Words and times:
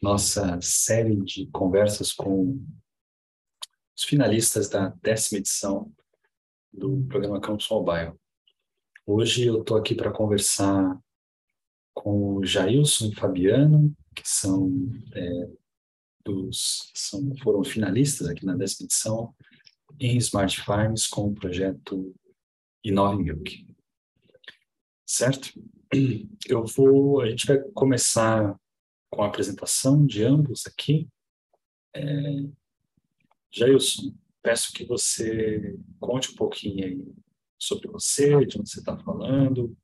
nossa 0.00 0.60
série 0.60 1.16
de 1.16 1.46
conversas 1.48 2.12
com 2.12 2.62
os 3.96 4.04
finalistas 4.04 4.68
da 4.68 4.88
décima 5.02 5.38
edição 5.38 5.92
do 6.72 7.04
programa 7.06 7.40
Campus 7.40 7.68
Mobile. 7.70 8.12
Hoje 9.06 9.46
eu 9.46 9.60
estou 9.60 9.76
aqui 9.76 9.94
para 9.94 10.12
conversar 10.12 10.98
com 11.94 12.36
o 12.36 12.44
Jailson 12.44 13.06
e 13.06 13.14
Fabiano, 13.14 13.94
que 14.14 14.22
são, 14.24 14.70
é, 15.14 15.48
dos, 16.24 16.90
são 16.94 17.34
foram 17.36 17.62
finalistas 17.62 18.28
aqui 18.28 18.44
na 18.44 18.56
décima 18.56 18.86
edição 18.86 19.34
em 20.00 20.16
Smart 20.18 20.60
Farms 20.60 21.06
com 21.06 21.28
o 21.28 21.34
projeto 21.34 22.14
Inove 22.82 23.22
Milk. 23.22 23.66
Certo? 25.06 25.52
Eu 26.48 26.64
vou, 26.64 27.20
a 27.20 27.30
gente 27.30 27.46
vai 27.46 27.58
começar 27.72 28.58
com 29.14 29.22
a 29.22 29.26
apresentação 29.26 30.04
de 30.04 30.22
ambos 30.24 30.66
aqui. 30.66 31.08
É, 31.94 32.02
Jailson, 33.52 34.14
peço 34.42 34.72
que 34.72 34.84
você 34.84 35.76
conte 36.00 36.32
um 36.32 36.34
pouquinho 36.34 36.84
aí 36.84 37.14
sobre 37.58 37.88
você, 37.88 38.44
de 38.44 38.58
onde 38.58 38.68
você 38.68 38.80
está 38.80 38.96
falando 38.98 39.76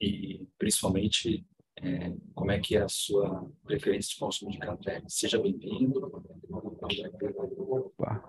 e 0.00 0.46
principalmente 0.58 1.44
é, 1.78 2.14
como 2.34 2.50
é 2.50 2.58
que 2.58 2.76
é 2.76 2.82
a 2.82 2.88
sua 2.88 3.50
preferência 3.64 4.14
de 4.14 4.20
consumo 4.20 4.50
de 4.50 4.58
café. 4.58 5.02
Seja 5.08 5.40
bem-vindo. 5.40 6.00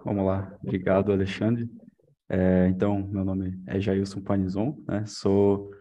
Vamos 0.03 0.25
lá. 0.25 0.57
Obrigado, 0.63 1.11
Alexandre. 1.11 1.69
É, 2.29 2.67
então, 2.67 3.07
meu 3.07 3.23
nome 3.23 3.61
é 3.67 3.79
Jailson 3.79 4.21
Panizon, 4.21 4.83
né? 4.85 5.05
sou 5.05 5.71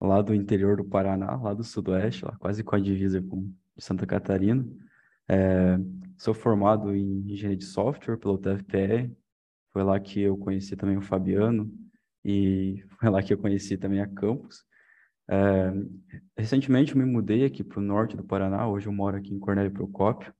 lá 0.00 0.20
do 0.20 0.34
interior 0.34 0.76
do 0.76 0.84
Paraná, 0.84 1.36
lá 1.36 1.54
do 1.54 1.62
sudoeste, 1.62 2.24
lá 2.24 2.36
quase 2.38 2.64
com 2.64 2.74
a 2.74 2.80
divisa 2.80 3.22
com 3.22 3.52
Santa 3.78 4.06
Catarina. 4.06 4.64
É, 5.28 5.76
sou 6.18 6.34
formado 6.34 6.94
em 6.94 7.32
engenharia 7.32 7.56
de 7.56 7.64
software 7.64 8.16
pelo 8.16 8.38
TFPR. 8.38 9.10
Foi 9.72 9.82
lá 9.82 9.98
que 9.98 10.20
eu 10.20 10.36
conheci 10.36 10.76
também 10.76 10.96
o 10.96 11.02
Fabiano 11.02 11.70
e 12.24 12.84
foi 13.00 13.10
lá 13.10 13.22
que 13.22 13.32
eu 13.32 13.38
conheci 13.38 13.76
também 13.76 14.00
a 14.00 14.06
Campus. 14.06 14.64
É, 15.28 15.72
recentemente 16.36 16.92
eu 16.92 16.98
me 16.98 17.04
mudei 17.04 17.44
aqui 17.44 17.64
para 17.64 17.80
o 17.80 17.82
norte 17.82 18.16
do 18.16 18.24
Paraná. 18.24 18.68
Hoje 18.68 18.86
eu 18.86 18.92
moro 18.92 19.16
aqui 19.16 19.32
em 19.34 19.38
Cornélio 19.38 19.72
Procópio. 19.72 20.32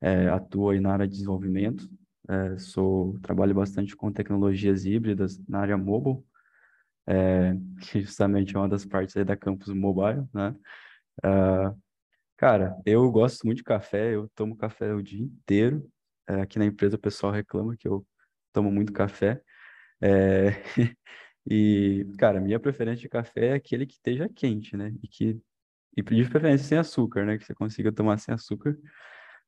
É, 0.00 0.28
atuo 0.28 0.70
aí 0.70 0.80
na 0.80 0.92
área 0.92 1.06
de 1.06 1.14
desenvolvimento. 1.14 1.88
É, 2.28 2.58
sou 2.58 3.18
trabalho 3.20 3.54
bastante 3.54 3.96
com 3.96 4.12
tecnologias 4.12 4.84
híbridas 4.84 5.38
na 5.48 5.60
área 5.60 5.76
mobile, 5.76 6.24
é, 7.06 7.54
que 7.80 8.02
justamente 8.02 8.54
é 8.56 8.58
uma 8.58 8.68
das 8.68 8.84
partes 8.84 9.16
aí 9.16 9.24
da 9.24 9.36
Campus 9.36 9.72
Mobile, 9.72 10.26
né? 10.34 10.54
Uh, 11.24 11.85
Cara, 12.36 12.76
eu 12.84 13.10
gosto 13.10 13.44
muito 13.46 13.58
de 13.58 13.64
café, 13.64 14.14
eu 14.14 14.28
tomo 14.34 14.56
café 14.56 14.92
o 14.92 15.02
dia 15.02 15.22
inteiro. 15.22 15.88
É, 16.28 16.40
aqui 16.42 16.58
na 16.58 16.66
empresa 16.66 16.96
o 16.96 16.98
pessoal 16.98 17.32
reclama 17.32 17.76
que 17.76 17.88
eu 17.88 18.06
tomo 18.52 18.70
muito 18.70 18.92
café. 18.92 19.40
É, 20.00 20.50
e, 21.50 22.06
cara, 22.18 22.40
minha 22.40 22.60
preferência 22.60 23.02
de 23.02 23.08
café 23.08 23.48
é 23.48 23.52
aquele 23.54 23.86
que 23.86 23.94
esteja 23.94 24.28
quente, 24.28 24.76
né? 24.76 24.94
E 25.02 25.08
que 25.08 25.40
e 25.96 26.02
de 26.02 26.28
preferência 26.30 26.66
sem 26.68 26.78
açúcar, 26.78 27.24
né? 27.26 27.38
Que 27.38 27.44
você 27.46 27.54
consiga 27.54 27.92
tomar 27.92 28.18
sem 28.18 28.34
açúcar. 28.34 28.76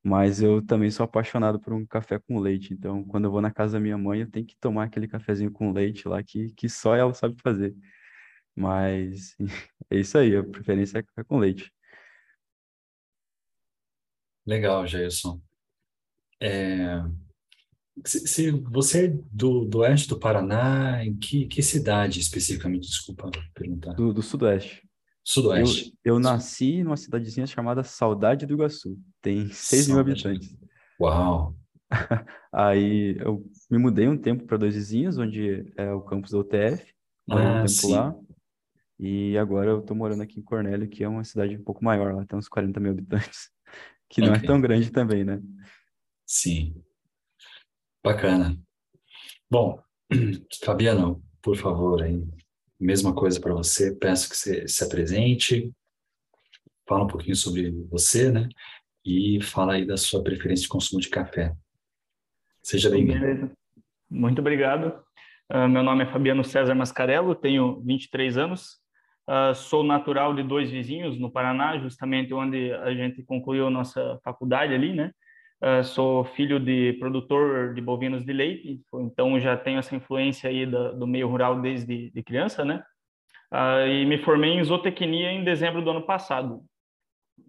Mas 0.03 0.43
eu 0.43 0.65
também 0.65 0.91
sou 0.91 1.05
apaixonado 1.05 1.61
por 1.61 1.73
um 1.75 1.87
café 1.87 2.19
com 2.21 2.39
leite. 2.41 2.75
Então, 2.75 3.05
quando 3.05 3.27
eu 3.27 3.31
vou 3.33 3.41
na 3.43 3.51
casa 3.53 3.75
da 3.75 3.81
minha 3.81 3.99
mãe, 3.99 4.21
eu 4.23 4.31
tenho 4.31 4.47
que 4.47 4.57
tomar 4.61 4.85
aquele 4.85 5.09
cafezinho 5.09 5.51
com 5.53 5.73
leite 5.73 6.09
lá 6.09 6.23
que, 6.23 6.53
que 6.55 6.69
só 6.69 6.95
ela 6.97 7.15
sabe 7.15 7.37
fazer. 7.43 7.75
Mas 8.57 9.37
é 9.91 9.99
isso 9.99 10.19
aí, 10.19 10.37
a 10.37 10.45
preferência 10.45 10.99
é 10.99 11.03
café 11.03 11.25
com 11.25 11.39
leite. 11.39 11.73
Legal, 14.49 14.87
Jailson. 14.87 15.39
É, 16.41 17.03
se, 18.03 18.27
se 18.27 18.51
você 18.51 19.09
é 19.09 19.19
do, 19.31 19.67
do 19.67 19.81
oeste 19.81 20.09
do 20.09 20.19
Paraná, 20.19 21.05
em 21.05 21.15
que, 21.15 21.45
que 21.47 21.63
cidade 21.63 22.19
especificamente? 22.19 22.89
Desculpa 22.89 23.31
perguntar. 23.53 23.93
Do, 23.93 24.11
do 24.11 24.23
sudoeste. 24.23 24.89
Sudoeste. 25.23 25.93
Eu, 26.03 26.15
eu 26.15 26.19
nasci 26.19 26.83
numa 26.83 26.97
cidadezinha 26.97 27.47
chamada 27.47 27.85
Saudade 27.85 28.47
do 28.47 28.55
Iguaçu. 28.55 28.99
Tem 29.21 29.51
6 29.51 29.89
mil 29.89 29.99
habitantes. 29.99 30.57
Uau! 30.99 31.55
Aí 32.51 33.19
eu 33.21 33.45
me 33.71 33.77
mudei 33.77 34.09
um 34.09 34.17
tempo 34.17 34.47
para 34.47 34.57
Dois 34.57 34.75
Vizinhos, 34.75 35.19
onde 35.19 35.71
é 35.77 35.93
o 35.93 36.01
campus 36.01 36.31
da 36.31 36.39
UTF. 36.39 36.91
Morei 37.29 37.45
ah, 37.45 37.51
um 37.51 37.55
tempo 37.57 37.69
sim. 37.69 37.93
lá. 37.93 38.17
E 38.99 39.37
agora 39.37 39.73
eu 39.73 39.81
estou 39.81 39.95
morando 39.95 40.23
aqui 40.23 40.41
em 40.41 40.43
Cornélio, 40.43 40.89
que 40.89 41.05
é 41.05 41.09
uma 41.09 41.23
cidade 41.23 41.55
um 41.55 41.63
pouco 41.63 41.85
maior, 41.85 42.15
lá 42.15 42.25
tem 42.25 42.39
uns 42.39 42.49
40 42.49 42.81
mil 42.81 42.93
habitantes 42.93 43.51
que 44.09 44.21
não 44.21 44.35
é 44.35 44.41
tão 44.41 44.61
grande 44.61 44.91
também, 44.91 45.25
né? 45.25 45.41
Sim. 46.27 46.75
Bacana. 48.03 48.59
Bom, 49.51 49.83
Fabiano, 50.65 51.23
por 51.43 51.57
favor, 51.57 52.03
aí, 52.03 52.23
mesma 52.79 53.15
coisa 53.15 53.41
para 53.41 53.55
você, 53.55 53.95
peço 53.95 54.29
que 54.29 54.37
você 54.37 54.69
se 54.69 54.85
apresente, 54.85 55.73
fala 56.89 57.05
um 57.05 57.09
pouquinho 57.09 57.37
sobre 57.37 57.71
você, 57.91 58.31
né? 58.31 58.49
E 59.05 59.41
fala 59.43 59.75
aí 59.75 59.87
da 59.87 59.97
sua 59.97 60.23
preferência 60.23 60.65
de 60.65 60.69
consumo 60.69 61.01
de 61.01 61.09
café. 61.09 61.55
Seja 62.63 62.91
bem-vindo. 62.91 63.51
Muito 64.11 64.41
obrigado. 64.41 65.03
Uh, 65.51 65.69
meu 65.69 65.83
nome 65.83 66.05
é 66.05 66.07
Fabiano 66.07 66.45
César 66.45 66.75
Mascarello, 66.75 67.35
tenho 67.35 67.81
23 67.81 68.37
anos, 68.37 68.79
Uh, 69.29 69.55
sou 69.55 69.85
natural 69.85 70.35
de 70.35 70.43
dois 70.43 70.71
vizinhos 70.71 71.19
no 71.19 71.31
Paraná, 71.31 71.77
justamente 71.77 72.33
onde 72.33 72.73
a 72.73 72.95
gente 72.95 73.23
concluiu 73.23 73.69
nossa 73.69 74.19
faculdade 74.25 74.73
ali, 74.73 74.95
né? 74.95 75.13
Uh, 75.61 75.85
sou 75.85 76.25
filho 76.25 76.59
de 76.59 76.95
produtor 76.95 77.75
de 77.75 77.81
bovinos 77.83 78.25
de 78.25 78.33
leite, 78.33 78.81
então 78.95 79.39
já 79.39 79.55
tenho 79.55 79.79
essa 79.79 79.95
influência 79.95 80.49
aí 80.49 80.65
do, 80.65 81.07
meio 81.07 81.29
rural 81.29 81.61
desde 81.61 82.11
de 82.11 82.23
criança, 82.23 82.65
né? 82.65 82.83
Uh, 83.53 83.87
e 83.87 84.07
me 84.07 84.17
formei 84.17 84.53
em 84.53 84.65
zootecnia 84.65 85.31
em 85.31 85.45
dezembro 85.45 85.83
do 85.83 85.91
ano 85.91 86.07
passado. 86.07 86.65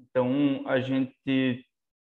Então 0.09 0.61
a 0.65 0.81
gente 0.81 1.65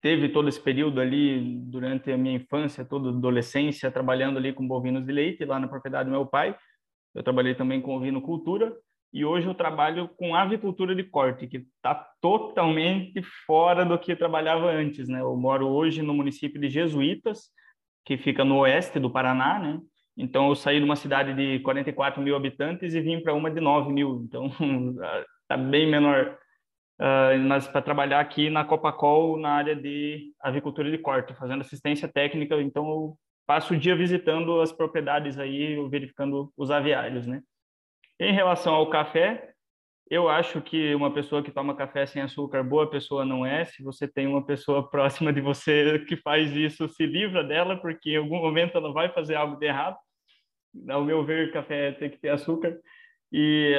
teve 0.00 0.28
todo 0.30 0.48
esse 0.48 0.60
período 0.60 1.00
ali 1.00 1.40
durante 1.66 2.10
a 2.10 2.18
minha 2.18 2.34
infância, 2.34 2.84
toda 2.84 3.10
a 3.10 3.12
adolescência, 3.12 3.92
trabalhando 3.92 4.38
ali 4.38 4.52
com 4.52 4.66
bovinos 4.66 5.06
de 5.06 5.12
leite 5.12 5.44
lá 5.44 5.60
na 5.60 5.68
propriedade 5.68 6.08
do 6.08 6.12
meu 6.12 6.26
pai. 6.26 6.56
Eu 7.14 7.22
trabalhei 7.22 7.54
também 7.54 7.80
com 7.80 7.96
ovinocultura 7.96 8.74
e 9.12 9.24
hoje 9.24 9.46
eu 9.46 9.54
trabalho 9.54 10.08
com 10.16 10.34
avicultura 10.34 10.94
de 10.94 11.04
corte, 11.04 11.46
que 11.46 11.58
está 11.58 11.94
totalmente 12.20 13.22
fora 13.46 13.84
do 13.84 13.98
que 13.98 14.16
trabalhava 14.16 14.70
antes, 14.70 15.06
né? 15.08 15.20
Eu 15.20 15.36
moro 15.36 15.68
hoje 15.68 16.00
no 16.00 16.14
município 16.14 16.58
de 16.58 16.70
Jesuítas, 16.70 17.50
que 18.06 18.16
fica 18.16 18.44
no 18.44 18.58
oeste 18.60 18.98
do 18.98 19.10
Paraná, 19.10 19.58
né? 19.58 19.78
Então 20.16 20.48
eu 20.48 20.54
saí 20.54 20.78
de 20.78 20.84
uma 20.84 20.96
cidade 20.96 21.34
de 21.34 21.60
44 21.60 22.22
mil 22.22 22.34
habitantes 22.34 22.94
e 22.94 23.00
vim 23.00 23.20
para 23.20 23.34
uma 23.34 23.50
de 23.50 23.60
9 23.60 23.92
mil, 23.92 24.22
então 24.24 24.46
está 25.42 25.56
bem 25.60 25.90
menor. 25.90 26.38
Uh, 26.98 27.36
mas 27.46 27.66
para 27.66 27.82
trabalhar 27.82 28.20
aqui 28.20 28.48
na 28.48 28.64
Copacol 28.64 29.36
na 29.36 29.50
área 29.50 29.74
de 29.74 30.32
avicultura 30.40 30.90
de 30.90 30.98
corte, 30.98 31.34
fazendo 31.34 31.60
assistência 31.60 32.06
técnica, 32.06 32.60
então 32.62 32.88
eu 32.88 33.18
passo 33.46 33.74
o 33.74 33.76
dia 33.76 33.96
visitando 33.96 34.60
as 34.60 34.72
propriedades 34.72 35.38
aí, 35.38 35.76
verificando 35.90 36.52
os 36.56 36.70
aviários, 36.70 37.26
né? 37.26 37.42
Em 38.22 38.32
relação 38.32 38.72
ao 38.72 38.88
café, 38.88 39.50
eu 40.08 40.28
acho 40.28 40.60
que 40.62 40.94
uma 40.94 41.12
pessoa 41.12 41.42
que 41.42 41.50
toma 41.50 41.74
café 41.74 42.06
sem 42.06 42.22
açúcar, 42.22 42.62
boa 42.62 42.88
pessoa 42.88 43.24
não 43.24 43.44
é. 43.44 43.64
Se 43.64 43.82
você 43.82 44.06
tem 44.06 44.28
uma 44.28 44.46
pessoa 44.46 44.86
próxima 44.88 45.32
de 45.32 45.40
você 45.40 45.98
que 46.06 46.16
faz 46.16 46.54
isso, 46.54 46.88
se 46.88 47.04
livra 47.04 47.42
dela, 47.42 47.76
porque 47.78 48.10
em 48.10 48.18
algum 48.18 48.38
momento 48.38 48.78
ela 48.78 48.92
vai 48.92 49.08
fazer 49.08 49.34
algo 49.34 49.56
de 49.56 49.66
errado. 49.66 49.96
Ao 50.88 51.04
meu 51.04 51.24
ver, 51.24 51.50
café 51.50 51.90
tem 51.90 52.10
que 52.10 52.16
ter 52.16 52.28
açúcar. 52.28 52.78
E 53.32 53.74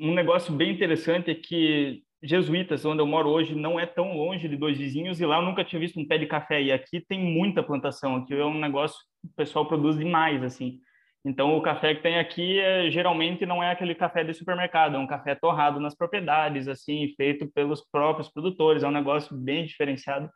um 0.00 0.14
negócio 0.14 0.54
bem 0.54 0.70
interessante 0.72 1.30
é 1.30 1.34
que 1.34 2.02
Jesuítas, 2.22 2.82
onde 2.86 3.02
eu 3.02 3.06
moro 3.06 3.28
hoje, 3.28 3.54
não 3.54 3.78
é 3.78 3.84
tão 3.84 4.16
longe 4.16 4.48
de 4.48 4.56
dois 4.56 4.78
vizinhos, 4.78 5.20
e 5.20 5.26
lá 5.26 5.36
eu 5.36 5.42
nunca 5.42 5.62
tinha 5.62 5.78
visto 5.78 6.00
um 6.00 6.08
pé 6.08 6.16
de 6.16 6.24
café. 6.24 6.62
E 6.62 6.72
aqui 6.72 6.98
tem 6.98 7.20
muita 7.20 7.62
plantação, 7.62 8.16
aqui 8.16 8.32
é 8.32 8.42
um 8.42 8.58
negócio 8.58 8.96
que 9.20 9.28
o 9.28 9.36
pessoal 9.36 9.66
produz 9.66 9.98
demais, 9.98 10.42
assim. 10.42 10.80
Então, 11.28 11.56
o 11.56 11.60
café 11.60 11.92
que 11.92 12.02
tem 12.04 12.20
aqui 12.20 12.60
é, 12.60 12.88
geralmente 12.88 13.44
não 13.44 13.60
é 13.60 13.72
aquele 13.72 13.96
café 13.96 14.22
de 14.22 14.32
supermercado, 14.32 14.94
é 14.94 14.98
um 14.98 15.08
café 15.08 15.34
torrado 15.34 15.80
nas 15.80 15.92
propriedades, 15.92 16.68
assim, 16.68 17.12
feito 17.16 17.50
pelos 17.50 17.84
próprios 17.90 18.30
produtores. 18.30 18.84
É 18.84 18.88
um 18.88 18.92
negócio 18.92 19.36
bem 19.36 19.66
diferenciado. 19.66 20.30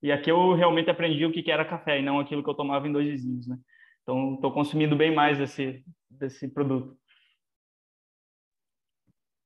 E 0.00 0.12
aqui 0.12 0.30
eu 0.30 0.54
realmente 0.54 0.88
aprendi 0.88 1.26
o 1.26 1.32
que 1.32 1.50
era 1.50 1.64
café 1.64 1.98
e 1.98 2.02
não 2.02 2.20
aquilo 2.20 2.44
que 2.44 2.48
eu 2.48 2.54
tomava 2.54 2.86
em 2.86 2.92
dois 2.92 3.08
vizinhos, 3.08 3.48
né? 3.48 3.58
Então, 4.02 4.34
estou 4.34 4.52
consumindo 4.52 4.94
bem 4.94 5.12
mais 5.12 5.36
desse, 5.36 5.84
desse 6.08 6.46
produto. 6.46 6.96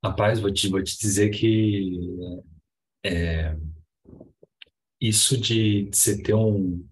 Rapaz, 0.05 0.39
vou 0.39 0.53
te, 0.53 0.69
vou 0.69 0.83
te 0.83 0.99
dizer 0.99 1.31
que 1.31 1.97
é, 3.03 3.57
isso 5.01 5.35
de 5.35 5.89
você 5.91 6.21
ter 6.21 6.35
um 6.35 6.87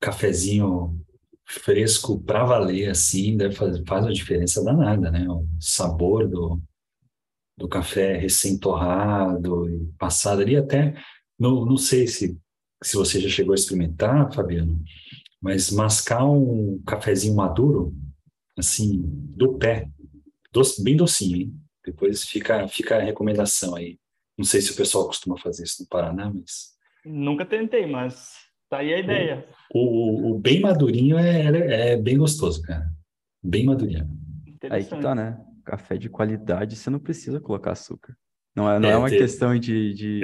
cafezinho 0.00 0.98
fresco 1.48 2.20
para 2.20 2.44
valer 2.44 2.90
assim, 2.90 3.36
deve 3.36 3.54
fazer, 3.54 3.82
faz 3.86 4.04
uma 4.04 4.12
diferença 4.12 4.62
danada, 4.62 5.10
né? 5.10 5.26
O 5.28 5.46
sabor 5.58 6.28
do, 6.28 6.60
do 7.56 7.66
café 7.66 8.16
recém-torrado 8.16 9.68
e 9.68 9.86
passado 9.98 10.42
ali 10.42 10.56
até, 10.56 10.94
não, 11.38 11.64
não 11.64 11.76
sei 11.76 12.06
se, 12.06 12.38
se 12.82 12.96
você 12.96 13.20
já 13.20 13.28
chegou 13.28 13.52
a 13.52 13.54
experimentar, 13.54 14.32
Fabiano, 14.32 14.78
mas 15.40 15.70
mascar 15.70 16.24
um 16.24 16.82
cafezinho 16.86 17.34
maduro, 17.34 17.96
assim, 18.56 19.00
do 19.02 19.54
pé, 19.54 19.88
doce, 20.52 20.82
bem 20.82 20.96
docinho, 20.96 21.36
hein? 21.36 21.54
Depois 21.84 22.24
fica, 22.24 22.68
fica 22.68 22.96
a 22.96 23.02
recomendação 23.02 23.74
aí. 23.74 23.98
Não 24.36 24.44
sei 24.44 24.60
se 24.60 24.72
o 24.72 24.76
pessoal 24.76 25.06
costuma 25.06 25.38
fazer 25.38 25.64
isso 25.64 25.82
no 25.82 25.88
Paraná, 25.88 26.30
mas 26.32 26.76
Nunca 27.04 27.46
tentei, 27.46 27.86
mas 27.86 28.47
tá 28.68 28.78
aí 28.78 28.94
a 28.94 28.98
ideia. 28.98 29.46
O, 29.74 29.80
o, 29.80 30.32
o 30.32 30.38
bem 30.38 30.60
madurinho 30.60 31.18
é, 31.18 31.42
é, 31.42 31.92
é, 31.92 31.96
bem 31.96 32.16
gostoso, 32.16 32.62
cara. 32.62 32.86
Bem 33.42 33.64
madurinho. 33.64 34.08
Aí 34.70 34.84
que 34.84 34.96
tá, 34.96 35.14
né? 35.14 35.38
Café 35.64 35.96
de 35.96 36.08
qualidade, 36.08 36.76
você 36.76 36.90
não 36.90 36.98
precisa 36.98 37.40
colocar 37.40 37.72
açúcar. 37.72 38.16
Não 38.54 38.70
é, 38.70 38.80
não 38.80 38.88
é, 38.88 38.92
é 38.92 38.96
uma 38.96 39.08
ter... 39.08 39.18
questão 39.18 39.56
de, 39.58 39.94
de, 39.94 40.20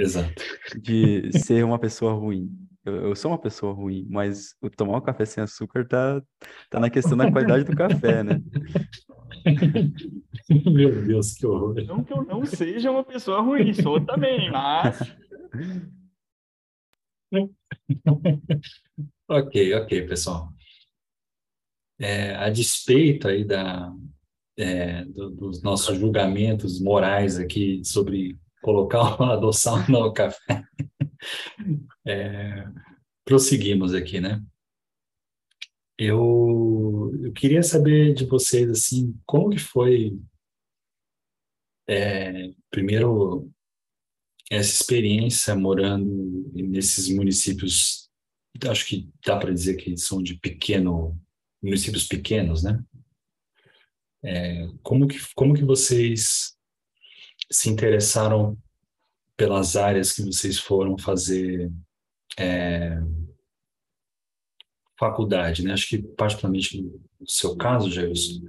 de 0.80 1.38
ser 1.38 1.64
uma 1.64 1.78
pessoa 1.78 2.14
ruim. 2.14 2.50
Eu, 2.84 2.96
eu, 2.96 3.16
sou 3.16 3.30
uma 3.30 3.38
pessoa 3.38 3.72
ruim, 3.72 4.06
mas 4.10 4.54
o 4.60 4.68
tomar 4.68 4.98
um 4.98 5.00
café 5.00 5.24
sem 5.24 5.42
açúcar 5.42 5.86
tá, 5.86 6.22
tá 6.68 6.80
na 6.80 6.90
questão 6.90 7.16
da 7.16 7.30
qualidade 7.30 7.64
do 7.64 7.74
café, 7.74 8.22
né? 8.22 8.42
Meu 10.70 11.06
Deus, 11.06 11.34
que 11.34 11.46
horror. 11.46 11.76
Não 11.86 12.04
que 12.04 12.12
eu 12.12 12.24
não 12.24 12.44
seja 12.44 12.90
uma 12.90 13.04
pessoa 13.04 13.40
ruim, 13.40 13.72
sou 13.72 14.04
também, 14.04 14.50
mas 14.50 15.16
ok, 19.28 19.74
ok, 19.74 20.06
pessoal. 20.06 20.48
É, 21.98 22.34
a 22.34 22.50
despeito 22.50 23.28
aí 23.28 23.44
da, 23.44 23.92
é, 24.56 25.04
do, 25.04 25.30
dos 25.30 25.62
nossos 25.62 25.98
julgamentos 25.98 26.80
morais 26.80 27.38
aqui 27.38 27.84
sobre 27.84 28.38
colocar 28.62 29.20
ou 29.20 29.26
adoção 29.30 29.84
no 29.88 30.12
café, 30.12 30.64
é, 32.06 32.64
prosseguimos 33.24 33.94
aqui, 33.94 34.20
né? 34.20 34.42
Eu, 35.96 37.12
eu 37.22 37.32
queria 37.32 37.62
saber 37.62 38.14
de 38.14 38.24
vocês, 38.26 38.68
assim, 38.68 39.16
como 39.24 39.50
que 39.50 39.58
foi, 39.58 40.18
é, 41.88 42.50
primeiro, 42.70 43.48
essa 44.50 44.70
experiência 44.70 45.54
morando 45.54 46.50
nesses 46.54 47.08
municípios, 47.08 48.10
acho 48.68 48.86
que 48.86 49.08
dá 49.24 49.38
para 49.38 49.52
dizer 49.52 49.76
que 49.76 49.96
são 49.96 50.22
de 50.22 50.38
pequeno, 50.38 51.18
municípios 51.62 52.06
pequenos, 52.06 52.62
né? 52.62 52.82
É, 54.22 54.68
como 54.82 55.06
que 55.06 55.18
como 55.34 55.54
que 55.54 55.64
vocês 55.64 56.56
se 57.50 57.68
interessaram 57.68 58.56
pelas 59.36 59.76
áreas 59.76 60.12
que 60.12 60.22
vocês 60.22 60.58
foram 60.58 60.96
fazer 60.96 61.70
é, 62.38 62.98
faculdade, 64.98 65.62
né? 65.62 65.72
Acho 65.72 65.88
que 65.88 65.98
particularmente 65.98 66.80
no 66.80 67.28
seu 67.28 67.56
caso, 67.56 67.90
Jailson, 67.90 68.40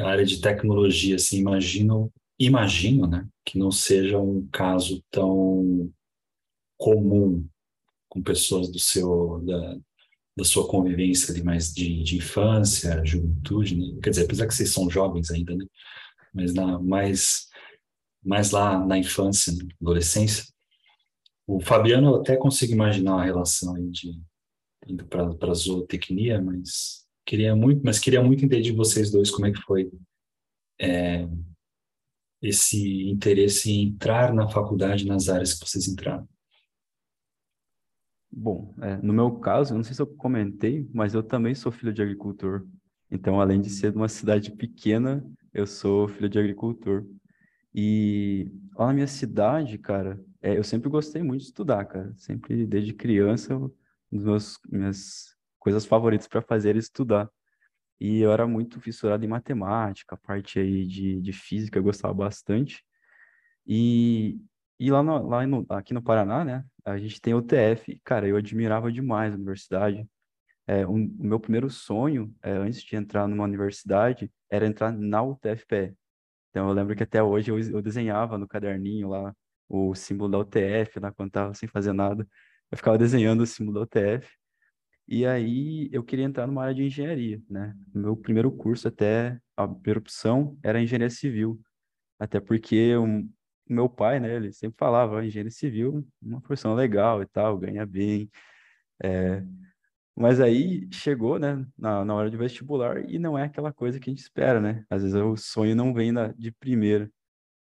a 0.00 0.08
área 0.08 0.24
de 0.24 0.40
tecnologia, 0.40 1.16
assim, 1.16 1.38
imagino 1.38 2.12
imagino, 2.46 3.06
né, 3.06 3.26
que 3.44 3.58
não 3.58 3.70
seja 3.70 4.18
um 4.18 4.46
caso 4.48 5.02
tão 5.10 5.92
comum 6.78 7.46
com 8.08 8.22
pessoas 8.22 8.70
do 8.70 8.78
seu 8.78 9.40
da, 9.44 9.78
da 10.36 10.44
sua 10.44 10.66
convivência 10.66 11.32
de 11.34 11.42
mais 11.42 11.72
de, 11.72 12.02
de 12.02 12.16
infância, 12.16 13.04
juventude, 13.04 13.76
né? 13.76 13.98
quer 14.02 14.10
dizer, 14.10 14.24
apesar 14.24 14.46
que 14.46 14.54
vocês 14.54 14.70
são 14.70 14.90
jovens 14.90 15.30
ainda, 15.30 15.54
né, 15.56 15.64
mas 16.34 16.54
na 16.54 16.78
mais 16.78 17.48
mais 18.24 18.50
lá 18.50 18.84
na 18.84 18.98
infância, 18.98 19.52
né? 19.52 19.68
adolescência, 19.80 20.44
o 21.46 21.60
Fabiano 21.60 22.08
eu 22.08 22.16
até 22.16 22.36
consigo 22.36 22.72
imaginar 22.72 23.14
uma 23.16 23.24
relação 23.24 23.74
de 23.90 24.20
indo 24.86 25.06
para 25.06 25.34
para 25.34 25.54
zootecnia, 25.54 26.40
mas 26.40 27.06
queria 27.26 27.54
muito, 27.54 27.82
mas 27.84 27.98
queria 27.98 28.22
muito 28.22 28.44
entender 28.44 28.62
de 28.62 28.72
vocês 28.72 29.10
dois 29.10 29.30
como 29.30 29.46
é 29.46 29.52
que 29.52 29.60
foi 29.62 29.90
é, 30.80 31.28
esse 32.42 33.08
interesse 33.08 33.70
em 33.70 33.88
entrar 33.88 34.34
na 34.34 34.48
faculdade 34.48 35.06
nas 35.06 35.28
áreas 35.28 35.54
que 35.54 35.68
vocês 35.68 35.86
entraram? 35.86 36.28
Bom, 38.30 38.74
é, 38.80 38.96
no 38.96 39.12
meu 39.12 39.30
caso, 39.38 39.72
eu 39.72 39.76
não 39.76 39.84
sei 39.84 39.94
se 39.94 40.02
eu 40.02 40.06
comentei, 40.06 40.88
mas 40.92 41.14
eu 41.14 41.22
também 41.22 41.54
sou 41.54 41.70
filho 41.70 41.92
de 41.92 42.02
agricultor. 42.02 42.66
Então, 43.10 43.40
além 43.40 43.60
de 43.60 43.68
ser 43.68 43.92
de 43.92 43.98
uma 43.98 44.08
cidade 44.08 44.50
pequena, 44.50 45.24
eu 45.52 45.66
sou 45.66 46.08
filho 46.08 46.30
de 46.30 46.38
agricultor. 46.38 47.04
E 47.74 48.50
lá 48.74 48.86
na 48.86 48.94
minha 48.94 49.06
cidade, 49.06 49.78
cara, 49.78 50.18
é, 50.40 50.56
eu 50.56 50.64
sempre 50.64 50.88
gostei 50.88 51.22
muito 51.22 51.42
de 51.42 51.48
estudar, 51.48 51.84
cara. 51.84 52.12
Sempre, 52.16 52.66
desde 52.66 52.94
criança, 52.94 53.56
uma 53.56 53.70
das 54.10 54.58
minhas 54.70 55.36
coisas 55.58 55.84
favoritas 55.84 56.26
para 56.26 56.42
fazer 56.42 56.70
era 56.70 56.78
estudar. 56.78 57.30
E 58.02 58.20
eu 58.20 58.32
era 58.32 58.48
muito 58.48 58.80
fissurado 58.80 59.24
em 59.24 59.28
matemática, 59.28 60.16
parte 60.16 60.58
aí 60.58 60.84
de, 60.88 61.20
de 61.20 61.32
física 61.32 61.78
eu 61.78 61.84
gostava 61.84 62.12
bastante. 62.12 62.84
E, 63.64 64.40
e 64.78 64.90
lá, 64.90 65.04
no, 65.04 65.28
lá 65.28 65.46
no, 65.46 65.64
aqui 65.68 65.94
no 65.94 66.02
Paraná, 66.02 66.44
né, 66.44 66.64
a 66.84 66.98
gente 66.98 67.20
tem 67.20 67.32
o 67.32 67.40
TF. 67.40 68.00
Cara, 68.04 68.26
eu 68.26 68.36
admirava 68.36 68.90
demais 68.90 69.32
a 69.32 69.36
universidade. 69.36 70.04
É, 70.66 70.84
um, 70.84 71.04
o 71.20 71.24
meu 71.24 71.38
primeiro 71.38 71.70
sonho, 71.70 72.34
é, 72.42 72.50
antes 72.52 72.82
de 72.82 72.96
entrar 72.96 73.28
numa 73.28 73.44
universidade, 73.44 74.32
era 74.50 74.66
entrar 74.66 74.92
na 74.92 75.22
UTFPE. 75.22 75.96
Então 76.50 76.68
eu 76.68 76.74
lembro 76.74 76.96
que 76.96 77.04
até 77.04 77.22
hoje 77.22 77.52
eu, 77.52 77.58
eu 77.60 77.80
desenhava 77.82 78.36
no 78.36 78.48
caderninho 78.48 79.10
lá 79.10 79.32
o 79.68 79.94
símbolo 79.94 80.28
da 80.32 80.38
UTF, 80.38 80.98
lá 81.00 81.12
quando 81.12 81.28
estava 81.28 81.54
sem 81.54 81.68
fazer 81.68 81.92
nada. 81.92 82.26
Eu 82.68 82.76
ficava 82.76 82.98
desenhando 82.98 83.42
o 83.42 83.46
símbolo 83.46 83.78
da 83.78 83.82
UTF. 83.84 84.28
E 85.08 85.26
aí 85.26 85.88
eu 85.92 86.02
queria 86.02 86.24
entrar 86.24 86.46
numa 86.46 86.62
área 86.62 86.74
de 86.74 86.84
engenharia, 86.84 87.42
né? 87.50 87.74
meu 87.94 88.16
primeiro 88.16 88.50
curso 88.50 88.88
até, 88.88 89.38
a 89.56 89.66
primeira 89.66 89.98
opção 90.00 90.58
era 90.62 90.80
engenharia 90.80 91.10
civil. 91.10 91.60
Até 92.18 92.40
porque 92.40 92.94
o 92.96 93.28
meu 93.68 93.88
pai, 93.88 94.20
né, 94.20 94.36
ele 94.36 94.52
sempre 94.52 94.76
falava, 94.78 95.24
engenharia 95.24 95.50
civil, 95.50 96.06
uma 96.20 96.40
profissão 96.40 96.74
legal 96.74 97.22
e 97.22 97.26
tal, 97.26 97.58
ganha 97.58 97.84
bem. 97.84 98.30
É... 99.02 99.42
Mas 100.14 100.40
aí 100.40 100.88
chegou, 100.92 101.38
né, 101.38 101.66
na, 101.76 102.04
na 102.04 102.14
hora 102.14 102.30
de 102.30 102.36
vestibular 102.36 103.08
e 103.10 103.18
não 103.18 103.36
é 103.38 103.44
aquela 103.44 103.72
coisa 103.72 103.98
que 103.98 104.10
a 104.10 104.12
gente 104.12 104.22
espera, 104.22 104.60
né? 104.60 104.84
Às 104.90 105.02
vezes 105.02 105.16
o 105.16 105.36
sonho 105.36 105.74
não 105.74 105.94
vem 105.94 106.12
na, 106.12 106.28
de 106.28 106.52
primeira. 106.52 107.10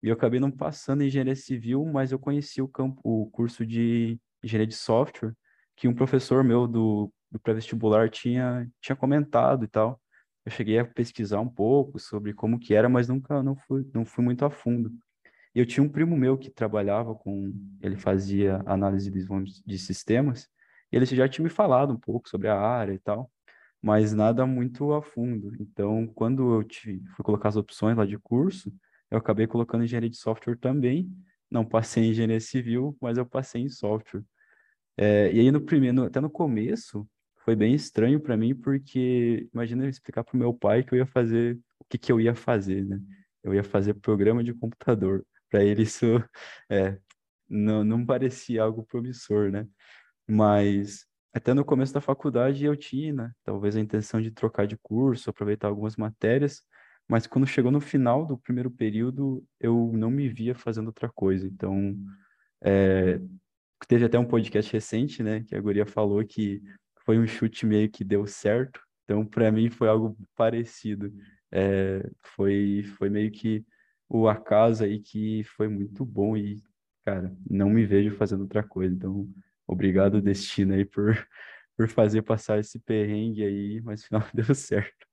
E 0.03 0.09
eu 0.09 0.13
acabei 0.13 0.39
não 0.39 0.51
passando 0.51 1.01
em 1.01 1.07
engenharia 1.07 1.35
civil, 1.35 1.85
mas 1.85 2.11
eu 2.11 2.19
conheci 2.19 2.61
o 2.61 2.67
campo, 2.67 2.99
o 3.03 3.29
curso 3.31 3.65
de 3.65 4.19
engenharia 4.43 4.67
de 4.67 4.75
software, 4.75 5.33
que 5.75 5.87
um 5.87 5.93
professor 5.93 6.43
meu 6.43 6.67
do 6.67 7.11
do 7.31 7.39
pré-vestibular 7.39 8.09
tinha, 8.09 8.69
tinha 8.81 8.95
comentado 8.95 9.63
e 9.63 9.67
tal. 9.67 9.99
Eu 10.45 10.51
cheguei 10.51 10.79
a 10.79 10.85
pesquisar 10.85 11.39
um 11.39 11.49
pouco 11.49 11.99
sobre 11.99 12.33
como 12.33 12.59
que 12.59 12.73
era, 12.73 12.89
mas 12.89 13.07
nunca 13.07 13.43
não 13.43 13.55
fui, 13.55 13.87
não 13.93 14.05
fui 14.05 14.23
muito 14.23 14.43
a 14.43 14.49
fundo. 14.49 14.91
E 15.53 15.59
eu 15.59 15.65
tinha 15.65 15.83
um 15.83 15.89
primo 15.89 16.17
meu 16.17 16.37
que 16.37 16.49
trabalhava 16.49 17.13
com, 17.13 17.53
ele 17.81 17.97
fazia 17.97 18.61
análise 18.65 19.11
de, 19.11 19.25
de 19.65 19.77
sistemas, 19.77 20.47
e 20.91 20.95
ele 20.95 21.05
já 21.05 21.27
tinha 21.27 21.43
me 21.43 21.49
falado 21.49 21.93
um 21.93 21.99
pouco 21.99 22.27
sobre 22.29 22.47
a 22.47 22.59
área 22.59 22.93
e 22.93 22.99
tal, 22.99 23.29
mas 23.81 24.13
nada 24.13 24.45
muito 24.45 24.93
a 24.93 25.01
fundo. 25.01 25.53
Então, 25.59 26.07
quando 26.07 26.55
eu 26.55 26.63
tive, 26.63 27.05
fui 27.15 27.23
colocar 27.23 27.49
as 27.49 27.55
opções 27.55 27.97
lá 27.97 28.05
de 28.05 28.17
curso, 28.17 28.73
eu 29.09 29.17
acabei 29.17 29.47
colocando 29.47 29.83
engenharia 29.83 30.09
de 30.09 30.17
software 30.17 30.57
também. 30.57 31.11
Não 31.49 31.65
passei 31.65 32.05
em 32.05 32.09
engenharia 32.11 32.39
civil, 32.39 32.95
mas 33.01 33.17
eu 33.17 33.25
passei 33.25 33.61
em 33.61 33.69
software. 33.69 34.23
É, 34.97 35.31
e 35.33 35.39
aí, 35.39 35.51
no 35.51 35.61
primeiro, 35.61 36.03
até 36.03 36.21
no 36.21 36.29
começo, 36.29 37.07
foi 37.43 37.55
bem 37.55 37.73
estranho 37.73 38.19
para 38.19 38.37
mim, 38.37 38.55
porque 38.55 39.49
imagina 39.53 39.85
eu 39.85 39.89
explicar 39.89 40.23
para 40.23 40.35
o 40.35 40.39
meu 40.39 40.53
pai 40.53 40.83
que 40.83 40.93
eu 40.93 40.97
ia 40.97 41.05
fazer 41.05 41.59
o 41.79 41.85
que, 41.85 41.97
que 41.97 42.11
eu 42.11 42.19
ia 42.19 42.35
fazer, 42.35 42.85
né? 42.85 42.99
Eu 43.43 43.53
ia 43.53 43.63
fazer 43.63 43.95
programa 43.95 44.43
de 44.43 44.53
computador. 44.53 45.25
Para 45.49 45.63
ele 45.63 45.83
isso 45.83 46.05
é, 46.69 46.97
não, 47.49 47.83
não 47.83 48.05
parecia 48.05 48.63
algo 48.63 48.83
promissor, 48.83 49.51
né? 49.51 49.67
Mas 50.27 51.05
até 51.33 51.53
no 51.53 51.65
começo 51.65 51.93
da 51.93 52.01
faculdade 52.01 52.63
eu 52.65 52.75
tinha, 52.75 53.13
né? 53.13 53.31
Talvez 53.43 53.75
a 53.75 53.79
intenção 53.79 54.21
de 54.21 54.31
trocar 54.31 54.67
de 54.67 54.77
curso, 54.77 55.29
aproveitar 55.29 55.67
algumas 55.67 55.95
matérias, 55.95 56.61
mas 57.07 57.27
quando 57.27 57.47
chegou 57.47 57.71
no 57.71 57.81
final 57.81 58.25
do 58.25 58.37
primeiro 58.37 58.69
período, 58.69 59.43
eu 59.59 59.91
não 59.93 60.11
me 60.11 60.29
via 60.29 60.55
fazendo 60.55 60.87
outra 60.87 61.09
coisa. 61.09 61.47
Então, 61.47 61.97
é, 62.63 63.19
teve 63.87 64.05
até 64.05 64.17
um 64.19 64.25
podcast 64.25 64.71
recente, 64.71 65.23
né, 65.23 65.43
que 65.43 65.55
a 65.55 65.61
guria 65.61 65.85
falou 65.85 66.23
que 66.25 66.61
foi 67.05 67.19
um 67.19 67.27
chute 67.27 67.65
meio 67.65 67.89
que 67.89 68.03
deu 68.03 68.25
certo. 68.27 68.81
Então, 69.03 69.25
para 69.25 69.51
mim 69.51 69.69
foi 69.69 69.87
algo 69.87 70.17
parecido. 70.35 71.13
É, 71.51 72.09
foi 72.35 72.83
foi 72.97 73.09
meio 73.09 73.31
que 73.31 73.65
o 74.09 74.27
acaso 74.27 74.83
aí 74.83 74.99
que 74.99 75.43
foi 75.55 75.67
muito 75.67 76.05
bom 76.05 76.35
e, 76.37 76.61
cara, 77.05 77.35
não 77.49 77.69
me 77.69 77.85
vejo 77.85 78.15
fazendo 78.15 78.41
outra 78.41 78.63
coisa. 78.63 78.93
Então, 78.93 79.27
obrigado 79.67 80.21
destino 80.21 80.73
aí 80.73 80.85
por 80.85 81.13
por 81.77 81.87
fazer 81.89 82.21
passar 82.21 82.59
esse 82.59 82.79
perrengue 82.79 83.43
aí, 83.43 83.81
mas 83.81 84.01
no 84.01 84.07
final 84.07 84.29
deu 84.33 84.53
certo. 84.55 85.07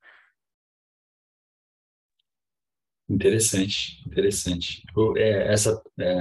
Interessante, 3.08 4.02
interessante. 4.06 4.82
É, 5.16 5.50
essa 5.50 5.82
é, 5.98 6.12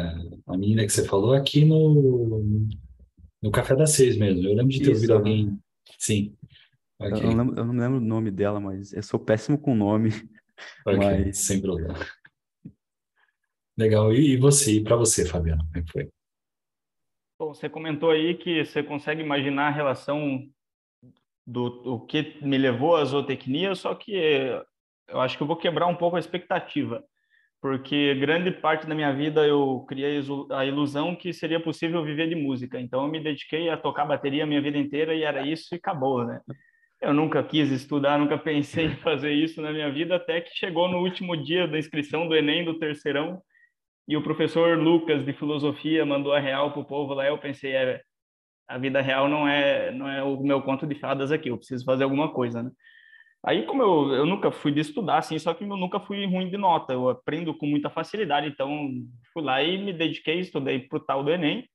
a 0.48 0.58
menina 0.58 0.86
que 0.86 0.90
você 0.90 1.04
falou 1.04 1.34
aqui 1.34 1.66
no, 1.66 2.70
no 3.42 3.52
Café 3.52 3.76
das 3.76 3.92
Seis 3.92 4.18
mesmo. 4.18 4.44
Eu 4.44 4.56
lembro 4.56 4.70
de 4.70 4.80
ter 4.80 4.92
Isso, 4.92 4.94
ouvido 4.94 5.14
alguém. 5.14 5.60
Sim. 5.98 6.36
Okay. 7.00 7.24
Eu, 7.24 7.32
não 7.32 7.38
lembro, 7.38 7.60
eu, 7.60 7.66
não 7.66 7.74
lembro, 7.74 7.98
o 7.98 8.02
nome 8.02 8.32
dela, 8.32 8.60
mas 8.60 8.94
eu 8.94 9.04
sou 9.04 9.20
péssimo 9.20 9.58
com 9.58 9.76
nome. 9.76 10.10
Okay, 10.86 10.98
mas... 10.98 11.38
Sem 11.46 11.62
problema. 11.62 11.94
Legal. 13.78 14.12
E, 14.12 14.34
e 14.34 14.38
você, 14.38 14.74
e 14.74 14.84
para 14.84 14.96
você, 14.96 15.24
Fabiano, 15.24 15.64
como 15.66 15.78
é 15.78 15.82
que 15.84 15.92
foi? 15.92 16.10
Bom, 17.40 17.54
você 17.54 17.70
comentou 17.70 18.10
aí 18.10 18.36
que 18.36 18.66
você 18.66 18.82
consegue 18.82 19.22
imaginar 19.22 19.68
a 19.68 19.72
relação 19.72 20.50
do 21.46 21.66
o 21.86 22.00
que 22.00 22.44
me 22.44 22.58
levou 22.58 22.96
à 22.96 23.06
zootecnia, 23.06 23.76
só 23.76 23.94
que 23.94 24.14
eu 25.08 25.22
acho 25.22 25.38
que 25.38 25.44
eu 25.44 25.48
vou 25.48 25.56
quebrar 25.56 25.86
um 25.86 25.96
pouco 25.96 26.16
a 26.16 26.20
expectativa, 26.20 27.06
porque 27.68 28.16
grande 28.16 28.50
parte 28.50 28.88
da 28.88 28.96
minha 28.96 29.14
vida 29.14 29.46
eu 29.46 29.86
criei 29.90 30.22
a 30.52 30.66
ilusão 30.66 31.14
que 31.14 31.34
seria 31.34 31.60
possível 31.60 32.02
viver 32.02 32.30
de 32.30 32.36
música. 32.36 32.80
Então 32.80 33.04
eu 33.04 33.12
me 33.12 33.22
dediquei 33.22 33.70
a 33.70 33.76
tocar 33.76 34.06
bateria 34.06 34.46
a 34.46 34.48
minha 34.48 34.62
vida 34.62 34.78
inteira 34.78 35.14
e 35.14 35.24
era 35.24 35.46
isso 35.46 35.68
e 35.74 35.76
acabou, 35.76 36.26
né? 36.26 36.40
Eu 37.02 37.14
nunca 37.14 37.44
quis 37.44 37.70
estudar, 37.70 38.18
nunca 38.18 38.38
pensei 38.38 38.86
em 38.86 38.96
fazer 38.96 39.34
isso 39.34 39.62
na 39.62 39.74
minha 39.74 39.92
vida, 39.92 40.16
até 40.16 40.40
que 40.40 40.50
chegou 40.56 40.88
no 40.88 41.00
último 41.00 41.36
dia 41.36 41.68
da 41.68 41.78
inscrição 41.78 42.26
do 42.26 42.38
Enem 42.38 42.64
do 42.64 42.80
terceirão 42.80 43.42
e 44.08 44.16
o 44.16 44.24
professor 44.24 44.78
Lucas 44.78 45.26
de 45.26 45.34
filosofia 45.34 46.06
mandou 46.06 46.32
a 46.32 46.40
real 46.40 46.72
para 46.72 46.82
o 46.82 46.86
povo 46.86 47.14
lá. 47.14 47.28
Eu 47.28 47.38
pensei, 47.38 47.74
é, 47.74 48.02
a 48.66 48.78
vida 48.78 49.02
real 49.02 49.28
não 49.28 49.46
é 49.46 49.92
não 49.92 50.08
é 50.08 50.24
o 50.24 50.42
meu 50.42 50.62
conto 50.62 50.88
de 50.88 50.96
fadas 50.96 51.34
aqui. 51.34 51.50
Eu 51.50 51.58
preciso 51.58 51.84
fazer 51.84 52.06
alguma 52.06 52.32
coisa, 52.32 52.64
né? 52.64 52.72
Aí, 53.46 53.66
como 53.66 53.82
eu, 53.82 54.14
eu 54.14 54.26
nunca 54.26 54.52
fui 54.52 54.72
de 54.72 54.82
estudar, 54.82 55.20
assim, 55.20 55.38
só 55.40 55.54
que 55.54 55.64
eu 55.64 55.78
nunca 55.78 56.00
fui 56.00 56.26
ruim 56.26 56.50
de 56.50 56.58
nota, 56.58 56.94
eu 56.94 57.10
aprendo 57.10 57.54
com 57.54 57.66
muita 57.66 57.90
facilidade, 57.90 58.48
então 58.48 58.90
fui 59.32 59.44
lá 59.44 59.62
e 59.62 59.78
me 59.78 59.94
dediquei, 59.94 60.40
estudei 60.40 60.80
para 60.80 60.98
o 60.98 61.00
tal 61.00 61.24
do 61.24 61.32
Enem, 61.32 61.68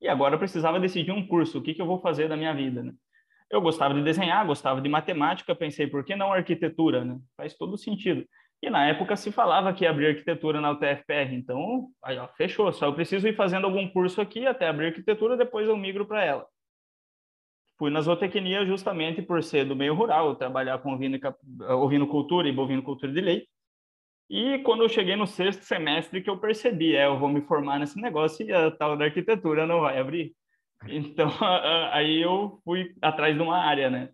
e 0.00 0.08
agora 0.08 0.34
eu 0.34 0.38
precisava 0.38 0.78
decidir 0.78 1.12
um 1.12 1.26
curso, 1.26 1.58
o 1.58 1.62
que, 1.62 1.74
que 1.74 1.80
eu 1.80 1.86
vou 1.86 2.00
fazer 2.00 2.28
da 2.28 2.36
minha 2.36 2.54
vida, 2.54 2.82
né? 2.82 2.92
Eu 3.50 3.60
gostava 3.60 3.94
de 3.94 4.02
desenhar, 4.02 4.46
gostava 4.46 4.80
de 4.80 4.88
matemática, 4.88 5.54
pensei, 5.54 5.86
por 5.86 6.04
que 6.04 6.14
não 6.14 6.32
arquitetura, 6.32 7.04
né? 7.04 7.18
Faz 7.36 7.56
todo 7.56 7.78
sentido. 7.78 8.26
E 8.62 8.68
na 8.68 8.86
época 8.86 9.16
se 9.16 9.32
falava 9.32 9.72
que 9.72 9.84
ia 9.84 9.90
abrir 9.90 10.08
arquitetura 10.08 10.60
na 10.60 10.72
UTFPR, 10.72 11.34
então, 11.34 11.88
aí, 12.02 12.18
ó, 12.18 12.28
fechou, 12.36 12.72
só 12.72 12.86
eu 12.86 12.94
preciso 12.94 13.26
ir 13.26 13.36
fazendo 13.36 13.66
algum 13.66 13.88
curso 13.88 14.20
aqui 14.20 14.46
até 14.46 14.68
abrir 14.68 14.86
arquitetura, 14.86 15.36
depois 15.36 15.68
eu 15.68 15.76
migro 15.76 16.06
para 16.06 16.24
ela 16.24 16.46
fui 17.78 17.90
na 17.90 18.00
zootecnia 18.00 18.64
justamente 18.64 19.22
por 19.22 19.42
ser 19.42 19.64
do 19.64 19.76
meio 19.76 19.94
rural, 19.94 20.36
trabalhar 20.36 20.78
com 20.78 20.92
ovino, 20.92 22.06
cultura 22.06 22.48
e 22.48 22.52
bovino 22.52 22.82
cultura 22.82 23.12
de 23.12 23.20
leite. 23.20 23.48
E 24.28 24.58
quando 24.60 24.82
eu 24.82 24.88
cheguei 24.88 25.14
no 25.14 25.26
sexto 25.26 25.62
semestre 25.62 26.20
que 26.20 26.28
eu 26.28 26.38
percebi, 26.38 26.96
é, 26.96 27.06
eu 27.06 27.18
vou 27.18 27.28
me 27.28 27.40
formar 27.42 27.78
nesse 27.78 28.00
negócio 28.00 28.44
e 28.44 28.52
a 28.52 28.70
tal 28.70 28.96
da 28.96 29.04
arquitetura 29.04 29.66
não 29.66 29.82
vai 29.82 29.98
abrir. 29.98 30.34
Então, 30.88 31.30
aí 31.92 32.20
eu 32.20 32.60
fui 32.64 32.94
atrás 33.00 33.36
de 33.36 33.42
uma 33.42 33.58
área, 33.58 33.88
né? 33.90 34.10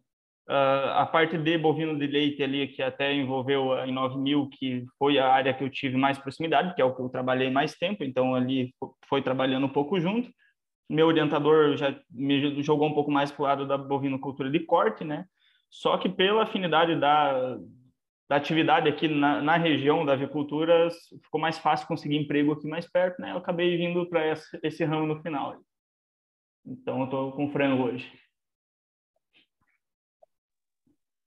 a 0.49 1.07
parte 1.07 1.39
de 1.39 1.57
bovino 1.57 1.99
de 1.99 2.07
leite 2.07 2.43
ali, 2.43 2.69
que 2.69 2.83
até 2.83 3.15
envolveu 3.15 3.79
em 3.87 3.93
9000, 3.93 4.49
que 4.51 4.85
foi 4.99 5.19
a 5.19 5.33
área 5.33 5.55
que 5.55 5.63
eu 5.65 5.71
tive 5.71 5.97
mais 5.97 6.19
proximidade, 6.19 6.75
que 6.75 6.83
é 6.83 6.85
o 6.85 6.95
que 6.95 7.01
eu 7.01 7.09
trabalhei 7.09 7.49
mais 7.49 7.75
tempo, 7.75 8.05
então 8.05 8.35
ali 8.35 8.75
foi 9.09 9.23
trabalhando 9.23 9.67
um 9.67 9.73
pouco 9.73 9.99
junto 10.01 10.31
meu 10.93 11.07
orientador 11.07 11.77
já 11.77 11.99
me 12.11 12.63
jogou 12.63 12.87
um 12.87 12.95
pouco 12.95 13.11
mais 13.11 13.33
para 13.33 13.43
o 13.43 13.47
lado 13.47 13.67
da 13.67 13.79
bovinocultura 13.79 14.51
de 14.51 14.61
corte, 14.61 15.05
né? 15.05 15.27
Só 15.71 15.97
que 15.97 16.09
pela 16.09 16.43
afinidade 16.43 16.95
da, 17.01 17.57
da 18.29 18.37
atividade 18.37 18.89
aqui 18.89 19.09
na, 19.09 19.41
na, 19.41 19.57
região 19.57 20.05
da 20.05 20.13
avicultura, 20.13 20.91
ficou 21.23 21.41
mais 21.41 21.57
fácil 21.57 21.89
conseguir 21.89 22.17
emprego 22.17 22.53
aqui 22.53 22.69
mais 22.69 22.87
perto, 22.87 23.21
né? 23.23 23.33
Eu 23.33 23.39
acabei 23.39 23.75
vindo 23.77 24.07
para 24.07 24.33
esse, 24.33 24.59
esse 24.63 24.85
ramo 24.85 25.07
no 25.07 25.23
final. 25.23 25.59
Então, 26.65 26.99
eu 26.99 27.05
estou 27.05 27.33
com 27.33 27.51
frango 27.51 27.85
hoje. 27.85 28.13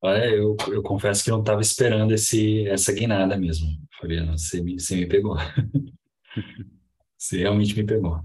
Olha, 0.01 0.25
eu, 0.27 0.55
eu 0.67 0.83
confesso 0.83 1.23
que 1.23 1.31
não 1.31 1.39
estava 1.39 1.61
esperando 1.61 2.13
esse, 2.13 2.67
essa 2.67 2.93
guinada 2.93 3.35
mesmo, 3.35 3.67
Fabiano. 3.99 4.37
Você 4.37 4.61
me, 4.61 4.79
você 4.79 4.95
me 4.95 5.07
pegou. 5.07 5.35
você 7.17 7.39
realmente 7.39 7.75
me 7.75 7.83
pegou. 7.83 8.23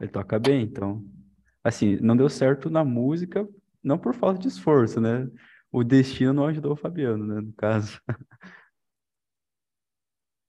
Ele 0.00 0.10
toca 0.10 0.38
bem, 0.38 0.62
então. 0.62 1.04
Assim, 1.62 1.96
não 1.96 2.16
deu 2.16 2.28
certo 2.28 2.68
na 2.68 2.84
música, 2.84 3.48
não 3.82 3.98
por 3.98 4.14
falta 4.14 4.38
de 4.38 4.48
esforço, 4.48 5.00
né? 5.00 5.28
O 5.72 5.82
destino 5.82 6.32
não 6.32 6.46
ajudou 6.46 6.72
o 6.72 6.76
Fabiano, 6.76 7.26
né? 7.26 7.40
No 7.40 7.52
caso. 7.52 8.00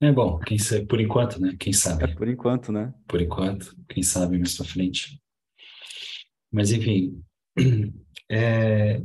É 0.01 0.11
bom, 0.11 0.37
quem 0.39 0.57
sabe, 0.59 0.85
por 0.85 0.99
enquanto, 0.99 1.39
né? 1.39 1.55
Quem 1.57 1.71
sabe. 1.71 2.03
É 2.03 2.13
por 2.13 2.27
enquanto, 2.27 2.69
né? 2.69 2.93
Por 3.07 3.21
enquanto, 3.21 3.73
quem 3.87 4.03
sabe 4.03 4.37
mais 4.37 4.55
pra 4.55 4.65
frente. 4.65 5.21
Mas, 6.51 6.71
enfim. 6.71 7.23
É... 8.27 8.99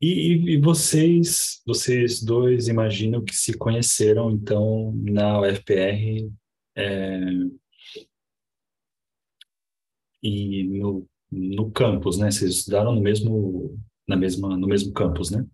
E, 0.00 0.54
e, 0.54 0.60
vocês, 0.60 1.62
vocês 1.64 2.20
dois, 2.20 2.66
imaginam 2.66 3.24
que 3.24 3.36
se 3.36 3.56
conheceram, 3.56 4.32
então, 4.32 4.92
na 4.96 5.40
UFPR 5.40 6.28
é, 6.76 7.20
e 10.22 10.64
no, 10.64 11.08
no 11.30 11.70
campus, 11.70 12.18
né? 12.18 12.30
Vocês 12.30 12.56
estudaram 12.56 12.94
no 12.94 13.00
mesmo, 13.00 13.78
na 14.06 14.16
mesma, 14.16 14.56
no 14.56 14.66
mesmo 14.66 14.92
campus, 14.92 15.30
né? 15.30 15.46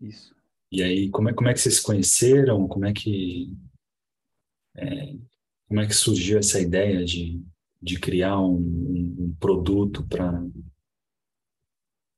Isso. 0.00 0.34
E 0.70 0.82
aí, 0.82 1.10
como 1.10 1.28
é, 1.28 1.34
como 1.34 1.48
é 1.48 1.52
que 1.52 1.60
vocês 1.60 1.76
se 1.76 1.82
conheceram? 1.82 2.66
Como 2.66 2.86
é 2.86 2.92
que, 2.92 3.54
é, 4.76 5.14
como 5.68 5.80
é 5.80 5.86
que 5.86 5.94
surgiu 5.94 6.38
essa 6.38 6.58
ideia 6.60 7.04
de, 7.04 7.42
de 7.80 8.00
criar 8.00 8.40
um, 8.40 8.56
um 8.56 9.36
produto 9.38 10.06
para 10.08 10.42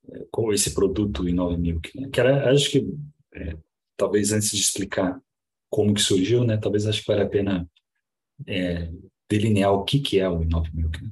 é, 0.09 0.27
com 0.31 0.53
esse 0.53 0.73
produto 0.73 1.23
9 1.23 1.57
Milk, 1.57 2.01
né? 2.01 2.09
Que 2.11 2.21
era, 2.21 2.51
acho 2.51 2.71
que 2.71 2.87
é, 3.35 3.57
talvez 3.97 4.33
antes 4.33 4.51
de 4.51 4.61
explicar 4.61 5.21
como 5.69 5.93
que 5.93 6.01
surgiu, 6.01 6.45
né? 6.45 6.57
Talvez 6.57 6.87
acho 6.87 7.01
que 7.01 7.09
vale 7.09 7.23
a 7.23 7.29
pena 7.29 7.69
é, 8.47 8.91
delinear 9.29 9.73
o 9.73 9.85
que 9.85 9.99
que 9.99 10.21
é 10.21 10.29
o 10.29 10.43
Inove 10.43 10.71
Milk. 10.73 11.03
Né? 11.03 11.11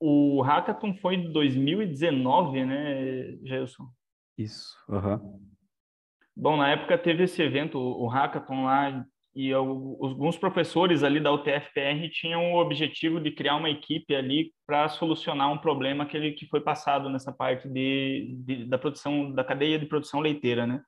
O 0.00 0.40
Hackathon 0.40 0.94
foi 0.94 1.18
de 1.18 1.30
2019, 1.30 2.64
né, 2.64 3.36
Gelson? 3.44 3.86
Isso, 4.38 4.74
uhum. 4.88 5.38
Bom, 6.34 6.56
na 6.56 6.70
época 6.70 6.96
teve 6.96 7.24
esse 7.24 7.42
evento, 7.42 7.78
o 7.78 8.06
Hackathon 8.06 8.64
lá, 8.64 9.04
e 9.34 9.52
alguns 9.52 10.36
professores 10.36 11.04
ali 11.04 11.20
da 11.20 11.32
UTFPR 11.32 12.08
tinham 12.10 12.52
o 12.52 12.60
objetivo 12.60 13.20
de 13.20 13.30
criar 13.30 13.56
uma 13.56 13.70
equipe 13.70 14.14
ali 14.14 14.52
para 14.66 14.88
solucionar 14.88 15.52
um 15.52 15.58
problema 15.58 16.04
que, 16.04 16.16
ele, 16.16 16.32
que 16.32 16.46
foi 16.46 16.60
passado 16.60 17.08
nessa 17.08 17.30
parte 17.30 17.68
de, 17.68 18.34
de, 18.44 18.64
da 18.64 18.76
produção, 18.76 19.32
da 19.32 19.44
cadeia 19.44 19.78
de 19.78 19.86
produção 19.86 20.20
leiteira, 20.20 20.66
né? 20.66 20.82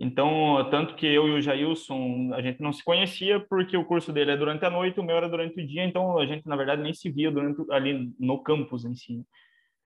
Então, 0.00 0.64
tanto 0.70 0.94
que 0.94 1.06
eu 1.06 1.26
e 1.26 1.32
o 1.32 1.40
Jailson, 1.40 2.30
a 2.32 2.40
gente 2.40 2.62
não 2.62 2.72
se 2.72 2.84
conhecia 2.84 3.40
porque 3.40 3.76
o 3.76 3.84
curso 3.84 4.12
dele 4.12 4.30
é 4.30 4.36
durante 4.36 4.64
a 4.64 4.70
noite, 4.70 5.00
o 5.00 5.02
meu 5.02 5.16
era 5.16 5.28
durante 5.28 5.60
o 5.60 5.66
dia, 5.66 5.84
então 5.84 6.16
a 6.18 6.24
gente, 6.24 6.46
na 6.46 6.54
verdade, 6.54 6.82
nem 6.82 6.94
se 6.94 7.10
via 7.10 7.32
durante, 7.32 7.60
ali 7.72 8.12
no 8.18 8.40
campus 8.40 8.84
em 8.84 8.94
si. 8.94 9.24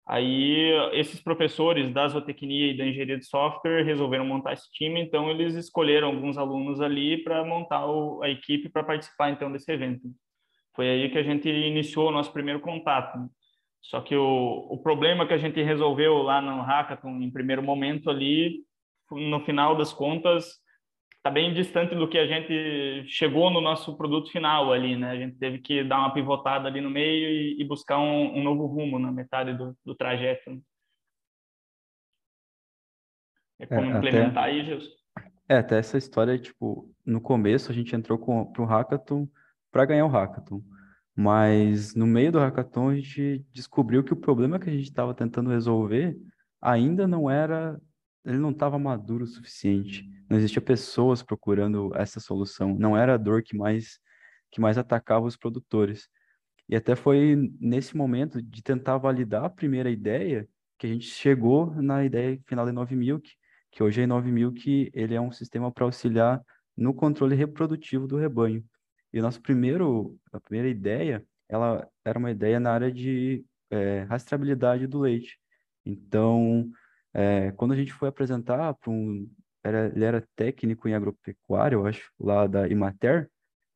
Aí, 0.06 0.70
esses 0.92 1.20
professores 1.20 1.92
da 1.92 2.06
zootecnia 2.06 2.70
e 2.70 2.76
da 2.76 2.86
engenharia 2.86 3.18
de 3.18 3.26
software 3.26 3.82
resolveram 3.82 4.24
montar 4.24 4.52
esse 4.52 4.70
time, 4.70 5.00
então 5.00 5.28
eles 5.28 5.56
escolheram 5.56 6.06
alguns 6.06 6.38
alunos 6.38 6.80
ali 6.80 7.24
para 7.24 7.44
montar 7.44 7.84
o, 7.86 8.22
a 8.22 8.30
equipe 8.30 8.68
para 8.68 8.84
participar, 8.84 9.30
então, 9.30 9.50
desse 9.50 9.72
evento. 9.72 10.08
Foi 10.76 10.88
aí 10.88 11.10
que 11.10 11.18
a 11.18 11.24
gente 11.24 11.48
iniciou 11.48 12.08
o 12.08 12.12
nosso 12.12 12.32
primeiro 12.32 12.60
contato. 12.60 13.18
Só 13.82 14.00
que 14.00 14.14
o, 14.14 14.68
o 14.70 14.78
problema 14.78 15.26
que 15.26 15.34
a 15.34 15.38
gente 15.38 15.60
resolveu 15.60 16.18
lá 16.18 16.40
no 16.40 16.62
Hackathon, 16.62 17.20
em 17.20 17.30
primeiro 17.30 17.62
momento 17.62 18.08
ali, 18.08 18.60
no 19.10 19.44
final 19.44 19.76
das 19.76 19.92
contas, 19.92 20.60
está 21.16 21.30
bem 21.30 21.52
distante 21.52 21.94
do 21.94 22.08
que 22.08 22.18
a 22.18 22.26
gente 22.26 23.04
chegou 23.08 23.50
no 23.50 23.60
nosso 23.60 23.96
produto 23.96 24.30
final 24.30 24.72
ali, 24.72 24.96
né? 24.96 25.10
A 25.10 25.16
gente 25.16 25.36
teve 25.36 25.58
que 25.58 25.82
dar 25.84 25.98
uma 25.98 26.12
pivotada 26.12 26.68
ali 26.68 26.80
no 26.80 26.90
meio 26.90 27.28
e, 27.28 27.60
e 27.60 27.64
buscar 27.64 27.98
um, 27.98 28.38
um, 28.38 28.42
novo 28.42 28.66
rumo 28.66 28.98
na 28.98 29.10
metade 29.10 29.52
do, 29.56 29.76
do 29.84 29.94
trajeto. 29.94 30.62
É 33.58 33.66
como 33.66 33.90
é, 33.90 33.96
implementar 33.96 34.44
até, 34.44 34.50
aí, 34.50 34.64
Gilson? 34.64 34.90
É, 35.48 35.56
até 35.56 35.78
essa 35.78 35.96
história, 35.98 36.38
tipo, 36.38 36.92
no 37.04 37.20
começo 37.20 37.70
a 37.70 37.74
gente 37.74 37.94
entrou 37.94 38.18
com, 38.18 38.44
para 38.52 38.62
o 38.62 38.66
Hackathon 38.66 39.28
para 39.72 39.86
ganhar 39.86 40.06
o 40.06 40.10
Hackathon. 40.10 40.62
Mas 41.16 41.94
no 41.94 42.06
meio 42.06 42.30
do 42.30 42.38
hackathon 42.38 42.90
a 42.90 42.94
gente 42.94 43.42
descobriu 43.50 44.04
que 44.04 44.12
o 44.12 44.16
problema 44.16 44.58
que 44.58 44.68
a 44.68 44.72
gente 44.72 44.84
estava 44.84 45.14
tentando 45.14 45.48
resolver 45.48 46.14
ainda 46.60 47.08
não 47.08 47.30
era, 47.30 47.80
ele 48.26 48.38
não 48.38 48.50
estava 48.50 48.78
maduro 48.78 49.24
o 49.24 49.28
suficiente. 49.28 50.04
Não 50.28 50.36
existia 50.36 50.60
pessoas 50.60 51.22
procurando 51.22 51.92
essa 51.94 52.18
solução. 52.18 52.74
Não 52.78 52.96
era 52.96 53.14
a 53.14 53.16
dor 53.16 53.42
que 53.42 53.56
mais 53.56 54.00
que 54.50 54.60
mais 54.60 54.78
atacava 54.78 55.26
os 55.26 55.36
produtores. 55.36 56.08
E 56.68 56.76
até 56.76 56.96
foi 56.96 57.36
nesse 57.60 57.96
momento 57.96 58.40
de 58.42 58.62
tentar 58.62 58.96
validar 58.98 59.44
a 59.44 59.50
primeira 59.50 59.90
ideia 59.90 60.48
que 60.78 60.86
a 60.86 60.90
gente 60.90 61.06
chegou 61.06 61.70
na 61.82 62.04
ideia 62.04 62.40
final 62.46 62.66
da 62.66 62.72
9000, 62.72 63.20
que 63.70 63.82
hoje 63.82 64.00
a 64.00 64.04
Inove 64.04 64.32
Milk 64.32 64.90
ele 64.94 65.14
é 65.14 65.20
um 65.20 65.30
sistema 65.30 65.70
para 65.70 65.84
auxiliar 65.84 66.42
no 66.76 66.94
controle 66.94 67.34
reprodutivo 67.34 68.06
do 68.06 68.16
rebanho. 68.16 68.64
E 69.12 69.20
o 69.20 69.22
nosso 69.22 69.40
primeiro, 69.40 70.18
a 70.32 70.40
primeira 70.40 70.68
ideia, 70.68 71.24
ela 71.48 71.88
era 72.04 72.18
uma 72.18 72.30
ideia 72.30 72.58
na 72.58 72.72
área 72.72 72.90
de 72.90 73.44
é, 73.70 74.02
rastreabilidade 74.02 74.86
do 74.86 75.00
leite. 75.00 75.38
Então, 75.84 76.70
é, 77.18 77.50
quando 77.52 77.72
a 77.72 77.76
gente 77.76 77.94
foi 77.94 78.10
apresentar 78.10 78.74
para 78.74 78.90
um, 78.90 79.26
era, 79.64 79.86
ele 79.86 80.04
era 80.04 80.28
técnico 80.36 80.86
em 80.86 80.92
agropecuária, 80.92 81.74
eu 81.74 81.86
acho, 81.86 82.12
lá 82.20 82.46
da 82.46 82.68
Imater, 82.68 83.30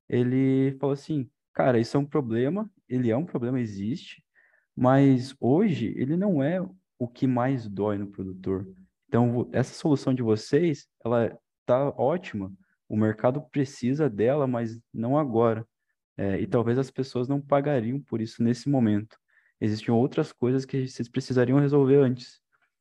ele 0.06 0.76
falou 0.78 0.92
assim, 0.92 1.26
cara, 1.54 1.78
isso 1.78 1.96
é 1.96 2.00
um 2.00 2.04
problema, 2.04 2.70
ele 2.86 3.10
é 3.10 3.16
um 3.16 3.24
problema, 3.24 3.58
existe, 3.58 4.22
mas 4.76 5.34
hoje 5.40 5.94
ele 5.96 6.18
não 6.18 6.42
é 6.42 6.60
o 6.98 7.08
que 7.08 7.26
mais 7.26 7.66
dói 7.66 7.96
no 7.96 8.08
produtor. 8.08 8.68
Então, 9.08 9.48
essa 9.52 9.72
solução 9.72 10.12
de 10.12 10.22
vocês, 10.22 10.86
ela 11.02 11.34
tá 11.64 11.88
ótima, 11.96 12.52
o 12.86 12.96
mercado 12.96 13.40
precisa 13.50 14.10
dela, 14.10 14.46
mas 14.46 14.78
não 14.92 15.16
agora. 15.16 15.66
É, 16.14 16.38
e 16.38 16.46
talvez 16.46 16.78
as 16.78 16.90
pessoas 16.90 17.26
não 17.26 17.40
pagariam 17.40 17.98
por 18.02 18.20
isso 18.20 18.42
nesse 18.42 18.68
momento. 18.68 19.16
Existiam 19.58 19.96
outras 19.96 20.30
coisas 20.30 20.66
que 20.66 20.86
vocês 20.86 21.08
precisariam 21.08 21.58
resolver 21.58 21.96
antes. 21.96 22.39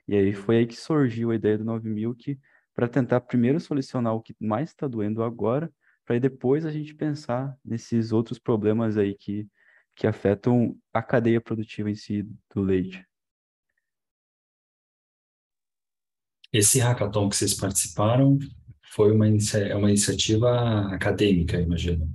E 0.10 0.16
aí 0.16 0.34
foi 0.34 0.58
aí 0.58 0.66
que 0.66 0.75
surgiu 0.75 1.30
a 1.30 1.36
ideia 1.36 1.56
do 1.56 1.63
9000, 1.63 2.16
que 2.16 2.39
para 2.74 2.88
tentar 2.88 3.22
primeiro 3.22 3.60
solucionar 3.60 4.16
o 4.16 4.22
que 4.22 4.36
mais 4.39 4.70
está 4.70 4.88
doendo 4.88 5.22
agora, 5.22 5.72
para 6.04 6.18
depois 6.18 6.66
a 6.66 6.72
gente 6.72 6.96
pensar 6.96 7.56
nesses 7.63 8.12
outros 8.12 8.39
problemas 8.39 8.98
aí 8.98 9.13
que, 9.13 9.48
que 9.96 10.08
afetam 10.08 10.75
a 10.92 11.04
cadeia 11.04 11.39
produtiva 11.39 11.92
em 11.92 11.94
si 11.94 12.28
do 12.51 12.63
leite. 12.63 13.06
Esse 16.51 16.80
hackathon 16.80 17.30
que 17.30 17.36
vocês 17.36 17.54
participaram 17.54 18.39
foi 18.92 19.12
uma, 19.12 19.28
inicia 19.28 19.60
é 19.60 19.75
uma 19.75 19.89
iniciativa 19.89 20.92
acadêmica, 20.92 21.62
imagino. 21.62 22.12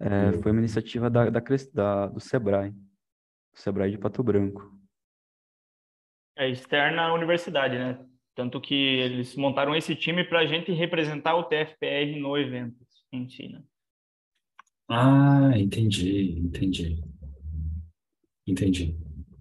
É, 0.00 0.32
foi 0.40 0.52
uma 0.52 0.60
iniciativa 0.62 1.10
da, 1.10 1.28
da, 1.28 1.42
da, 1.74 2.06
do 2.06 2.18
Sebrae, 2.18 2.70
do 2.70 3.60
Sebrae 3.60 3.90
de 3.90 3.98
Pato 3.98 4.22
Branco. 4.22 4.77
É 6.38 6.48
externa 6.48 7.02
à 7.02 7.14
universidade, 7.14 7.76
né? 7.76 7.98
Tanto 8.34 8.60
que 8.60 8.74
eles 8.74 9.34
montaram 9.34 9.74
esse 9.74 9.96
time 9.96 10.22
para 10.22 10.38
a 10.38 10.46
gente 10.46 10.70
representar 10.72 11.34
o 11.34 11.42
TFPR 11.42 12.18
no 12.20 12.38
evento 12.38 12.76
em 13.12 13.28
si, 13.28 13.48
né? 13.48 13.60
Ah, 14.88 15.50
entendi, 15.56 16.38
entendi. 16.38 17.02
Entendi. 18.46 18.96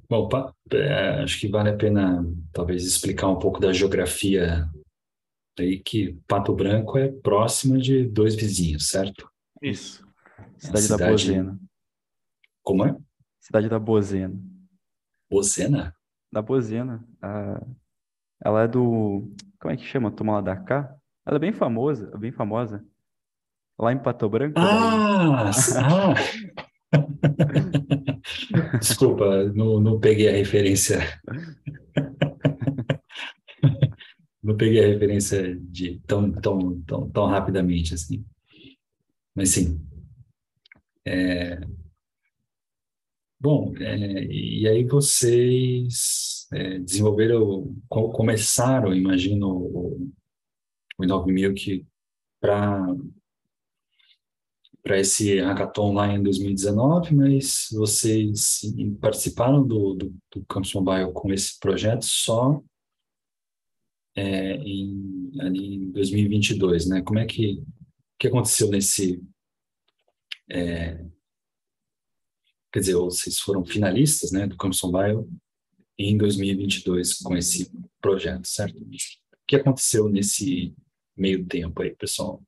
Bom, 0.10 0.28
é, 0.72 1.22
acho 1.22 1.40
que 1.40 1.48
vale 1.48 1.70
a 1.70 1.78
pena 1.78 2.26
talvez 2.52 2.86
explicar 2.86 3.30
um 3.30 3.38
pouco 3.38 3.60
da 3.60 3.72
geografia 3.72 4.68
aí, 5.60 5.80
que 5.80 6.18
Pato 6.28 6.54
Branco 6.54 6.98
é 6.98 7.10
próxima 7.10 7.78
de 7.78 8.04
dois 8.04 8.36
vizinhos, 8.36 8.88
certo? 8.88 9.30
Isso. 9.62 10.06
Cidade, 10.58 10.82
cidade... 10.82 11.04
da 11.04 11.10
Bozena. 11.10 11.60
Como 12.64 12.86
é? 12.86 12.98
Cidade 13.40 13.70
da 13.70 13.80
Bozena. 13.80 14.36
Bozena? 15.30 15.97
Da 16.32 16.42
Bozena. 16.42 17.04
Ah, 17.22 17.62
ela 18.44 18.64
é 18.64 18.68
do... 18.68 19.32
Como 19.60 19.74
é 19.74 19.78
que 19.78 19.84
chama? 19.84 20.12
Toma 20.12 20.34
lá 20.34 20.42
da 20.42 20.56
cá? 20.56 20.96
Ela 21.26 21.38
é 21.38 21.40
bem 21.40 21.54
famosa, 21.54 22.16
bem 22.18 22.32
famosa. 22.32 22.86
Lá 23.80 23.92
em 23.92 24.00
Pato 24.00 24.30
Branco. 24.30 24.60
Ah! 24.60 25.52
ah. 25.78 26.14
Desculpa, 28.80 29.44
não, 29.54 29.80
não 29.80 30.00
peguei 30.00 30.30
a 30.30 30.34
referência. 30.34 31.00
não 34.42 34.56
peguei 34.56 34.84
a 34.84 34.88
referência 34.88 35.56
de 35.60 36.00
tão, 36.08 36.32
tão, 36.32 36.82
tão, 36.82 37.08
tão 37.10 37.28
rapidamente 37.28 37.94
assim. 37.94 38.26
Mas 39.36 39.50
sim. 39.50 39.80
É... 41.06 41.60
Bom, 43.40 43.74
é, 43.78 44.26
e 44.26 44.68
aí 44.68 44.84
vocês 44.84 46.48
é, 46.52 46.80
desenvolveram, 46.80 47.76
começaram, 47.88 48.96
imagino, 48.96 49.48
o, 49.50 50.12
o 50.98 51.06
9000 51.06 51.54
que 51.54 51.86
para 52.40 52.96
para 54.88 55.00
esse 55.02 55.42
hackathon 55.42 55.94
lá 55.94 56.08
em 56.08 56.24
2019, 56.24 57.14
mas 57.14 57.68
vocês 57.74 58.62
participaram 59.02 59.68
do, 59.68 59.94
do, 59.94 60.16
do 60.32 60.46
Campus 60.46 60.74
Mobile 60.74 61.12
com 61.12 61.34
esse 61.34 61.60
projeto 61.60 62.06
só 62.06 62.64
é, 64.16 64.56
em, 64.56 65.30
ali 65.42 65.76
em 65.76 65.92
2022, 65.92 66.88
né? 66.88 67.02
Como 67.02 67.20
é 67.20 67.26
que, 67.26 67.62
que 68.18 68.28
aconteceu 68.28 68.70
nesse... 68.70 69.22
É, 70.50 71.06
quer 72.78 72.82
dizer, 72.82 72.96
vocês 72.96 73.40
foram 73.40 73.66
finalistas 73.66 74.32
né, 74.32 74.46
do 74.46 74.56
Campus 74.56 74.84
Mobile 74.84 75.28
em 75.98 76.16
2022 76.16 77.16
com 77.16 77.36
esse 77.36 77.72
projeto, 78.00 78.48
certo? 78.48 78.78
O 78.78 78.88
que 79.48 79.56
aconteceu 79.56 80.08
nesse 80.08 80.76
meio 81.18 81.44
tempo 81.44 81.82
aí, 81.82 81.96
pessoal? 81.96 82.40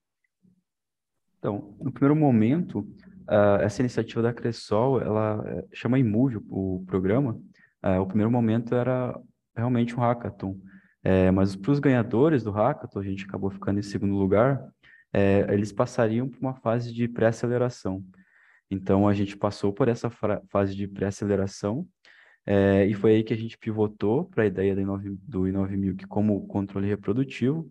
Então, 1.40 1.76
no 1.82 1.92
primeiro 1.92 2.16
momento, 2.16 2.82
uh, 3.28 3.60
essa 3.62 3.82
iniciativa 3.82 4.22
da 4.22 4.32
Cressol, 4.32 5.02
ela 5.02 5.40
uh, 5.40 5.68
chama 5.74 5.98
Imove 5.98 6.38
o 6.48 6.84
programa. 6.86 7.32
Uh, 7.84 8.00
o 8.00 8.06
primeiro 8.06 8.30
momento 8.30 8.76
era 8.76 9.20
realmente 9.58 9.96
um 9.96 10.00
hackathon. 10.00 10.60
É, 11.04 11.32
mas 11.32 11.56
para 11.56 11.72
os 11.72 11.80
ganhadores 11.80 12.44
do 12.44 12.52
hackathon, 12.52 13.00
a 13.00 13.04
gente 13.04 13.26
acabou 13.26 13.50
ficando 13.50 13.80
em 13.80 13.84
segundo 13.84 14.14
lugar, 14.14 14.64
é, 15.12 15.48
eles 15.50 15.72
passariam 15.72 16.30
por 16.30 16.40
uma 16.40 16.54
fase 16.54 16.94
de 16.94 17.08
pré-aceleração. 17.08 18.06
Então, 18.70 19.08
a 19.08 19.14
gente 19.14 19.36
passou 19.36 19.74
por 19.74 19.88
essa 19.88 20.10
fase 20.50 20.76
de 20.76 20.88
pré-aceleração 20.88 21.88
é, 22.46 22.86
e 22.86 22.94
foi 22.94 23.16
aí 23.16 23.24
que 23.24 23.34
a 23.34 23.38
gente 23.38 23.58
pivotou 23.58 24.26
para 24.26 24.44
a 24.44 24.48
ideia 24.48 24.76
do 24.76 25.42
i9000 25.42 26.08
como 26.08 26.48
controle 26.48 26.88
reprodutivo, 26.88 27.70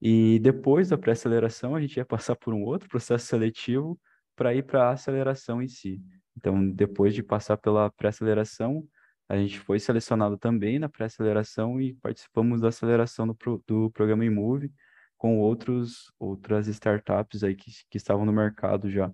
e 0.00 0.38
depois 0.40 0.88
da 0.90 0.98
pré-aceleração, 0.98 1.74
a 1.74 1.80
gente 1.80 1.96
ia 1.96 2.04
passar 2.04 2.36
por 2.36 2.52
um 2.54 2.62
outro 2.62 2.88
processo 2.88 3.26
seletivo 3.26 3.98
para 4.34 4.54
ir 4.54 4.62
para 4.62 4.88
a 4.88 4.92
aceleração 4.92 5.62
em 5.62 5.68
si. 5.68 6.02
Então, 6.36 6.70
depois 6.70 7.14
de 7.14 7.22
passar 7.22 7.56
pela 7.56 7.90
pré-aceleração, 7.90 8.86
a 9.28 9.36
gente 9.36 9.58
foi 9.58 9.80
selecionado 9.80 10.38
também 10.38 10.78
na 10.78 10.88
pré-aceleração 10.88 11.80
e 11.80 11.94
participamos 11.94 12.60
da 12.60 12.68
aceleração 12.68 13.26
do, 13.26 13.64
do 13.66 13.90
programa 13.90 14.24
Imove 14.24 14.72
com 15.16 15.38
outros, 15.38 16.12
outras 16.18 16.68
startups 16.68 17.42
aí 17.42 17.56
que, 17.56 17.70
que 17.90 17.96
estavam 17.96 18.24
no 18.24 18.32
mercado 18.32 18.90
já. 18.90 19.10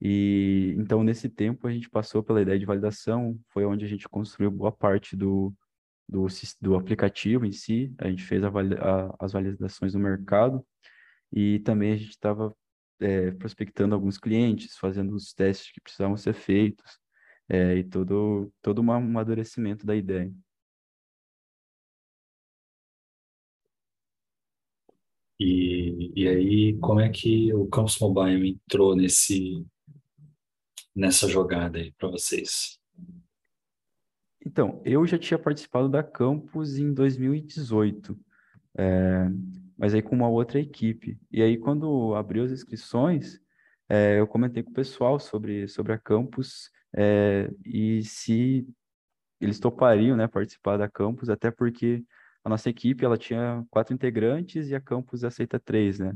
E 0.00 0.74
então, 0.78 1.02
nesse 1.02 1.28
tempo, 1.28 1.66
a 1.66 1.72
gente 1.72 1.90
passou 1.90 2.22
pela 2.22 2.40
ideia 2.42 2.58
de 2.58 2.66
validação, 2.66 3.38
foi 3.48 3.64
onde 3.64 3.84
a 3.84 3.88
gente 3.88 4.08
construiu 4.08 4.50
boa 4.50 4.70
parte 4.72 5.16
do, 5.16 5.52
do, 6.08 6.26
do 6.60 6.76
aplicativo 6.76 7.44
em 7.44 7.52
si, 7.52 7.92
a 7.98 8.08
gente 8.08 8.24
fez 8.24 8.42
a, 8.44 8.48
a, 8.48 9.16
as 9.18 9.32
validações 9.32 9.94
no 9.94 10.00
mercado 10.00 10.64
e 11.32 11.60
também 11.60 11.92
a 11.92 11.96
gente 11.96 12.10
estava 12.10 12.54
é, 13.00 13.30
prospectando 13.32 13.94
alguns 13.94 14.18
clientes, 14.18 14.76
fazendo 14.76 15.14
os 15.14 15.32
testes 15.34 15.72
que 15.72 15.80
precisavam 15.80 16.16
ser 16.16 16.34
feitos 16.34 16.98
é, 17.48 17.76
e 17.78 17.84
todo, 17.84 18.52
todo 18.62 18.82
um 18.82 18.92
amadurecimento 18.92 19.86
da 19.86 19.96
ideia. 19.96 20.32
E, 25.40 26.12
e 26.16 26.28
aí, 26.28 26.78
como 26.78 27.00
é 27.00 27.08
que 27.08 27.52
o 27.54 27.66
Campus 27.68 27.98
Mobile 28.00 28.50
entrou 28.50 28.96
nesse, 28.96 29.64
nessa 30.94 31.28
jogada 31.28 31.78
aí 31.78 31.92
para 31.92 32.08
vocês? 32.08 32.78
Então, 34.44 34.80
eu 34.84 35.06
já 35.06 35.18
tinha 35.18 35.38
participado 35.38 35.88
da 35.88 36.02
Campus 36.02 36.78
em 36.78 36.92
2018, 36.92 38.18
é, 38.78 39.28
mas 39.76 39.94
aí 39.94 40.00
com 40.00 40.14
uma 40.14 40.28
outra 40.28 40.58
equipe. 40.60 41.18
E 41.30 41.42
aí, 41.42 41.58
quando 41.58 42.14
abriu 42.14 42.44
as 42.44 42.52
inscrições, 42.52 43.40
é, 43.88 44.18
eu 44.18 44.26
comentei 44.26 44.62
com 44.62 44.70
o 44.70 44.74
pessoal 44.74 45.18
sobre, 45.18 45.68
sobre 45.68 45.92
a 45.92 45.98
Campus 45.98 46.70
é, 46.96 47.50
e 47.64 48.02
se 48.02 48.66
eles 49.40 49.58
topariam 49.60 50.16
né, 50.16 50.26
participar 50.26 50.76
da 50.76 50.88
Campus, 50.88 51.28
até 51.28 51.50
porque 51.50 52.04
a 52.44 52.48
nossa 52.48 52.68
equipe 52.70 53.04
ela 53.04 53.16
tinha 53.16 53.64
quatro 53.70 53.94
integrantes 53.94 54.68
e 54.68 54.74
a 54.74 54.80
Campus 54.80 55.24
aceita 55.24 55.60
três, 55.60 55.98
né? 55.98 56.14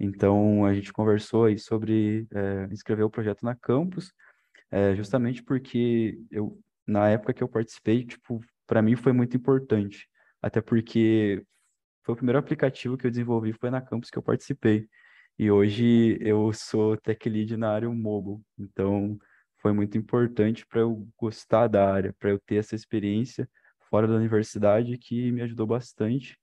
Então, 0.00 0.64
a 0.64 0.72
gente 0.74 0.92
conversou 0.92 1.44
aí 1.44 1.58
sobre 1.58 2.26
é, 2.32 2.68
inscrever 2.72 3.04
o 3.04 3.10
projeto 3.10 3.44
na 3.44 3.54
Campus, 3.54 4.12
é, 4.70 4.96
justamente 4.96 5.42
porque 5.42 6.18
eu, 6.30 6.58
na 6.86 7.10
época 7.10 7.34
que 7.34 7.42
eu 7.42 7.48
participei, 7.48 8.04
tipo, 8.04 8.40
para 8.66 8.80
mim 8.80 8.96
foi 8.96 9.12
muito 9.12 9.36
importante, 9.36 10.08
até 10.40 10.62
porque 10.62 11.44
foi 12.02 12.14
o 12.14 12.16
primeiro 12.16 12.38
aplicativo 12.38 12.96
que 12.96 13.06
eu 13.06 13.10
desenvolvi, 13.10 13.52
foi 13.52 13.70
na 13.70 13.80
campus 13.80 14.10
que 14.10 14.18
eu 14.18 14.22
participei. 14.22 14.88
E 15.38 15.50
hoje 15.50 16.18
eu 16.20 16.52
sou 16.52 16.96
tech 16.96 17.28
lead 17.28 17.56
na 17.56 17.70
área 17.72 17.88
mobile, 17.90 18.42
então 18.58 19.18
foi 19.58 19.72
muito 19.72 19.98
importante 19.98 20.66
para 20.66 20.80
eu 20.80 21.06
gostar 21.18 21.68
da 21.68 21.92
área, 21.92 22.14
para 22.18 22.30
eu 22.30 22.38
ter 22.38 22.56
essa 22.56 22.74
experiência 22.74 23.48
fora 23.90 24.06
da 24.06 24.14
universidade 24.14 24.96
que 24.98 25.30
me 25.32 25.42
ajudou 25.42 25.66
bastante, 25.66 26.38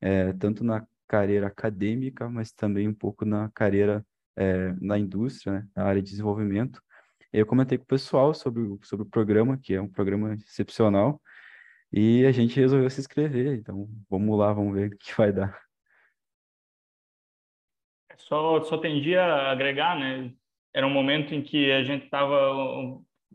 é, 0.00 0.32
tanto 0.34 0.62
na 0.64 0.86
carreira 1.10 1.48
acadêmica, 1.48 2.28
mas 2.28 2.52
também 2.52 2.86
um 2.86 2.94
pouco 2.94 3.24
na 3.24 3.50
carreira 3.50 4.06
é, 4.36 4.72
na 4.80 4.96
indústria, 4.96 5.54
né, 5.54 5.68
na 5.74 5.84
área 5.84 6.00
de 6.00 6.08
desenvolvimento. 6.08 6.80
Eu 7.32 7.44
comentei 7.44 7.76
com 7.76 7.82
o 7.82 7.86
pessoal 7.88 8.32
sobre, 8.32 8.62
sobre 8.84 9.04
o 9.04 9.10
programa, 9.10 9.58
que 9.60 9.74
é 9.74 9.80
um 9.80 9.88
programa 9.88 10.34
excepcional, 10.34 11.20
e 11.92 12.24
a 12.24 12.30
gente 12.30 12.60
resolveu 12.60 12.88
se 12.88 13.00
inscrever. 13.00 13.58
Então, 13.58 13.88
vamos 14.08 14.38
lá, 14.38 14.52
vamos 14.52 14.72
ver 14.72 14.92
o 14.92 14.96
que 14.96 15.12
vai 15.16 15.32
dar. 15.32 15.60
Só, 18.16 18.62
só 18.62 18.78
tendia 18.78 19.24
a 19.24 19.50
agregar, 19.50 19.98
né? 19.98 20.32
Era 20.72 20.86
um 20.86 20.90
momento 20.90 21.34
em 21.34 21.42
que 21.42 21.72
a 21.72 21.82
gente 21.82 22.04
estava... 22.04 22.36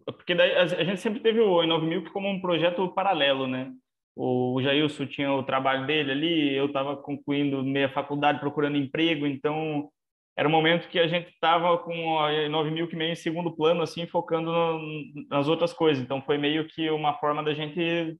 Porque 0.05 0.31
a 0.33 0.83
gente 0.83 1.01
sempre 1.01 1.19
teve 1.19 1.41
o 1.41 1.61
Inove 1.61 1.87
Milk 1.87 2.09
como 2.11 2.29
um 2.29 2.39
projeto 2.39 2.87
paralelo, 2.93 3.47
né? 3.47 3.73
O 4.15 4.61
Jailson 4.61 5.05
tinha 5.05 5.31
o 5.33 5.43
trabalho 5.43 5.85
dele 5.85 6.11
ali, 6.11 6.53
eu 6.55 6.67
estava 6.67 6.95
concluindo 6.95 7.63
meia 7.63 7.89
faculdade, 7.89 8.39
procurando 8.39 8.77
emprego, 8.77 9.27
então 9.27 9.89
era 10.37 10.47
um 10.47 10.51
momento 10.51 10.89
que 10.89 10.99
a 10.99 11.07
gente 11.07 11.29
estava 11.29 11.77
com 11.77 12.19
a 12.19 12.49
9 12.49 12.69
mil 12.69 12.87
que 12.87 12.95
meio 12.95 13.11
em 13.13 13.15
segundo 13.15 13.55
plano, 13.55 13.81
assim, 13.81 14.05
focando 14.05 14.51
no, 14.51 15.27
nas 15.29 15.47
outras 15.47 15.71
coisas. 15.71 16.03
Então, 16.03 16.21
foi 16.21 16.37
meio 16.37 16.67
que 16.67 16.89
uma 16.89 17.17
forma 17.19 17.41
da 17.41 17.53
gente 17.53 18.19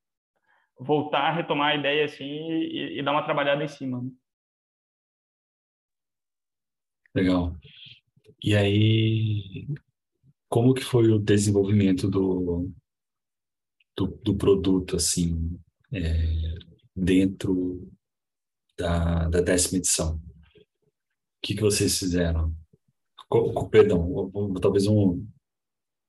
voltar 0.80 1.32
retomar 1.32 1.74
a 1.74 1.76
ideia, 1.76 2.06
assim, 2.06 2.24
e, 2.24 3.00
e 3.00 3.04
dar 3.04 3.12
uma 3.12 3.24
trabalhada 3.24 3.64
em 3.64 3.68
cima. 3.68 4.02
Né? 4.02 4.10
Legal. 7.14 7.56
E 8.42 8.56
aí, 8.56 9.68
como 10.48 10.74
que 10.74 10.84
foi 10.84 11.12
o 11.12 11.20
desenvolvimento 11.20 12.10
do, 12.10 12.72
do, 13.96 14.08
do 14.08 14.36
produto, 14.38 14.96
assim, 14.96 15.60
é, 15.96 16.56
dentro 16.96 17.90
da, 18.78 19.30
da 19.30 19.42
décima 19.42 19.78
edição? 19.78 20.22
que, 21.46 21.54
que 21.54 21.62
vocês 21.62 22.00
fizeram? 22.00 22.56
Perdão, 23.70 24.32
talvez 24.60 24.88
um. 24.88 25.24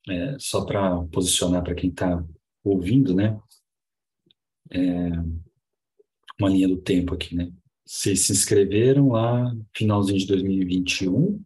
É, 0.08 0.36
só 0.38 0.64
para 0.64 1.02
posicionar 1.08 1.62
para 1.62 1.74
quem 1.74 1.90
está 1.90 2.24
ouvindo, 2.64 3.14
né? 3.14 3.38
É, 4.70 5.10
uma 6.40 6.48
linha 6.48 6.68
do 6.68 6.78
tempo 6.78 7.12
aqui, 7.12 7.34
né? 7.34 7.52
Vocês 7.84 8.20
se 8.20 8.32
inscreveram 8.32 9.10
lá 9.10 9.54
finalzinho 9.74 10.18
de 10.18 10.26
2021 10.26 11.42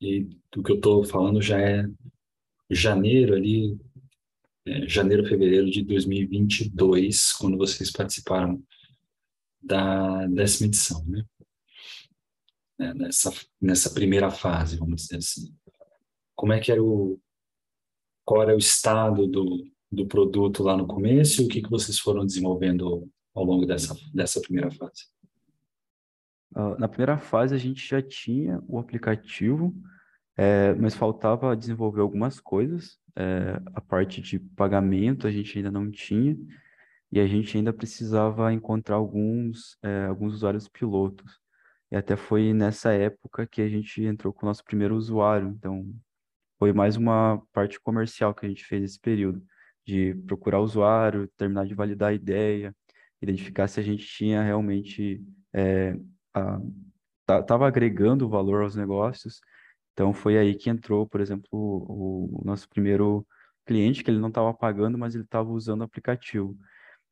e 0.00 0.28
do 0.52 0.62
que 0.62 0.70
eu 0.70 0.76
estou 0.76 1.04
falando 1.04 1.42
já 1.42 1.60
é 1.60 1.84
janeiro 2.70 3.34
ali, 3.34 3.76
janeiro, 4.86 5.26
fevereiro 5.26 5.70
de 5.70 5.82
2022, 5.82 7.32
quando 7.34 7.56
vocês 7.56 7.90
participaram 7.90 8.62
da 9.62 10.26
décima 10.26 10.68
edição, 10.68 11.04
né? 11.06 11.24
né, 12.78 12.94
nessa, 12.94 13.32
nessa 13.60 13.90
primeira 13.90 14.30
fase, 14.30 14.78
vamos 14.78 15.02
dizer 15.02 15.16
assim? 15.16 15.54
Como 16.36 16.52
é 16.52 16.60
que 16.60 16.70
era 16.70 16.82
o, 16.82 17.20
qual 18.24 18.42
era 18.42 18.54
o 18.54 18.58
estado 18.58 19.26
do, 19.26 19.66
do 19.90 20.06
produto 20.06 20.62
lá 20.62 20.76
no 20.76 20.86
começo 20.86 21.42
e 21.42 21.46
o 21.46 21.48
que, 21.48 21.62
que 21.62 21.70
vocês 21.70 21.98
foram 21.98 22.24
desenvolvendo 22.24 23.10
ao 23.34 23.44
longo 23.44 23.66
dessa, 23.66 23.96
dessa 24.14 24.40
primeira 24.40 24.70
fase? 24.70 25.06
Uh, 26.52 26.78
na 26.78 26.88
primeira 26.88 27.18
fase 27.18 27.54
a 27.54 27.58
gente 27.58 27.86
já 27.86 28.00
tinha 28.00 28.62
o 28.68 28.78
aplicativo, 28.78 29.74
é, 30.38 30.72
mas 30.74 30.94
faltava 30.94 31.56
desenvolver 31.56 32.00
algumas 32.00 32.38
coisas. 32.38 32.96
É, 33.16 33.60
a 33.74 33.80
parte 33.80 34.22
de 34.22 34.38
pagamento 34.38 35.26
a 35.26 35.32
gente 35.32 35.58
ainda 35.58 35.72
não 35.72 35.90
tinha 35.90 36.36
e 37.10 37.18
a 37.18 37.26
gente 37.26 37.56
ainda 37.56 37.72
precisava 37.72 38.52
encontrar 38.52 38.94
alguns, 38.96 39.76
é, 39.82 40.06
alguns 40.06 40.34
usuários 40.34 40.68
pilotos. 40.68 41.40
E 41.90 41.96
até 41.96 42.16
foi 42.16 42.52
nessa 42.52 42.92
época 42.92 43.46
que 43.48 43.60
a 43.60 43.68
gente 43.68 44.00
entrou 44.04 44.32
com 44.32 44.46
o 44.46 44.48
nosso 44.48 44.62
primeiro 44.62 44.94
usuário. 44.94 45.48
Então, 45.48 45.92
foi 46.58 46.72
mais 46.72 46.96
uma 46.96 47.42
parte 47.52 47.80
comercial 47.80 48.32
que 48.34 48.46
a 48.46 48.48
gente 48.48 48.64
fez 48.64 48.80
nesse 48.80 49.00
período, 49.00 49.42
de 49.84 50.14
procurar 50.26 50.60
usuário, 50.60 51.28
terminar 51.36 51.66
de 51.66 51.74
validar 51.74 52.10
a 52.10 52.14
ideia, 52.14 52.74
identificar 53.20 53.66
se 53.68 53.80
a 53.80 53.82
gente 53.82 54.06
tinha 54.06 54.42
realmente 54.42 55.20
é, 55.52 55.96
estava 57.40 57.66
agregando 57.66 58.28
valor 58.28 58.62
aos 58.62 58.76
negócios. 58.76 59.40
Então 59.98 60.14
foi 60.14 60.38
aí 60.38 60.54
que 60.54 60.70
entrou, 60.70 61.08
por 61.08 61.20
exemplo, 61.20 61.48
o, 61.50 62.40
o 62.40 62.44
nosso 62.44 62.68
primeiro 62.68 63.26
cliente, 63.66 64.04
que 64.04 64.08
ele 64.08 64.20
não 64.20 64.28
estava 64.28 64.54
pagando, 64.54 64.96
mas 64.96 65.16
ele 65.16 65.24
estava 65.24 65.50
usando 65.50 65.80
o 65.80 65.84
aplicativo. 65.84 66.56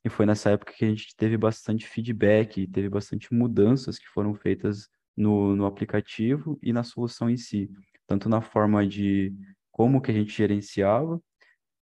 E 0.04 0.08
foi 0.08 0.24
nessa 0.24 0.50
época 0.50 0.72
que 0.72 0.84
a 0.84 0.88
gente 0.88 1.12
teve 1.16 1.36
bastante 1.36 1.84
feedback, 1.84 2.64
teve 2.68 2.88
bastante 2.88 3.34
mudanças 3.34 3.98
que 3.98 4.06
foram 4.06 4.36
feitas 4.36 4.88
no, 5.16 5.56
no 5.56 5.66
aplicativo 5.66 6.60
e 6.62 6.72
na 6.72 6.84
solução 6.84 7.28
em 7.28 7.36
si, 7.36 7.68
tanto 8.06 8.28
na 8.28 8.40
forma 8.40 8.86
de 8.86 9.34
como 9.72 10.00
que 10.00 10.12
a 10.12 10.14
gente 10.14 10.32
gerenciava 10.32 11.20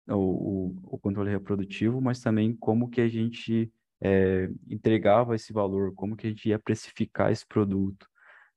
o, 0.08 0.14
o, 0.14 0.76
o 0.96 1.00
controle 1.00 1.32
reprodutivo, 1.32 2.00
mas 2.00 2.20
também 2.20 2.56
como 2.56 2.88
que 2.88 3.02
a 3.02 3.08
gente 3.08 3.74
é, 4.00 4.48
entregava 4.70 5.34
esse 5.34 5.52
valor, 5.52 5.92
como 5.96 6.16
que 6.16 6.28
a 6.28 6.30
gente 6.30 6.50
ia 6.50 6.60
precificar 6.60 7.32
esse 7.32 7.48
produto, 7.48 8.08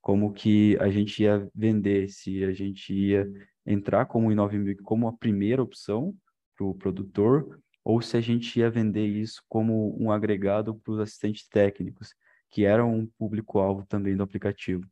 como 0.07 0.33
que 0.33 0.79
a 0.79 0.89
gente 0.89 1.25
ia 1.25 1.51
vender, 1.53 2.09
se 2.09 2.45
a 2.45 2.53
gente 2.53 2.95
ia 2.95 3.29
entrar 3.67 4.07
como 4.07 4.31
Inove 4.31 4.77
como 4.77 5.09
a 5.09 5.13
primeira 5.13 5.61
opção 5.61 6.15
para 6.57 6.65
o 6.65 6.77
produtor, 6.77 7.61
ou 7.83 8.01
se 8.01 8.17
a 8.17 8.21
gente 8.21 8.61
ia 8.61 8.71
vender 8.71 9.05
isso 9.05 9.43
como 9.49 10.01
um 10.01 10.13
agregado 10.13 10.77
para 10.77 10.93
os 10.93 11.01
assistentes 11.01 11.49
técnicos, 11.49 12.15
que 12.53 12.65
eram 12.65 12.95
um 12.95 13.07
público-alvo 13.19 13.85
também 13.85 14.17
do 14.17 14.23
aplicativo. 14.23 14.87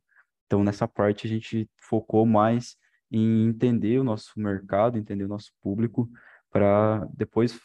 Então, 0.47 0.65
nessa 0.65 0.85
parte, 0.85 1.27
a 1.27 1.29
gente 1.29 1.69
focou 1.79 2.25
mais 2.25 2.75
em 3.09 3.47
entender 3.47 3.97
o 3.97 4.03
nosso 4.03 4.33
mercado, 4.35 4.97
entender 4.97 5.23
o 5.23 5.29
nosso 5.29 5.53
público, 5.61 6.09
para 6.51 7.07
depois 7.15 7.57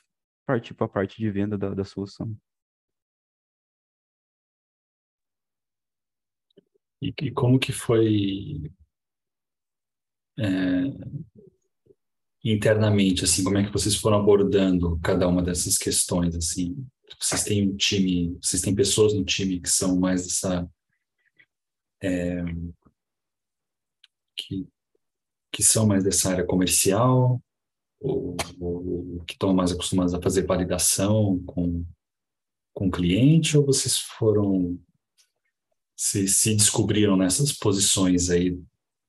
partir 0.46 0.72
para 0.72 0.86
a 0.86 0.88
parte 0.88 1.18
de 1.18 1.28
venda 1.28 1.58
da, 1.58 1.74
da 1.74 1.82
solução. 1.82 2.32
E, 7.02 7.14
e, 7.22 7.30
como 7.30 7.58
que 7.58 7.72
foi 7.72 8.70
é, 10.38 10.44
internamente, 12.44 13.24
assim, 13.24 13.42
como 13.42 13.58
é 13.58 13.64
que 13.64 13.72
vocês 13.72 13.96
foram 13.96 14.18
abordando 14.18 14.98
cada 15.02 15.26
uma 15.28 15.42
dessas 15.42 15.78
questões, 15.78 16.34
assim? 16.34 16.86
Vocês 17.18 17.44
têm 17.44 17.68
um 17.68 17.76
time, 17.76 18.38
vocês 18.40 18.62
têm 18.62 18.74
pessoas 18.74 19.14
no 19.14 19.24
time 19.24 19.60
que 19.60 19.68
são 19.68 19.98
mais 19.98 20.22
dessa... 20.24 20.68
É, 22.02 22.42
que, 24.36 24.66
que 25.52 25.62
são 25.62 25.86
mais 25.86 26.02
dessa 26.02 26.30
área 26.30 26.46
comercial 26.46 27.42
ou, 28.00 28.34
ou 28.58 29.22
que 29.26 29.34
estão 29.34 29.52
mais 29.52 29.70
acostumados 29.70 30.14
a 30.14 30.22
fazer 30.22 30.46
validação 30.46 31.38
com, 31.44 31.84
com 32.72 32.90
cliente 32.90 33.58
ou 33.58 33.66
vocês 33.66 33.98
foram 33.98 34.80
se, 36.00 36.26
se 36.26 36.56
descobriram 36.56 37.14
nessas 37.14 37.52
posições 37.52 38.30
aí 38.30 38.58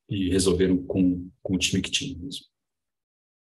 e 0.10 0.30
resolveram 0.30 0.76
com, 0.86 1.32
com 1.42 1.56
o 1.56 1.58
time 1.58 1.82
que 1.82 1.90
tinha 1.90 2.18
mesmo? 2.20 2.46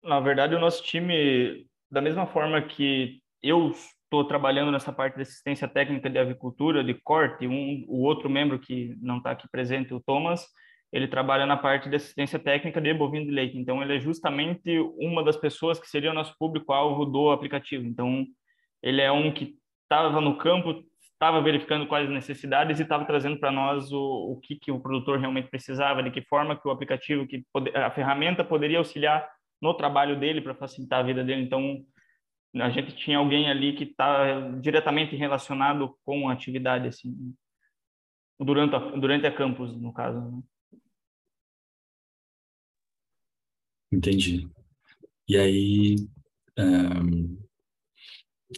Na 0.01 0.21
verdade, 0.21 0.55
o 0.55 0.59
nosso 0.59 0.81
time, 0.81 1.67
da 1.91 1.99
mesma 1.99 2.25
forma 2.25 2.61
que 2.61 3.21
eu 3.43 3.73
estou 4.05 4.23
trabalhando 4.25 4.71
nessa 4.71 4.93
parte 4.93 5.15
de 5.15 5.23
assistência 5.23 5.67
técnica 5.67 6.09
de 6.09 6.17
avicultura, 6.17 6.81
de 6.81 6.93
corte, 6.93 7.45
um, 7.45 7.83
o 7.89 8.03
outro 8.03 8.29
membro 8.29 8.57
que 8.57 8.95
não 9.01 9.17
está 9.17 9.31
aqui 9.31 9.49
presente, 9.51 9.93
o 9.93 9.99
Thomas, 9.99 10.47
ele 10.89 11.09
trabalha 11.09 11.45
na 11.45 11.57
parte 11.57 11.89
de 11.89 11.97
assistência 11.97 12.39
técnica 12.39 12.79
de 12.79 12.93
bovino 12.93 13.25
de 13.25 13.31
leite. 13.31 13.57
Então, 13.57 13.83
ele 13.83 13.97
é 13.97 13.99
justamente 13.99 14.79
uma 14.97 15.25
das 15.25 15.35
pessoas 15.35 15.77
que 15.77 15.89
seria 15.89 16.11
o 16.11 16.15
nosso 16.15 16.33
público-alvo 16.39 17.05
do 17.05 17.31
aplicativo. 17.31 17.85
Então, 17.85 18.25
ele 18.81 19.01
é 19.01 19.11
um 19.11 19.29
que 19.33 19.57
estava 19.83 20.21
no 20.21 20.37
campo, 20.37 20.85
estava 21.21 21.39
verificando 21.39 21.85
quais 21.85 22.07
as 22.07 22.13
necessidades 22.13 22.79
e 22.79 22.81
estava 22.81 23.05
trazendo 23.05 23.39
para 23.39 23.51
nós 23.51 23.91
o, 23.91 24.31
o 24.31 24.39
que, 24.41 24.55
que 24.55 24.71
o 24.71 24.79
produtor 24.79 25.19
realmente 25.19 25.51
precisava, 25.51 26.01
de 26.01 26.09
que 26.09 26.23
forma 26.23 26.59
que 26.59 26.67
o 26.67 26.71
aplicativo, 26.71 27.27
que 27.27 27.45
a 27.75 27.91
ferramenta 27.91 28.43
poderia 28.43 28.79
auxiliar 28.79 29.29
no 29.61 29.75
trabalho 29.75 30.19
dele 30.19 30.41
para 30.41 30.55
facilitar 30.55 30.99
a 30.99 31.03
vida 31.03 31.23
dele. 31.23 31.43
Então, 31.43 31.85
a 32.55 32.71
gente 32.71 32.95
tinha 32.95 33.19
alguém 33.19 33.51
ali 33.51 33.73
que 33.75 33.83
está 33.83 34.49
diretamente 34.61 35.15
relacionado 35.15 35.95
com 36.03 36.27
a 36.27 36.33
atividade, 36.33 36.87
assim, 36.87 37.35
durante 38.39 38.75
a, 38.75 38.79
durante 38.79 39.27
a 39.27 39.31
campus, 39.31 39.79
no 39.79 39.93
caso. 39.93 40.19
Né? 40.19 40.41
Entendi. 43.93 44.49
E 45.27 45.37
aí, 45.37 45.97
um, 46.57 47.37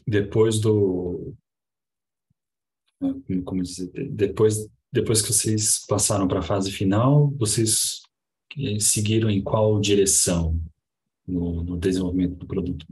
depois 0.08 0.62
do, 0.62 1.36
como 3.45 3.61
dizer, 3.61 3.91
depois 4.09 4.69
depois 4.93 5.23
que 5.23 5.33
vocês 5.33 5.83
passaram 5.87 6.27
para 6.27 6.37
a 6.37 6.43
fase 6.43 6.71
final, 6.71 7.31
vocês 7.31 8.03
eh, 8.55 8.79
seguiram 8.79 9.27
em 9.27 9.41
qual 9.41 9.79
direção 9.79 10.61
no, 11.27 11.63
no 11.63 11.77
desenvolvimento 11.79 12.35
do 12.35 12.45
produto? 12.45 12.85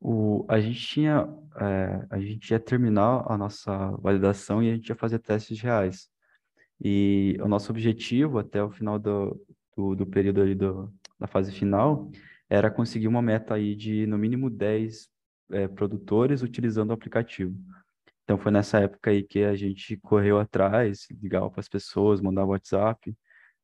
O, 0.00 0.44
a 0.48 0.60
gente 0.60 0.80
tinha, 0.84 1.28
é, 1.56 2.06
a 2.10 2.18
gente 2.18 2.50
ia 2.50 2.58
terminar 2.58 3.24
a 3.28 3.38
nossa 3.38 3.92
validação 3.98 4.60
e 4.60 4.68
a 4.68 4.74
gente 4.74 4.88
ia 4.88 4.96
fazer 4.96 5.20
testes 5.20 5.60
reais. 5.60 6.08
E 6.84 7.36
o 7.40 7.46
nosso 7.46 7.70
objetivo 7.70 8.40
até 8.40 8.60
o 8.60 8.72
final 8.72 8.98
do, 8.98 9.40
do, 9.76 9.94
do 9.94 10.04
período 10.04 10.42
ali 10.42 10.56
do, 10.56 10.92
da 11.16 11.28
fase 11.28 11.52
final 11.52 12.10
era 12.50 12.72
conseguir 12.72 13.06
uma 13.06 13.22
meta 13.22 13.54
aí 13.54 13.76
de 13.76 14.04
no 14.08 14.18
mínimo 14.18 14.50
10 14.50 15.08
é, 15.52 15.68
produtores 15.68 16.42
utilizando 16.42 16.90
o 16.90 16.94
aplicativo. 16.94 17.56
Então 18.32 18.42
foi 18.42 18.50
nessa 18.50 18.78
época 18.80 19.10
aí 19.10 19.22
que 19.22 19.44
a 19.44 19.54
gente 19.54 19.94
correu 19.98 20.38
atrás, 20.38 21.06
ligava 21.20 21.50
para 21.50 21.60
as 21.60 21.68
pessoas, 21.68 22.18
mandava 22.18 22.52
WhatsApp, 22.52 23.14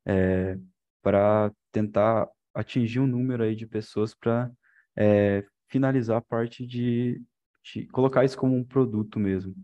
é, 0.05 0.59
para 1.03 1.51
tentar 1.73 2.29
atingir 2.53 3.01
um 3.01 3.07
número 3.07 3.45
aí 3.45 3.57
de 3.57 3.67
pessoas 3.67 4.15
para 4.15 4.51
é, 4.95 5.43
finalizar 5.69 6.19
a 6.19 6.21
parte 6.21 6.67
de, 6.67 7.19
de, 7.65 7.87
colocar 7.87 8.27
isso 8.27 8.37
como 8.37 8.55
um 8.55 8.63
produto 8.63 9.19
mesmo. 9.19 9.55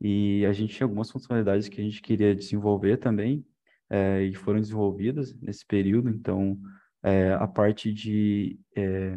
E 0.00 0.44
a 0.44 0.52
gente 0.52 0.74
tinha 0.74 0.86
algumas 0.86 1.08
funcionalidades 1.08 1.68
que 1.68 1.80
a 1.80 1.84
gente 1.84 2.02
queria 2.02 2.34
desenvolver 2.34 2.96
também, 2.96 3.46
é, 3.88 4.24
e 4.24 4.34
foram 4.34 4.58
desenvolvidas 4.58 5.32
nesse 5.40 5.64
período, 5.64 6.10
então 6.10 6.58
é, 7.00 7.32
a 7.34 7.46
parte 7.46 7.92
de, 7.92 8.58
é, 8.74 9.16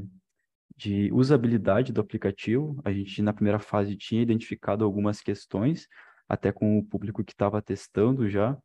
de 0.76 1.12
usabilidade 1.14 1.94
do 1.94 2.02
aplicativo, 2.02 2.80
a 2.84 2.92
gente 2.92 3.22
na 3.22 3.34
primeira 3.34 3.60
fase 3.60 3.96
tinha 3.96 4.22
identificado 4.22 4.84
algumas 4.84 5.22
questões, 5.22 5.88
até 6.28 6.52
com 6.52 6.78
o 6.78 6.84
público 6.84 7.24
que 7.24 7.32
estava 7.32 7.62
testando 7.62 8.30
já, 8.30 8.58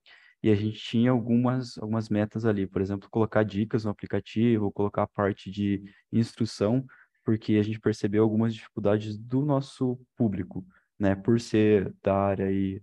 e 0.43 0.51
a 0.51 0.55
gente 0.55 0.79
tinha 0.81 1.11
algumas, 1.11 1.77
algumas 1.79 2.09
metas 2.09 2.45
ali, 2.45 2.67
por 2.67 2.81
exemplo, 2.81 3.09
colocar 3.11 3.43
dicas 3.43 3.85
no 3.85 3.91
aplicativo, 3.91 4.73
colocar 4.73 5.03
a 5.03 5.07
parte 5.07 5.51
de 5.51 5.83
instrução, 6.11 6.85
porque 7.25 7.55
a 7.55 7.63
gente 7.63 7.79
percebeu 7.79 8.23
algumas 8.23 8.55
dificuldades 8.55 9.19
do 9.19 9.43
nosso 9.43 10.01
público, 10.17 10.67
né, 10.99 11.15
por 11.15 11.39
ser 11.39 11.95
da 12.03 12.15
área 12.15 12.47
aí, 12.47 12.83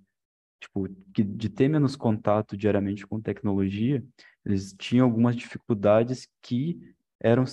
tipo, 0.59 0.87
de 0.87 1.49
ter 1.49 1.67
menos 1.67 1.95
contato 1.95 2.55
diariamente 2.55 3.05
com 3.05 3.19
tecnologia, 3.19 4.03
eles 4.45 4.73
tinham 4.77 5.05
algumas 5.05 5.35
dificuldades 5.35 6.27
que 6.41 6.79
eram, 7.19 7.45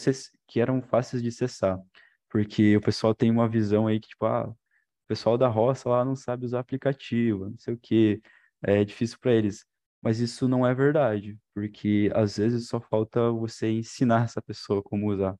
que 0.49 0.61
eram 0.61 0.83
fáceis 0.83 1.23
de 1.23 1.31
cessar, 1.33 1.79
porque 2.31 2.77
o 2.77 2.81
pessoal 2.81 3.15
tem 3.15 3.31
uma 3.31 3.49
visão 3.49 3.87
aí 3.87 4.01
que, 4.01 4.09
tipo, 4.09 4.27
ah, 4.27 4.49
o 4.49 4.57
pessoal 5.09 5.39
da 5.39 5.49
roça 5.49 5.89
lá 5.89 6.05
não 6.05 6.17
sabe 6.17 6.47
usar 6.47 6.61
aplicativo, 6.61 7.51
não 7.51 7.59
sei 7.59 7.75
o 7.75 7.79
quê, 7.81 8.21
é 8.63 8.85
difícil 8.85 9.19
para 9.21 9.33
eles. 9.33 9.65
Mas 10.03 10.21
isso 10.21 10.49
não 10.49 10.67
é 10.67 10.75
verdade, 10.75 11.39
porque 11.55 12.11
às 12.15 12.37
vezes 12.37 12.69
só 12.69 12.81
falta 12.81 13.31
você 13.31 13.71
ensinar 13.71 14.25
essa 14.25 14.43
pessoa 14.43 14.83
como 14.83 15.11
usar. 15.11 15.37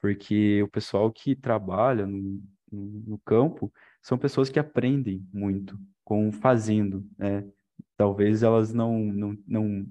Porque 0.00 0.62
o 0.62 0.68
pessoal 0.68 1.12
que 1.12 1.36
trabalha 1.36 2.06
no, 2.06 2.42
no 2.70 3.18
campo 3.24 3.72
são 4.02 4.18
pessoas 4.18 4.48
que 4.48 4.58
aprendem 4.58 5.24
muito 5.32 5.78
com 6.04 6.32
fazendo, 6.32 7.06
né? 7.16 7.48
Talvez 7.96 8.42
elas 8.42 8.72
não, 8.72 8.98
não, 8.98 9.38
não, 9.46 9.86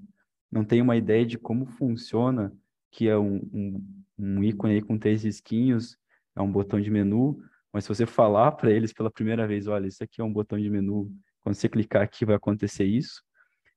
não 0.52 0.66
tenham 0.66 0.84
uma 0.84 0.98
ideia 0.98 1.26
de 1.26 1.38
como 1.38 1.66
funciona, 1.66 2.54
que 2.92 3.08
é 3.08 3.18
um, 3.18 3.38
um, 3.54 4.04
um 4.20 4.44
ícone 4.44 4.76
aí 4.76 4.82
com 4.82 4.98
três 4.98 5.24
risquinhos, 5.24 5.98
é 6.36 6.42
um 6.42 6.52
botão 6.52 6.80
de 6.80 6.92
menu, 6.92 7.42
mas 7.74 7.86
se 7.86 7.90
você 7.90 8.06
falar 8.06 8.52
para 8.54 8.72
eles 8.72 8.94
pela 8.94 9.10
primeira 9.10 9.48
vez, 9.48 9.68
olha, 9.68 9.88
isso 9.88 10.04
aqui 10.04 10.22
é 10.22 10.24
um 10.24 10.32
botão 10.32 10.60
de 10.60 10.70
menu, 10.70 11.12
quando 11.42 11.56
você 11.56 11.70
clicar 11.70 12.04
aqui 12.04 12.26
vai 12.26 12.36
acontecer 12.36 12.86
isso, 12.86 13.24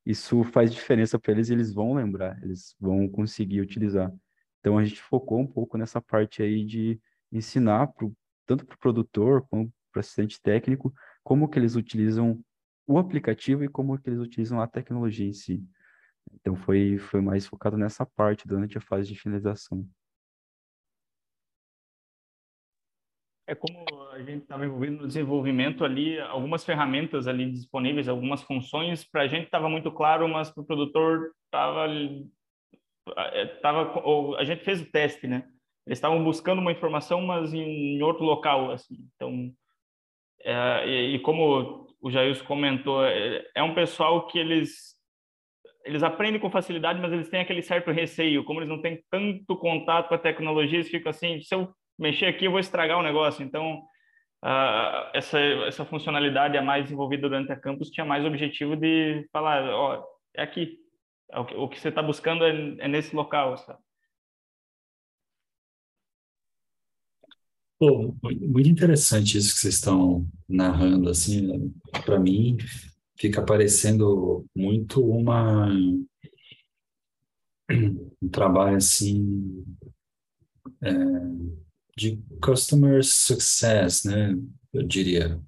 isso 0.05 0.45
faz 0.45 0.73
diferença 0.73 1.19
para 1.19 1.33
eles 1.33 1.49
e 1.49 1.53
eles 1.55 1.73
vão 1.73 1.95
lembrar, 1.95 2.39
eles 2.43 2.75
vão 2.79 3.09
conseguir 3.09 3.61
utilizar. 3.61 4.13
Então 4.61 4.77
a 4.79 4.85
gente 4.85 5.01
focou 5.01 5.41
um 5.41 5.47
pouco 5.47 5.79
nessa 5.79 6.01
parte 6.01 6.43
aí 6.43 6.65
de 6.65 7.01
ensinar 7.33 7.87
pro, 7.89 8.15
tanto 8.47 8.67
para 8.67 8.75
o 8.75 8.79
produtor 8.79 9.47
como 9.49 9.73
para 9.91 9.99
o 9.99 10.01
assistente 10.01 10.41
técnico 10.43 10.93
como 11.23 11.49
que 11.49 11.59
eles 11.59 11.77
utilizam 11.77 12.43
o 12.87 12.99
aplicativo 12.99 13.65
e 13.65 13.69
como 13.69 13.99
que 13.99 14.11
eles 14.11 14.21
utilizam 14.21 14.61
a 14.61 14.67
tecnologia 14.67 15.27
em 15.27 15.33
si. 15.33 15.65
Então 16.33 16.55
foi, 16.57 16.99
foi 16.99 17.21
mais 17.21 17.47
focado 17.47 17.77
nessa 17.77 18.05
parte 18.05 18.47
durante 18.47 18.79
a 18.79 18.81
fase 18.81 19.09
de 19.09 19.19
finalização. 19.19 19.87
É 23.47 23.55
como 23.55 23.85
a 24.13 24.23
gente 24.23 24.43
estava 24.43 24.65
envolvido 24.65 24.97
no 25.03 25.07
desenvolvimento 25.07 25.85
ali, 25.85 26.19
algumas 26.19 26.65
ferramentas 26.65 27.27
ali 27.27 27.51
disponíveis, 27.51 28.09
algumas 28.09 28.43
funções, 28.43 29.05
para 29.05 29.23
a 29.23 29.27
gente 29.27 29.45
estava 29.45 29.69
muito 29.69 29.93
claro, 29.93 30.27
mas 30.27 30.51
para 30.51 30.63
o 30.63 30.67
produtor 30.67 31.31
estava 31.45 31.87
tava, 33.61 34.37
a 34.39 34.45
gente 34.45 34.65
fez 34.65 34.81
o 34.81 34.91
teste, 34.91 35.27
né? 35.27 35.47
Eles 35.87 35.99
estavam 35.99 36.23
buscando 36.25 36.61
uma 36.61 36.73
informação, 36.73 37.21
mas 37.21 37.53
em, 37.53 38.03
outro 38.03 38.25
local, 38.25 38.71
assim. 38.71 38.97
Então, 39.15 39.53
é, 40.41 40.89
e, 40.89 41.15
e, 41.17 41.19
como 41.21 41.87
o 42.01 42.11
Jair 42.11 42.43
comentou, 42.45 43.05
é, 43.05 43.45
é, 43.55 43.63
um 43.63 43.75
pessoal 43.75 44.27
que 44.27 44.39
eles 44.39 44.95
eles 45.85 46.03
aprendem 46.03 46.41
com 46.41 46.51
facilidade, 46.51 47.01
mas 47.01 47.13
eles 47.13 47.29
têm 47.29 47.41
aquele 47.41 47.63
certo 47.63 47.91
receio. 47.91 48.45
Como 48.45 48.61
eles 48.61 48.69
não 48.69 48.81
têm 48.81 49.05
tanto 49.11 49.57
contato 49.57 50.09
com 50.09 50.15
a 50.15 50.19
tecnologia, 50.19 50.79
eles 50.79 50.89
ficam 50.89 51.11
assim: 51.11 51.41
se 51.41 51.55
eu 51.55 51.73
mexer 51.99 52.27
aqui, 52.27 52.47
eu 52.47 52.51
vou 52.51 52.61
estragar 52.61 52.99
o 52.99 53.03
negócio. 53.03 53.45
Então, 53.45 53.81
uh, 54.45 55.11
essa, 55.13 55.39
essa 55.39 55.85
funcionalidade 55.85 56.57
a 56.57 56.63
mais 56.63 56.85
desenvolvida 56.85 57.29
durante 57.29 57.53
a 57.53 57.61
campus 57.61 57.91
tinha 57.91 58.07
mais 58.07 58.25
objetivo 58.25 58.77
de 58.77 59.29
falar: 59.31 59.63
ó, 59.69 60.03
é 60.35 60.43
aqui, 60.43 60.79
é 61.31 61.39
o, 61.39 61.45
que, 61.45 61.55
o 61.55 61.69
você 61.69 61.89
está 61.89 62.03
buscando 62.03 62.45
é, 62.45 62.51
é, 62.79 62.89
nesse 62.89 63.15
local, 63.15 63.57
sabe? 63.59 63.79
Pô, 67.79 68.15
muito 68.23 68.69
interessante 68.69 69.37
isso 69.37 69.53
que 69.53 69.61
vocês 69.61 69.75
estão 69.75 70.25
narrando, 70.49 71.11
assim, 71.11 71.75
para 72.07 72.19
mim 72.19 72.57
fica 73.17 73.45
parecendo 73.45 74.45
muito 74.55 75.05
uma 75.05 75.69
um 78.23 78.29
trabalho 78.31 78.77
assim 78.77 79.65
é, 80.83 80.93
de 81.97 82.21
customer 82.43 83.03
success, 83.05 84.05
né? 84.05 84.35
Eu 84.73 84.83
diria 84.83 85.41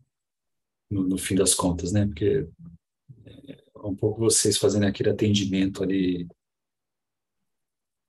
no, 0.90 1.02
no, 1.02 1.18
fim 1.18 1.34
das 1.34 1.54
contas, 1.54 1.92
né? 1.92 2.06
Porque 2.06 2.48
é 3.26 3.78
um 3.78 3.94
pouco 3.94 4.20
vocês 4.20 4.56
fazendo 4.56 4.86
aquele 4.86 5.10
atendimento 5.10 5.82
ali 5.82 6.26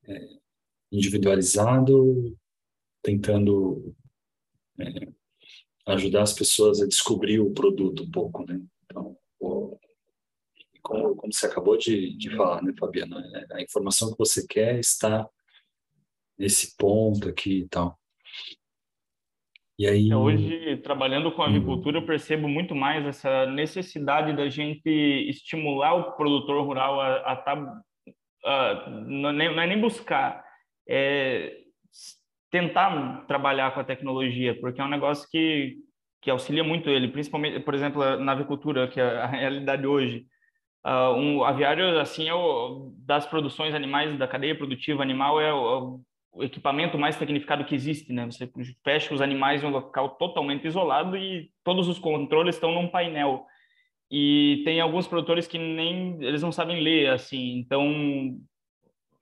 é, 0.04 0.39
individualizado, 0.91 2.38
tentando 3.02 3.96
é, 4.80 5.12
ajudar 5.88 6.24
as 6.24 6.34
pessoas 6.34 6.82
a 6.82 6.88
descobrir 6.88 7.39
o 7.39 7.52
produto 7.52 8.04
um 8.04 8.12
pouco, 8.12 8.46
né? 8.46 8.62
Então, 8.86 9.17
como, 10.88 11.15
como 11.17 11.34
você 11.34 11.45
acabou 11.45 11.78
de, 11.78 12.17
de 12.17 12.34
falar, 12.36 12.63
né, 12.63 12.73
Fabiana? 12.80 13.21
É, 13.52 13.58
a 13.58 13.62
informação 13.62 14.12
que 14.12 14.17
você 14.17 14.47
quer 14.47 14.80
está 14.80 15.28
nesse 16.39 16.78
ponto 16.78 17.28
aqui 17.28 17.60
e 17.60 17.67
tal. 17.67 18.00
E 19.78 19.86
aí... 19.86 20.10
É, 20.10 20.15
hoje, 20.15 20.78
trabalhando 20.78 21.32
com 21.32 21.43
agricultura, 21.43 21.97
eu 21.97 22.06
percebo 22.06 22.47
muito 22.47 22.73
mais 22.73 23.06
essa 23.06 23.45
necessidade 23.47 24.36
da 24.36 24.47
gente 24.50 24.89
estimular 25.30 25.93
o 25.93 26.13
produtor 26.13 26.65
rural 26.65 27.02
a 27.02 27.34
estar. 27.34 27.56
Tá, 28.41 28.89
não, 28.89 29.34
não 29.34 29.62
é 29.62 29.67
nem 29.67 29.82
buscar, 29.82 30.41
é 30.88 31.63
tentar 32.50 33.26
trabalhar 33.28 33.73
com 33.73 33.82
a 33.82 33.84
tecnologia, 33.84 34.58
porque 34.62 34.80
é 34.80 34.84
um 34.84 34.89
negócio 34.89 35.28
que, 35.30 35.76
que 36.21 36.32
auxilia 36.32 36.63
muito 36.63 36.89
ele, 36.89 37.10
principalmente, 37.10 37.60
por 37.60 37.76
exemplo, 37.76 38.17
na 38.19 38.32
avicultura, 38.32 38.88
que 38.88 39.02
é 39.02 39.17
a 39.17 39.26
realidade 39.26 39.86
hoje. 39.86 40.26
Uh, 40.88 41.13
um 41.17 41.43
aviário, 41.43 42.00
assim, 42.00 42.30
é 42.30 42.34
o, 42.34 42.93
das 43.00 43.26
produções 43.26 43.76
animais, 43.76 44.17
da 44.17 44.26
cadeia 44.26 44.58
produtiva 44.58 45.04
animal, 45.04 45.41
é 45.41 45.54
o, 45.54 46.00
o 46.32 46.43
equipamento 46.45 46.97
mais 46.97 47.17
tecnificado 47.17 47.65
que 47.65 47.76
existe, 47.76 48.13
né? 48.13 48.26
Você 48.28 48.50
fecha 48.86 49.13
os 49.13 49.19
animais 49.19 49.62
em 49.62 49.65
um 49.65 49.71
local 49.71 50.12
totalmente 50.12 50.65
isolado 50.65 51.17
e 51.17 51.52
todos 51.62 51.89
os 51.89 52.00
controles 52.00 52.56
estão 52.56 52.71
num 52.71 52.88
painel. 52.88 53.45
E 54.10 54.62
tem 54.63 54.80
alguns 54.80 55.06
produtores 55.08 55.45
que 55.45 55.58
nem 55.58 56.23
eles 56.23 56.41
não 56.41 56.54
sabem 56.54 56.82
ler 56.82 57.10
assim, 57.10 57.58
então 57.58 58.39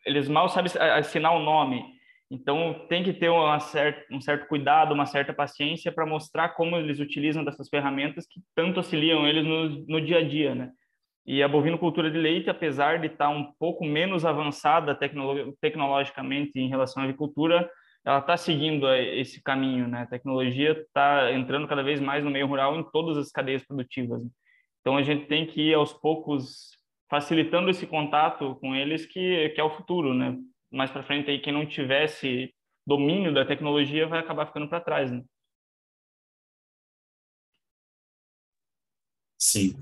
eles 0.06 0.30
mal 0.30 0.48
sabem 0.48 0.72
assinar 0.96 1.36
o 1.36 1.42
nome. 1.42 1.84
Então 2.30 2.86
tem 2.88 3.04
que 3.04 3.12
ter 3.12 3.32
certa, 3.62 4.14
um 4.14 4.22
certo 4.22 4.48
cuidado, 4.48 4.94
uma 4.94 5.08
certa 5.08 5.34
paciência 5.34 5.92
para 5.92 6.06
mostrar 6.06 6.50
como 6.50 6.76
eles 6.76 7.00
utilizam 7.00 7.44
dessas 7.44 7.70
ferramentas 7.70 8.28
que 8.28 8.40
tanto 8.54 8.78
auxiliam 8.78 9.28
eles 9.28 9.44
no, 9.44 9.86
no 9.88 10.00
dia 10.00 10.20
a 10.20 10.24
dia, 10.24 10.54
né? 10.54 10.72
E 11.26 11.42
a 11.42 11.48
bovinocultura 11.48 12.12
de 12.12 12.18
leite, 12.18 12.50
apesar 12.50 13.00
de 13.00 13.08
estar 13.08 13.30
um 13.30 13.52
pouco 13.60 13.84
menos 13.84 14.26
avançada 14.26 14.94
tecnolo 14.94 15.58
tecnologicamente 15.60 16.60
em 16.60 16.70
relação 16.70 17.02
à 17.02 17.06
agricultura, 17.06 17.70
ela 18.06 18.20
está 18.20 18.38
seguindo 18.38 18.88
esse 18.94 19.42
caminho, 19.42 19.88
né? 19.88 20.02
A 20.04 20.06
tecnologia 20.06 20.74
está 20.74 21.32
entrando 21.34 21.68
cada 21.68 21.82
vez 21.82 22.00
mais 22.00 22.24
no 22.24 22.30
meio 22.30 22.46
rural 22.46 22.78
em 22.78 22.84
todas 22.92 23.18
as 23.18 23.32
cadeias 23.32 23.66
produtivas. 23.66 24.22
Então 24.82 24.96
a 24.96 25.02
gente 25.02 25.26
tem 25.26 25.48
que 25.48 25.70
ir 25.70 25.74
aos 25.74 25.92
poucos 25.92 26.70
facilitando 27.10 27.72
esse 27.72 27.88
contato 27.88 28.56
com 28.62 28.76
eles, 28.76 29.08
que, 29.08 29.50
que 29.50 29.60
é 29.60 29.64
o 29.64 29.72
futuro, 29.72 30.14
né? 30.14 30.38
Mais 30.72 30.92
para 30.92 31.02
frente 31.02 31.32
aí 31.32 31.40
quem 31.40 31.52
não 31.52 31.66
tivesse 31.66 32.54
domínio 32.86 33.34
da 33.34 33.44
tecnologia 33.44 34.06
vai 34.08 34.20
acabar 34.20 34.46
ficando 34.46 34.68
para 34.68 34.80
trás, 34.80 35.12
né? 35.12 35.24
Sim. 39.46 39.76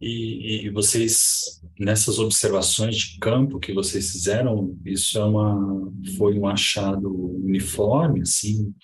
E, 0.00 0.66
e, 0.66 0.70
vocês, 0.70 1.62
nessas 1.78 2.18
observações 2.18 2.96
de 2.96 3.18
campo 3.20 3.60
que 3.60 3.72
vocês 3.72 4.10
fizeram, 4.10 4.76
isso 4.84 5.16
é 5.16 5.24
uma, 5.24 5.92
foi 6.16 6.36
um 6.36 6.48
achado 6.48 7.08
uniforme, 7.36 8.22
assim, 8.22 8.74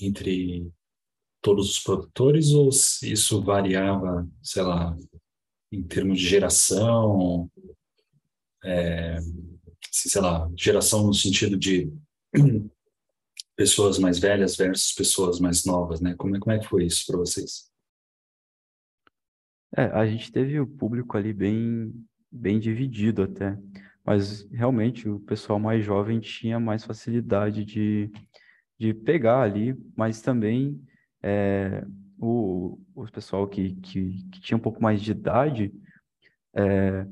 entre 0.00 0.70
todos 1.42 1.68
os 1.68 1.80
produtores, 1.80 2.52
ou 2.52 2.68
isso 3.02 3.42
variava, 3.42 4.26
sei 4.40 4.62
lá, 4.62 4.96
em 5.72 5.82
termos 5.82 6.20
de 6.20 6.28
geração, 6.28 7.50
é, 8.64 9.18
sei 9.90 10.22
lá, 10.22 10.48
geração 10.56 11.08
no 11.08 11.12
sentido 11.12 11.56
de 11.58 11.92
pessoas 13.56 13.98
mais 13.98 14.20
velhas 14.20 14.56
versus 14.56 14.92
pessoas 14.92 15.40
mais 15.40 15.64
novas, 15.64 16.00
né? 16.00 16.14
Como 16.14 16.36
é, 16.36 16.38
como 16.38 16.52
é 16.52 16.58
que 16.60 16.68
foi 16.68 16.86
isso 16.86 17.04
para 17.06 17.18
vocês? 17.18 17.73
É, 19.76 19.84
a 19.86 20.06
gente 20.06 20.30
teve 20.30 20.58
o 20.60 20.66
público 20.66 21.16
ali 21.16 21.32
bem, 21.32 21.92
bem 22.30 22.58
dividido 22.60 23.22
até, 23.22 23.58
mas 24.04 24.48
realmente 24.50 25.08
o 25.08 25.18
pessoal 25.20 25.58
mais 25.58 25.84
jovem 25.84 26.20
tinha 26.20 26.60
mais 26.60 26.84
facilidade 26.84 27.64
de, 27.64 28.10
de 28.78 28.94
pegar 28.94 29.42
ali, 29.42 29.74
mas 29.96 30.20
também 30.20 30.80
é, 31.22 31.84
o, 32.18 32.78
o 32.94 33.10
pessoal 33.10 33.48
que, 33.48 33.74
que, 33.76 34.24
que 34.30 34.40
tinha 34.40 34.56
um 34.56 34.60
pouco 34.60 34.82
mais 34.82 35.02
de 35.02 35.10
idade, 35.10 35.72
é, 36.54 37.06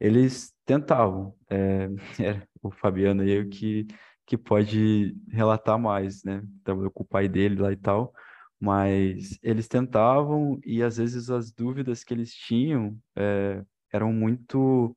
eles 0.00 0.54
tentavam. 0.64 1.34
É, 1.50 1.88
é, 2.22 2.42
o 2.62 2.70
Fabiano 2.70 3.22
aí 3.22 3.46
que, 3.48 3.86
que 4.26 4.36
pode 4.38 5.16
relatar 5.30 5.78
mais, 5.78 6.24
né? 6.24 6.42
Trabalhou 6.64 6.90
com 6.90 7.02
o 7.02 7.06
pai 7.06 7.28
dele 7.28 7.56
lá 7.60 7.72
e 7.72 7.76
tal, 7.76 8.12
mas 8.60 9.38
eles 9.42 9.68
tentavam 9.68 10.58
e 10.64 10.82
às 10.82 10.96
vezes 10.96 11.30
as 11.30 11.52
dúvidas 11.52 12.02
que 12.04 12.14
eles 12.14 12.34
tinham 12.34 12.98
é, 13.16 13.62
eram 13.92 14.12
muito 14.12 14.96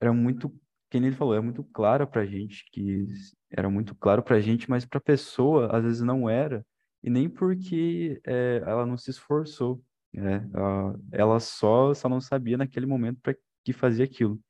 eram 0.00 0.14
muito 0.14 0.52
quem 0.90 1.04
ele 1.04 1.16
falou 1.16 1.34
é 1.34 1.40
muito 1.40 1.64
claro 1.64 2.06
para 2.06 2.24
gente 2.26 2.64
que 2.72 3.06
era 3.50 3.68
muito 3.68 3.94
claro 3.94 4.22
para 4.22 4.40
gente 4.40 4.70
mas 4.70 4.84
para 4.84 4.98
a 4.98 5.02
pessoa 5.02 5.76
às 5.76 5.84
vezes 5.84 6.02
não 6.02 6.28
era. 6.28 6.64
E 7.02 7.10
nem 7.10 7.28
porque 7.28 8.20
é, 8.26 8.62
ela 8.66 8.86
não 8.86 8.96
se 8.96 9.10
esforçou 9.10 9.82
né? 10.12 10.48
Ela, 10.54 11.00
ela 11.12 11.40
só 11.40 11.94
só 11.94 12.08
não 12.08 12.20
sabia 12.20 12.56
naquele 12.56 12.86
momento 12.86 13.20
para 13.22 13.36
que 13.64 13.72
fazia 13.72 14.04
aquilo. 14.04 14.40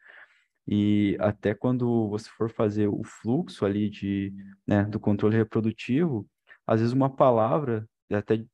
E 0.66 1.16
até 1.20 1.54
quando 1.54 2.08
você 2.08 2.28
for 2.30 2.50
fazer 2.50 2.88
o 2.88 3.02
fluxo 3.04 3.64
ali 3.64 3.90
de 3.90 4.34
né, 4.66 4.84
do 4.84 5.00
controle 5.00 5.36
reprodutivo 5.36 6.28
às 6.66 6.80
vezes 6.80 6.92
uma 6.94 7.10
palavra 7.14 7.88
até 8.10 8.44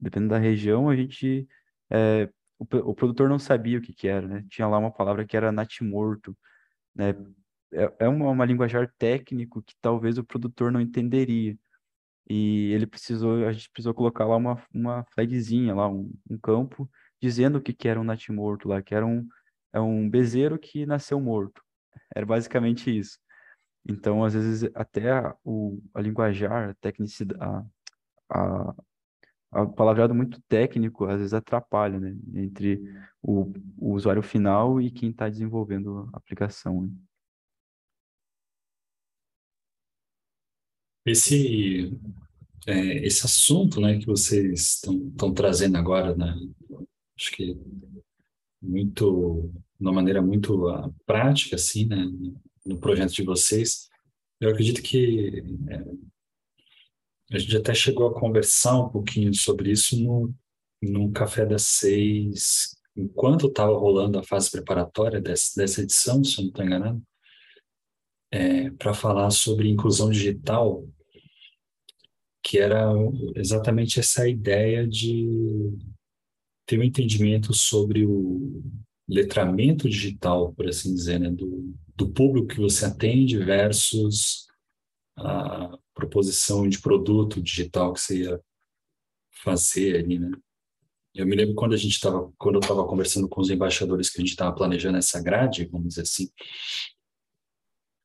dependendo 0.00 0.30
da 0.30 0.38
região, 0.38 0.88
a 0.88 0.96
gente 0.96 1.48
é, 1.90 2.28
o, 2.58 2.64
o, 2.90 2.94
produtor 2.94 3.28
não 3.28 3.38
sabia 3.38 3.78
o 3.78 3.82
que 3.82 3.92
que 3.92 4.08
era, 4.08 4.26
né? 4.26 4.44
Tinha 4.48 4.66
lá 4.68 4.78
uma 4.78 4.90
palavra 4.90 5.26
que 5.26 5.36
era 5.36 5.52
natimorto, 5.52 6.36
né? 6.94 7.10
É, 7.72 7.92
é 8.00 8.08
uma, 8.08 8.30
uma 8.30 8.44
linguajar 8.44 8.92
técnico 8.98 9.62
que 9.62 9.74
talvez 9.80 10.18
o 10.18 10.24
produtor 10.24 10.70
não 10.72 10.80
entenderia. 10.80 11.56
E 12.28 12.72
ele 12.72 12.86
precisou, 12.86 13.46
a 13.46 13.52
gente 13.52 13.70
precisou 13.70 13.94
colocar 13.94 14.24
lá 14.26 14.36
uma, 14.36 14.62
uma 14.72 15.04
flagzinha 15.12 15.74
lá, 15.74 15.88
um, 15.88 16.12
um 16.30 16.38
campo, 16.38 16.90
dizendo 17.20 17.58
o 17.58 17.62
que 17.62 17.72
que 17.72 17.88
era 17.88 18.00
um 18.00 18.04
natimorto 18.04 18.68
lá, 18.68 18.82
que 18.82 18.94
era 18.94 19.06
um, 19.06 19.26
é 19.72 19.80
um 19.80 20.08
bezerro 20.08 20.58
que 20.58 20.86
nasceu 20.86 21.20
morto. 21.20 21.62
Era 22.14 22.26
basicamente 22.26 22.96
isso. 22.96 23.18
Então, 23.88 24.24
às 24.24 24.34
vezes, 24.34 24.70
até 24.74 25.10
a, 25.12 25.36
o, 25.44 25.82
a 25.94 26.00
linguajar, 26.00 26.70
a 26.70 26.74
tecnicidade, 26.74 27.40
a, 27.42 27.64
a, 28.30 28.74
a 29.52 29.66
palavreado 29.66 30.14
muito 30.14 30.40
técnico 30.48 31.04
às 31.04 31.18
vezes 31.18 31.34
atrapalha, 31.34 32.00
né? 32.00 32.16
Entre 32.34 32.80
o, 33.22 33.52
o 33.78 33.92
usuário 33.92 34.22
final 34.22 34.80
e 34.80 34.90
quem 34.90 35.10
está 35.10 35.28
desenvolvendo 35.28 36.08
a 36.12 36.16
aplicação. 36.16 36.82
Né? 36.82 36.90
Esse, 41.04 41.98
é, 42.66 43.06
esse 43.06 43.26
assunto 43.26 43.80
né, 43.80 43.98
que 43.98 44.06
vocês 44.06 44.84
estão 44.84 45.34
trazendo 45.34 45.76
agora, 45.76 46.14
né, 46.16 46.32
acho 47.16 47.32
que 47.32 47.56
muito, 48.62 49.50
de 49.78 49.84
uma 49.84 49.92
maneira 49.92 50.22
muito 50.22 50.70
uh, 50.70 50.94
prática, 51.04 51.56
assim, 51.56 51.86
né, 51.86 51.96
no 52.64 52.78
projeto 52.78 53.12
de 53.12 53.24
vocês, 53.24 53.88
eu 54.40 54.50
acredito 54.50 54.80
que 54.80 55.42
é, 55.68 55.84
a 57.32 57.38
gente 57.38 57.56
até 57.56 57.74
chegou 57.74 58.08
a 58.08 58.14
conversar 58.14 58.78
um 58.78 58.88
pouquinho 58.88 59.32
sobre 59.34 59.70
isso 59.70 59.98
no, 60.02 60.34
no 60.82 61.10
Café 61.12 61.46
das 61.46 61.62
Seis, 61.62 62.76
enquanto 62.96 63.46
estava 63.46 63.72
rolando 63.76 64.18
a 64.18 64.22
fase 64.22 64.50
preparatória 64.50 65.20
dessa, 65.20 65.52
dessa 65.56 65.82
edição, 65.82 66.22
se 66.22 66.38
eu 66.38 66.42
não 66.42 66.48
estou 66.50 66.64
enganado, 66.64 67.02
é, 68.30 68.70
para 68.70 68.94
falar 68.94 69.30
sobre 69.30 69.68
inclusão 69.68 70.10
digital, 70.10 70.86
que 72.42 72.58
era 72.58 72.92
exatamente 73.36 74.00
essa 74.00 74.28
ideia 74.28 74.86
de 74.86 75.72
ter 76.66 76.78
um 76.78 76.82
entendimento 76.82 77.54
sobre 77.54 78.04
o 78.04 78.62
letramento 79.08 79.88
digital, 79.88 80.52
por 80.52 80.66
assim 80.68 80.94
dizer, 80.94 81.20
né, 81.20 81.30
do, 81.30 81.74
do 81.94 82.10
público 82.10 82.48
que 82.48 82.60
você 82.60 82.84
atende 82.84 83.38
versus 83.38 84.46
proposição 85.94 86.68
de 86.68 86.80
produto 86.80 87.40
digital 87.40 87.92
que 87.92 88.00
você 88.00 88.24
ia 88.24 88.40
fazer 89.42 89.96
ali, 89.96 90.18
né? 90.18 90.30
Eu 91.14 91.26
me 91.26 91.36
lembro 91.36 91.54
quando 91.54 91.74
a 91.74 91.76
gente 91.76 91.92
estava, 91.92 92.32
quando 92.38 92.54
eu 92.54 92.60
estava 92.60 92.86
conversando 92.86 93.28
com 93.28 93.40
os 93.40 93.50
embaixadores 93.50 94.08
que 94.08 94.18
a 94.18 94.22
gente 94.22 94.30
estava 94.30 94.54
planejando 94.54 94.96
essa 94.96 95.22
grade, 95.22 95.66
vamos 95.66 95.88
dizer 95.88 96.02
assim, 96.02 96.30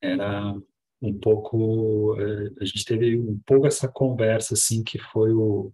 era 0.01 0.53
um 1.01 1.17
pouco, 1.17 2.15
eh, 2.19 2.51
a 2.59 2.65
gente 2.65 2.83
teve 2.83 3.17
um 3.17 3.39
pouco 3.45 3.65
essa 3.65 3.87
conversa 3.87 4.55
assim 4.55 4.83
que 4.83 4.99
foi 4.99 5.31
o 5.31 5.71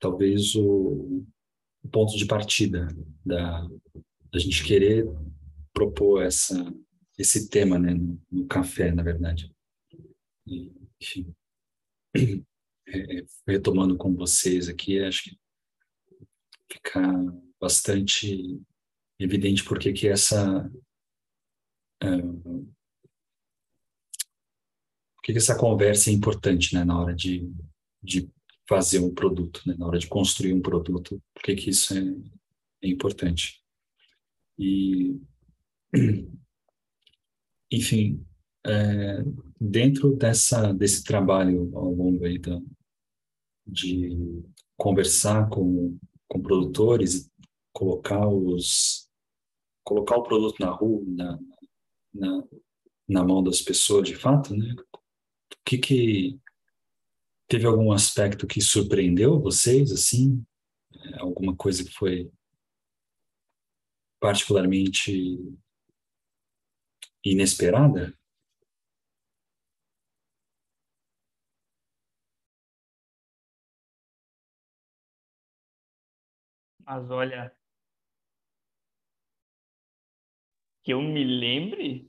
talvez 0.00 0.54
o, 0.54 1.24
o 1.82 1.88
ponto 1.90 2.16
de 2.16 2.26
partida 2.26 2.88
da, 3.24 3.68
da 4.32 4.38
gente 4.38 4.64
querer 4.64 5.06
propor 5.72 6.22
essa 6.22 6.72
esse 7.18 7.48
tema, 7.50 7.78
né, 7.78 7.92
no, 7.94 8.20
no 8.30 8.46
café, 8.46 8.90
na 8.90 9.02
verdade 9.02 9.52
enfim, 11.02 11.34
é, 12.14 13.18
é, 13.18 13.24
retomando 13.46 13.96
com 13.96 14.14
vocês 14.14 14.68
aqui, 14.68 15.00
acho 15.00 15.24
que 15.24 15.38
fica 16.70 17.00
bastante 17.60 18.60
evidente 19.18 19.64
porque 19.64 19.92
que 19.92 20.08
essa 20.08 20.70
uh, 22.04 22.72
que 25.22 25.32
essa 25.32 25.56
conversa 25.56 26.10
é 26.10 26.12
importante, 26.12 26.74
né, 26.74 26.84
na 26.84 26.98
hora 26.98 27.14
de, 27.14 27.48
de 28.02 28.28
fazer 28.68 28.98
um 28.98 29.14
produto, 29.14 29.62
né, 29.64 29.74
na 29.78 29.86
hora 29.86 29.98
de 29.98 30.08
construir 30.08 30.52
um 30.52 30.60
produto, 30.60 31.22
porque 31.32 31.54
que 31.54 31.70
isso 31.70 31.94
é, 31.96 32.02
é 32.82 32.88
importante. 32.88 33.62
E, 34.58 35.20
enfim, 37.70 38.26
é, 38.66 39.22
dentro 39.60 40.16
dessa, 40.16 40.72
desse 40.72 41.02
trabalho 41.02 41.70
ao 41.76 41.92
longo 41.92 42.24
aí 42.24 42.38
da, 42.38 42.60
de 43.66 44.42
conversar 44.76 45.48
com, 45.48 45.98
com 46.28 46.42
produtores, 46.42 47.30
colocar 47.72 48.28
os 48.28 49.08
colocar 49.84 50.16
o 50.16 50.22
produto 50.22 50.58
na 50.60 50.70
rua, 50.70 51.02
na, 51.06 51.38
na, 52.14 52.44
na 53.08 53.24
mão 53.24 53.42
das 53.42 53.60
pessoas 53.60 54.08
de 54.08 54.14
fato, 54.14 54.56
né? 54.56 54.74
O 54.92 55.64
que 55.64 55.76
que 55.76 56.40
teve 57.48 57.66
algum 57.66 57.92
aspecto 57.92 58.46
que 58.46 58.60
surpreendeu 58.60 59.40
vocês, 59.40 59.90
assim? 59.90 60.44
É, 60.94 61.18
alguma 61.18 61.54
coisa 61.56 61.84
que 61.84 61.90
foi 61.90 62.30
particularmente 64.20 65.36
inesperada? 67.24 68.16
Mas 76.92 77.10
olha, 77.10 77.50
Que 80.84 80.92
eu 80.92 81.02
me 81.02 81.24
lembre? 81.24 82.08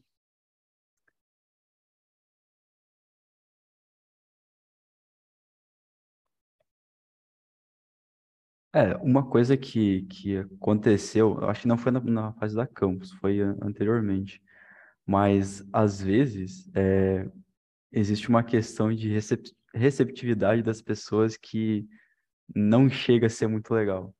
É, 8.75 8.95
uma 8.97 9.23
coisa 9.29 9.55
que, 9.55 10.01
que 10.03 10.37
aconteceu, 10.37 11.37
eu 11.41 11.49
acho 11.49 11.61
que 11.61 11.67
não 11.67 11.77
foi 11.77 11.91
na, 11.91 11.99
na 12.01 12.33
fase 12.33 12.55
da 12.55 12.65
campus, 12.65 13.11
foi 13.13 13.39
anteriormente, 13.39 14.41
mas 15.05 15.63
às 15.73 16.01
vezes 16.01 16.69
é, 16.75 17.29
existe 17.91 18.29
uma 18.29 18.43
questão 18.43 18.93
de 18.93 19.09
recep 19.09 19.43
receptividade 19.75 20.63
das 20.63 20.81
pessoas 20.81 21.37
que 21.37 21.87
não 22.55 22.89
chega 22.89 23.27
a 23.27 23.29
ser 23.29 23.47
muito 23.47 23.73
legal. 23.73 24.15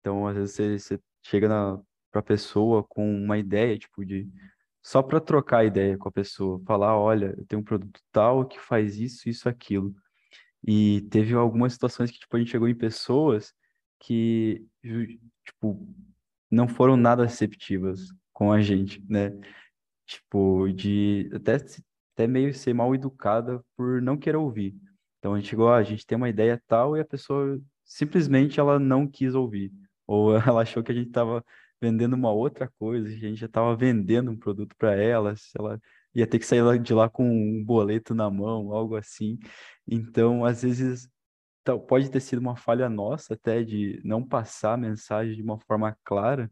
Então, 0.00 0.26
às 0.26 0.36
vezes 0.36 0.54
você, 0.54 0.78
você 0.78 1.00
chega 1.22 1.48
para 2.10 2.20
a 2.20 2.22
pessoa 2.22 2.84
com 2.84 3.14
uma 3.14 3.38
ideia, 3.38 3.78
tipo, 3.78 4.04
de 4.04 4.28
só 4.82 5.02
para 5.02 5.20
trocar 5.20 5.64
ideia 5.64 5.98
com 5.98 6.08
a 6.08 6.12
pessoa, 6.12 6.60
falar, 6.66 6.96
olha, 6.98 7.34
eu 7.36 7.46
tenho 7.46 7.60
um 7.60 7.64
produto 7.64 8.00
tal 8.12 8.46
que 8.46 8.58
faz 8.58 8.98
isso, 8.98 9.28
isso, 9.28 9.48
aquilo. 9.48 9.94
E 10.66 11.02
teve 11.10 11.34
algumas 11.34 11.72
situações 11.74 12.10
que, 12.10 12.18
tipo, 12.18 12.36
a 12.36 12.38
gente 12.38 12.50
chegou 12.50 12.68
em 12.68 12.74
pessoas 12.74 13.54
que, 14.00 14.66
tipo, 15.44 15.86
não 16.50 16.66
foram 16.68 16.96
nada 16.96 17.24
receptivas 17.24 18.08
com 18.32 18.52
a 18.52 18.60
gente, 18.60 19.02
né? 19.08 19.30
Tipo, 20.06 20.68
de 20.72 21.30
até, 21.34 21.56
até 22.14 22.26
meio 22.26 22.52
ser 22.54 22.74
mal 22.74 22.94
educada 22.94 23.62
por 23.76 24.02
não 24.02 24.16
querer 24.18 24.38
ouvir. 24.38 24.74
Então 25.18 25.34
a 25.34 25.38
gente 25.38 25.50
chegou, 25.50 25.68
ah, 25.68 25.76
a 25.76 25.82
gente 25.82 26.06
tem 26.06 26.16
uma 26.16 26.28
ideia 26.28 26.60
tal 26.66 26.96
e 26.96 27.00
a 27.00 27.04
pessoa 27.04 27.60
simplesmente 27.84 28.58
ela 28.58 28.78
não 28.78 29.06
quis 29.06 29.34
ouvir. 29.34 29.72
Ou 30.10 30.34
ela 30.36 30.62
achou 30.62 30.82
que 30.82 30.90
a 30.90 30.94
gente 30.94 31.08
estava 31.08 31.44
vendendo 31.80 32.14
uma 32.14 32.32
outra 32.32 32.68
coisa, 32.78 33.06
a 33.06 33.10
gente 33.12 33.36
já 33.36 33.46
estava 33.46 33.76
vendendo 33.76 34.30
um 34.30 34.36
produto 34.36 34.74
para 34.76 34.94
ela, 34.94 35.36
se 35.36 35.52
ela 35.56 35.80
ia 36.14 36.26
ter 36.26 36.38
que 36.40 36.44
sair 36.46 36.78
de 36.80 36.92
lá 36.92 37.08
com 37.08 37.24
um 37.24 37.64
boleto 37.64 38.12
na 38.14 38.28
mão, 38.28 38.72
algo 38.72 38.96
assim. 38.96 39.38
Então, 39.86 40.44
às 40.44 40.62
vezes, 40.62 41.08
pode 41.88 42.10
ter 42.10 42.20
sido 42.20 42.40
uma 42.40 42.56
falha 42.56 42.88
nossa 42.88 43.34
até 43.34 43.62
de 43.62 44.00
não 44.04 44.26
passar 44.26 44.74
a 44.74 44.76
mensagem 44.76 45.36
de 45.36 45.42
uma 45.42 45.58
forma 45.60 45.96
clara, 46.04 46.50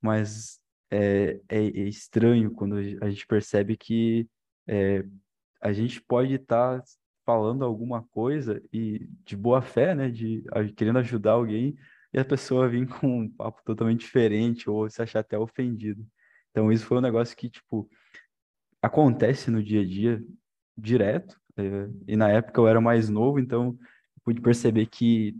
mas 0.00 0.60
é, 0.90 1.40
é, 1.48 1.58
é 1.58 1.88
estranho 1.88 2.52
quando 2.52 2.76
a 2.76 3.10
gente 3.10 3.26
percebe 3.26 3.76
que 3.76 4.28
é, 4.68 5.04
a 5.60 5.72
gente 5.72 6.00
pode 6.02 6.34
estar 6.34 6.80
tá 6.80 6.84
falando 7.24 7.64
alguma 7.64 8.04
coisa 8.04 8.62
e 8.72 9.08
de 9.24 9.36
boa 9.36 9.60
fé, 9.60 9.94
né, 9.94 10.08
de 10.08 10.44
querendo 10.76 11.00
ajudar 11.00 11.32
alguém, 11.32 11.76
e 12.16 12.18
a 12.18 12.24
pessoa 12.24 12.66
vir 12.66 12.88
com 12.88 13.20
um 13.20 13.28
papo 13.28 13.62
totalmente 13.62 14.00
diferente 14.00 14.70
ou 14.70 14.88
se 14.88 15.02
achar 15.02 15.20
até 15.20 15.38
ofendido. 15.38 16.04
Então 16.50 16.72
isso 16.72 16.86
foi 16.86 16.96
um 16.96 17.02
negócio 17.02 17.36
que, 17.36 17.50
tipo, 17.50 17.88
acontece 18.80 19.50
no 19.50 19.62
dia 19.62 19.82
a 19.82 19.84
dia 19.84 20.24
direto, 20.76 21.38
é, 21.58 21.88
e 22.08 22.16
na 22.16 22.30
época 22.30 22.58
eu 22.60 22.66
era 22.66 22.80
mais 22.80 23.10
novo, 23.10 23.38
então 23.38 23.78
pude 24.24 24.40
perceber 24.40 24.86
que 24.86 25.36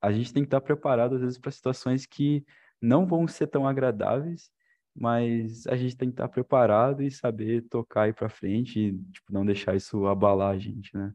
a 0.00 0.10
gente 0.10 0.32
tem 0.32 0.42
que 0.42 0.48
estar 0.48 0.60
preparado, 0.60 1.14
às 1.14 1.20
vezes, 1.20 1.38
para 1.38 1.52
situações 1.52 2.04
que 2.04 2.44
não 2.80 3.06
vão 3.06 3.28
ser 3.28 3.46
tão 3.46 3.66
agradáveis, 3.66 4.50
mas 4.94 5.66
a 5.68 5.76
gente 5.76 5.96
tem 5.96 6.08
que 6.08 6.14
estar 6.14 6.28
preparado 6.28 7.02
e 7.02 7.10
saber 7.12 7.62
tocar 7.70 8.02
aí 8.02 8.12
para 8.12 8.28
frente 8.28 8.78
e 8.80 8.92
tipo, 9.12 9.32
não 9.32 9.46
deixar 9.46 9.76
isso 9.76 10.06
abalar 10.06 10.50
a 10.50 10.58
gente, 10.58 10.96
né? 10.96 11.14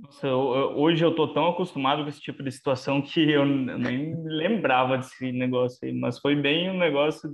Nossa, 0.00 0.26
eu, 0.26 0.38
hoje 0.38 1.04
eu 1.04 1.14
tô 1.14 1.28
tão 1.28 1.48
acostumado 1.48 2.02
com 2.02 2.08
esse 2.08 2.20
tipo 2.20 2.42
de 2.42 2.50
situação 2.50 3.02
que 3.02 3.30
eu 3.30 3.44
nem 3.44 4.14
lembrava 4.24 4.96
desse 4.96 5.30
negócio 5.30 5.78
aí, 5.82 5.92
mas 5.92 6.18
foi 6.18 6.34
bem 6.34 6.70
um 6.70 6.78
negócio. 6.78 7.30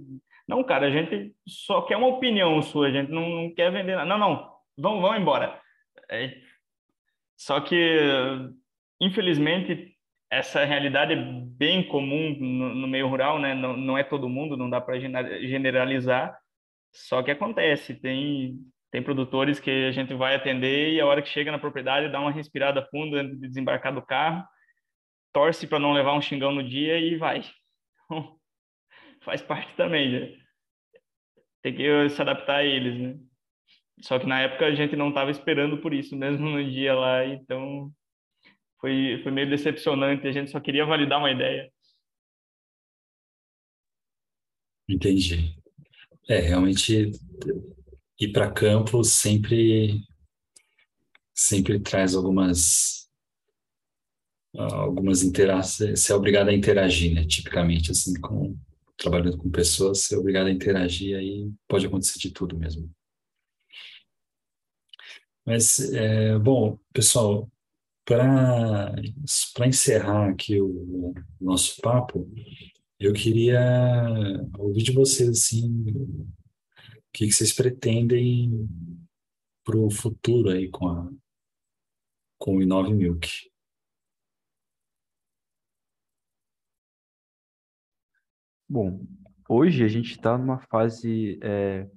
Não, 0.48 0.64
cara, 0.64 0.86
a 0.86 0.90
gente 0.90 1.32
só 1.46 1.82
quer 1.82 1.96
uma 1.96 2.08
opinião 2.08 2.60
sua, 2.62 2.88
a 2.88 2.90
gente 2.90 3.10
não, 3.10 3.28
não 3.28 3.54
quer 3.54 3.70
vender 3.70 3.94
nada. 3.94 4.08
Não, 4.08 4.18
não, 4.18 4.52
vão, 4.76 5.00
vão 5.00 5.16
embora. 5.16 5.60
É, 6.10 6.36
só 7.36 7.60
que, 7.60 7.98
infelizmente, 9.00 9.96
essa 10.28 10.64
realidade 10.64 11.12
é 11.12 11.16
bem 11.16 11.86
comum 11.86 12.36
no, 12.38 12.74
no 12.74 12.88
meio 12.88 13.06
rural, 13.06 13.38
né? 13.38 13.54
Não, 13.54 13.76
não, 13.76 13.96
é 13.96 14.02
todo 14.02 14.28
mundo, 14.28 14.56
não 14.56 14.68
dá 14.68 14.80
para 14.80 14.98
generalizar. 14.98 16.36
Só 16.90 17.22
que 17.22 17.30
acontece, 17.30 17.94
tem 17.94 18.58
tem 18.96 19.02
produtores 19.02 19.60
que 19.60 19.70
a 19.70 19.92
gente 19.92 20.14
vai 20.14 20.34
atender 20.34 20.94
e 20.94 21.00
a 21.02 21.04
hora 21.04 21.20
que 21.20 21.28
chega 21.28 21.52
na 21.52 21.58
propriedade 21.58 22.10
dá 22.10 22.18
uma 22.18 22.30
respirada 22.30 22.82
funda 22.90 23.20
antes 23.20 23.38
de 23.38 23.46
desembarcar 23.46 23.94
do 23.94 24.00
carro, 24.00 24.42
torce 25.34 25.66
para 25.66 25.78
não 25.78 25.92
levar 25.92 26.14
um 26.14 26.22
xingão 26.22 26.50
no 26.50 26.66
dia 26.66 26.98
e 26.98 27.14
vai. 27.14 27.42
Então, 28.06 28.40
faz 29.20 29.42
parte 29.42 29.76
também, 29.76 30.10
né? 30.10 30.38
Tem 31.62 31.74
que 31.74 32.08
se 32.08 32.22
adaptar 32.22 32.60
a 32.60 32.64
eles, 32.64 32.98
né? 32.98 33.20
Só 34.00 34.18
que 34.18 34.24
na 34.24 34.40
época 34.40 34.64
a 34.64 34.74
gente 34.74 34.96
não 34.96 35.10
estava 35.10 35.30
esperando 35.30 35.76
por 35.76 35.92
isso, 35.92 36.16
mesmo 36.16 36.48
no 36.48 36.64
dia 36.64 36.94
lá, 36.94 37.22
então 37.26 37.92
foi, 38.80 39.20
foi 39.22 39.30
meio 39.30 39.50
decepcionante, 39.50 40.26
a 40.26 40.32
gente 40.32 40.50
só 40.50 40.58
queria 40.58 40.86
validar 40.86 41.18
uma 41.18 41.30
ideia. 41.30 41.70
Entendi. 44.88 45.54
É, 46.30 46.38
realmente 46.38 47.12
ir 48.18 48.32
para 48.32 48.50
campo 48.50 49.04
sempre 49.04 50.02
sempre 51.34 51.78
traz 51.80 52.14
algumas 52.14 53.06
algumas 54.58 55.22
interações, 55.22 56.00
você 56.00 56.12
é 56.12 56.14
obrigado 56.14 56.48
a 56.48 56.54
interagir, 56.54 57.14
né? 57.14 57.26
Tipicamente, 57.26 57.90
assim, 57.90 58.18
com, 58.20 58.56
trabalhando 58.96 59.36
com 59.36 59.50
pessoas, 59.50 60.00
você 60.00 60.14
é 60.14 60.18
obrigado 60.18 60.46
a 60.46 60.50
interagir, 60.50 61.16
aí 61.16 61.50
pode 61.68 61.86
acontecer 61.86 62.18
de 62.18 62.30
tudo 62.30 62.56
mesmo. 62.56 62.90
Mas, 65.44 65.78
é, 65.92 66.38
bom, 66.38 66.78
pessoal, 66.92 67.50
para 68.04 68.94
encerrar 69.66 70.30
aqui 70.30 70.60
o, 70.60 70.68
o 70.68 71.14
nosso 71.40 71.80
papo, 71.80 72.28
eu 72.98 73.12
queria 73.12 73.60
ouvir 74.58 74.82
de 74.82 74.92
vocês, 74.92 75.28
assim, 75.28 75.84
que, 77.16 77.32
vocês 77.32 77.54
pretendem 77.54 78.68
para 79.64 79.78
o 79.78 79.90
futuro 79.90 80.50
aí 80.50 80.68
com, 80.68 80.86
a, 80.86 81.10
com 82.38 82.58
o 82.58 82.62
Inove 82.62 82.92
Milk. 82.92 83.50
Bom, 88.68 89.02
hoje 89.48 89.82
a 89.82 89.88
gente 89.88 90.10
está 90.10 90.36
numa 90.36 90.58
fase, 90.58 91.38
é, 91.42 91.88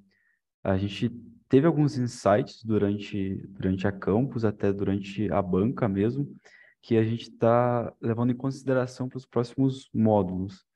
a 0.64 0.78
gente 0.78 1.10
teve 1.50 1.68
alguns 1.68 1.98
insights 1.98 2.64
durante, 2.64 3.36
durante 3.48 3.86
a 3.88 3.92
campus, 3.92 4.46
até 4.46 4.72
durante 4.72 5.30
a 5.34 5.42
banca 5.42 5.90
mesmo, 5.90 6.34
que 6.82 6.96
a 6.96 7.04
gente 7.04 7.24
está 7.24 7.94
levando 8.00 8.32
em 8.32 8.38
consideração 8.38 9.10
para 9.10 9.18
os 9.18 9.26
próximos 9.26 9.90
módulos. 9.94 10.69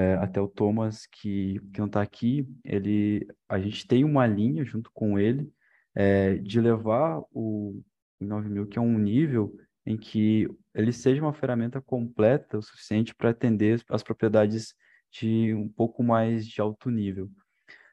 É, 0.00 0.14
até 0.14 0.40
o 0.40 0.48
Thomas, 0.48 1.06
que, 1.06 1.60
que 1.72 1.78
não 1.78 1.86
está 1.86 2.00
aqui, 2.00 2.46
ele, 2.64 3.26
a 3.48 3.58
gente 3.58 3.86
tem 3.86 4.04
uma 4.04 4.26
linha 4.26 4.64
junto 4.64 4.90
com 4.92 5.18
ele 5.18 5.52
é, 5.94 6.36
de 6.36 6.60
levar 6.60 7.22
o 7.32 7.82
9000, 8.20 8.66
que 8.66 8.78
é 8.78 8.82
um 8.82 8.98
nível 8.98 9.54
em 9.84 9.96
que 9.96 10.48
ele 10.74 10.92
seja 10.92 11.22
uma 11.22 11.32
ferramenta 11.32 11.80
completa 11.80 12.58
o 12.58 12.62
suficiente 12.62 13.14
para 13.14 13.30
atender 13.30 13.82
as 13.88 14.02
propriedades 14.02 14.74
de 15.10 15.54
um 15.54 15.68
pouco 15.68 16.02
mais 16.02 16.46
de 16.46 16.60
alto 16.60 16.90
nível 16.90 17.30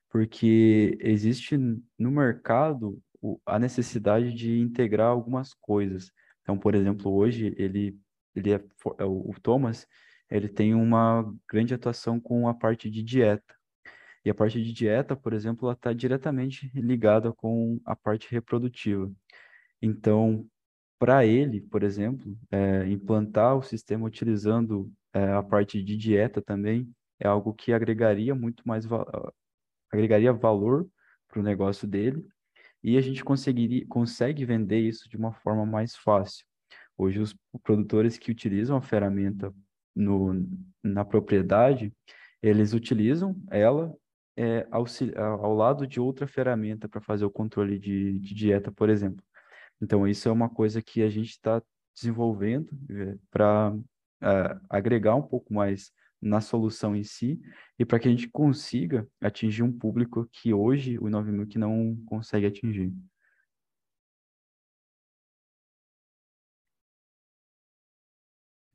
porque 0.10 0.98
existe 1.02 1.58
no 1.58 2.12
mercado 2.12 3.00
a 3.46 3.60
necessidade 3.60 4.34
de 4.34 4.60
integrar 4.60 5.08
algumas 5.08 5.54
coisas. 5.54 6.12
Então, 6.42 6.58
por 6.58 6.76
exemplo, 6.76 7.14
hoje 7.14 7.54
ele, 7.58 7.98
ele 8.36 8.54
é, 8.54 8.64
é 9.00 9.06
o 9.06 9.34
Thomas, 9.42 9.88
ele 10.30 10.50
tem 10.50 10.74
uma 10.74 11.34
grande 11.50 11.74
atuação 11.74 12.20
com 12.20 12.48
a 12.48 12.54
parte 12.54 12.90
de 12.90 13.04
dieta. 13.04 13.56
E 14.26 14.30
a 14.30 14.36
parte 14.36 14.62
de 14.62 14.74
dieta, 14.74 15.16
por 15.16 15.34
exemplo, 15.34 15.68
ela 15.68 15.74
está 15.74 15.94
diretamente 15.94 16.70
ligada 16.76 17.32
com 17.32 17.80
a 17.86 17.96
parte 17.96 18.30
reprodutiva. 18.30 19.12
Então, 19.82 20.46
para 21.00 21.26
ele, 21.26 21.62
por 21.62 21.84
exemplo, 21.84 22.38
é, 22.52 22.88
implantar 22.88 23.56
o 23.58 23.62
sistema 23.62 24.06
utilizando 24.06 24.92
é, 25.14 25.32
a 25.32 25.44
parte 25.44 25.82
de 25.82 25.96
dieta 25.96 26.42
também 26.42 26.92
é 27.20 27.28
algo 27.28 27.54
que 27.54 27.72
agregaria 27.72 28.36
muito 28.36 28.68
mais 28.68 28.86
agregaria 29.92 30.34
valor 30.34 30.88
para 31.28 31.40
o 31.40 31.44
negócio 31.44 31.88
dele 31.88 32.26
e 32.84 32.98
a 32.98 33.02
gente 33.02 33.24
conseguiria, 33.24 33.86
consegue 33.88 34.46
vender 34.46 34.80
isso 34.80 35.10
de 35.10 35.18
uma 35.18 35.34
forma 35.34 35.66
mais 35.66 35.96
fácil. 35.96 36.46
Hoje, 36.98 37.20
os 37.20 37.36
produtores 37.64 38.18
que 38.18 38.32
utilizam 38.32 38.78
a 38.78 38.82
ferramenta 38.82 39.54
no, 39.98 40.48
na 40.84 41.04
propriedade, 41.04 41.92
eles 42.42 42.74
utilizam 42.74 43.36
ela 43.50 43.94
é, 44.38 44.68
ao, 44.70 44.86
ao 45.44 45.54
lado 45.56 45.88
de 45.88 46.00
outra 46.00 46.28
ferramenta 46.28 46.88
para 46.88 47.02
fazer 47.02 47.26
o 47.26 47.32
controle 47.32 47.80
de, 47.80 48.20
de, 48.20 48.36
dieta, 48.36 48.72
por 48.72 48.90
exemplo. 48.90 49.24
Então, 49.82 50.08
isso 50.08 50.30
é 50.30 50.32
uma 50.32 50.50
coisa 50.50 50.82
que 50.82 51.02
a 51.02 51.10
gente 51.10 51.32
está 51.32 51.62
desenvolvendo 51.96 52.70
é, 52.90 53.16
para 53.32 53.76
é, 54.22 54.58
agregar 54.70 55.16
um 55.16 55.22
pouco 55.22 55.54
mais 55.54 55.92
na 56.22 56.42
solução 56.42 56.96
em 56.96 57.04
si 57.04 57.40
e 57.78 57.86
para 57.86 58.00
que 58.00 58.08
a 58.08 58.12
gente 58.12 58.28
consiga 58.30 59.08
atingir 59.22 59.64
um 59.64 59.72
público 59.72 60.28
que 60.32 60.54
hoje 60.54 60.98
o 61.00 61.10
9000 61.10 61.48
que 61.48 61.60
não 61.60 61.96
consegue 62.06 62.46
atingir. 62.46 62.92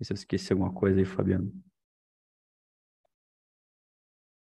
Se 0.03 0.13
eu 0.13 0.15
esqueci 0.15 0.53
alguma 0.53 0.73
coisa 0.73 0.99
aí, 0.99 1.05
Fabiano. 1.05 1.53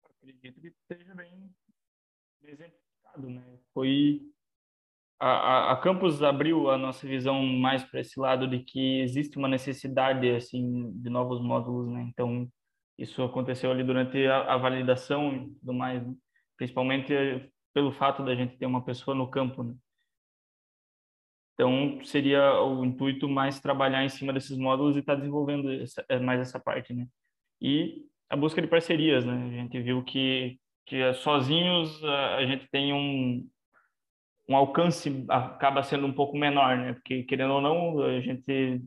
Acredito 0.04 0.62
que 0.62 0.68
esteja 0.68 1.14
bem 1.16 1.54
exemplificado, 2.44 3.30
né? 3.30 3.60
Foi 3.74 4.22
a, 5.20 5.74
a, 5.74 5.78
Campus 5.78 6.24
abriu 6.24 6.70
a 6.70 6.78
nossa 6.78 7.06
visão 7.06 7.44
mais 7.44 7.84
para 7.84 8.00
esse 8.00 8.18
lado 8.18 8.48
de 8.48 8.60
que 8.60 9.02
existe 9.02 9.38
uma 9.38 9.50
necessidade 9.50 10.30
assim 10.30 10.92
de 10.94 11.10
novos 11.10 11.42
módulos, 11.42 11.92
né? 11.92 12.04
Então 12.04 12.50
isso 12.98 13.22
aconteceu 13.24 13.72
ali 13.72 13.84
durante 13.84 14.26
a, 14.26 14.54
a 14.54 14.58
validação 14.58 15.34
e 15.36 15.54
tudo 15.56 15.74
mais, 15.74 16.06
né? 16.06 16.14
principalmente 16.58 17.14
pelo 17.74 17.92
fato 17.92 18.24
da 18.24 18.34
gente 18.34 18.58
ter 18.58 18.66
uma 18.66 18.84
pessoa 18.84 19.16
no 19.16 19.30
campo, 19.30 19.64
né? 19.64 19.76
Então 21.60 22.00
seria 22.06 22.62
o 22.64 22.86
intuito 22.86 23.28
mais 23.28 23.60
trabalhar 23.60 24.06
em 24.06 24.08
cima 24.08 24.32
desses 24.32 24.58
módulos 24.58 24.96
e 24.96 25.00
estar 25.00 25.16
tá 25.16 25.20
desenvolvendo 25.20 25.70
essa, 25.70 26.06
é, 26.08 26.18
mais 26.18 26.40
essa 26.40 26.58
parte, 26.58 26.94
né? 26.94 27.06
E 27.62 28.06
a 28.30 28.38
busca 28.38 28.62
de 28.62 28.68
parcerias, 28.70 29.26
né? 29.26 29.34
A 29.34 29.62
gente 29.62 29.82
viu 29.82 30.02
que 30.02 30.58
que 30.86 31.14
sozinhos 31.16 32.02
a 32.04 32.46
gente 32.46 32.66
tem 32.72 32.94
um 32.94 33.46
um 34.48 34.56
alcance 34.56 35.26
acaba 35.28 35.84
sendo 35.84 36.08
um 36.08 36.14
pouco 36.14 36.38
menor, 36.38 36.78
né? 36.78 36.94
Porque, 36.94 37.24
querendo 37.24 37.54
ou 37.56 37.62
não, 37.62 38.02
a 38.04 38.22
gente 38.22 38.82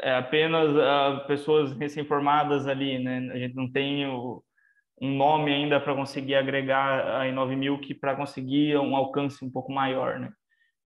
é 0.00 0.14
apenas 0.14 0.70
uh, 0.70 1.26
pessoas 1.26 1.72
recém-formadas 1.72 2.68
ali, 2.68 2.98
né? 3.00 3.30
A 3.32 3.38
gente 3.38 3.56
não 3.56 3.70
tem 3.70 4.06
o, 4.06 4.44
um 5.00 5.16
nome 5.16 5.52
ainda 5.52 5.80
para 5.80 5.94
conseguir 5.94 6.36
agregar 6.36 7.20
a 7.20 7.26
i9000 7.26 7.80
que 7.80 7.94
para 7.94 8.16
conseguir 8.16 8.76
um 8.78 8.94
alcance 8.96 9.44
um 9.44 9.50
pouco 9.50 9.72
maior, 9.72 10.20
né? 10.20 10.32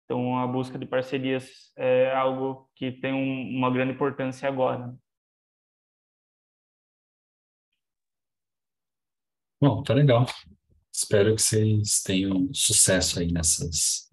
Então, 0.07 0.39
a 0.39 0.47
busca 0.47 0.79
de 0.79 0.85
parcerias 0.85 1.73
é 1.75 2.15
algo 2.15 2.71
que 2.73 2.93
tem 2.93 3.13
um, 3.13 3.57
uma 3.57 3.69
grande 3.69 3.91
importância 3.91 4.47
agora. 4.47 4.97
Bom, 9.61 9.83
tá 9.83 9.93
legal. 9.93 10.25
Espero 10.89 11.35
que 11.35 11.41
vocês 11.41 12.01
tenham 12.03 12.49
sucesso 12.53 13.19
aí 13.19 13.33
nessas, 13.33 14.09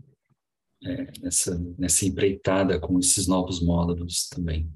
é, 0.82 1.20
nessa, 1.20 1.56
nessa 1.78 2.04
empreitada 2.04 2.80
com 2.80 2.98
esses 2.98 3.28
novos 3.28 3.62
módulos 3.62 4.28
também. 4.28 4.68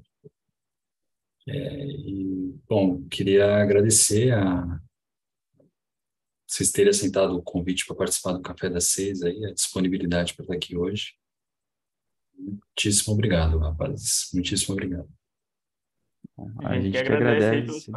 É, 1.45 1.85
e, 1.85 2.55
bom, 2.65 3.05
queria 3.09 3.61
agradecer 3.61 4.33
a 4.33 4.79
vocês 6.49 6.71
terem 6.71 6.89
aceitado 6.89 7.37
o 7.37 7.43
convite 7.43 7.85
para 7.85 7.95
participar 7.95 8.33
do 8.33 8.41
Café 8.41 8.71
das 8.71 8.85
Seis, 8.85 9.21
aí, 9.21 9.45
a 9.45 9.53
disponibilidade 9.53 10.33
para 10.33 10.43
estar 10.43 10.55
aqui 10.55 10.75
hoje. 10.75 11.13
Muitíssimo 12.35 13.13
obrigado, 13.13 13.59
rapazes. 13.59 14.31
Muitíssimo 14.33 14.73
obrigado. 14.73 15.07
A, 16.63 16.69
a 16.69 16.79
gente, 16.79 16.91
que 16.91 16.97
agradece. 16.97 17.45
agradece. 17.45 17.91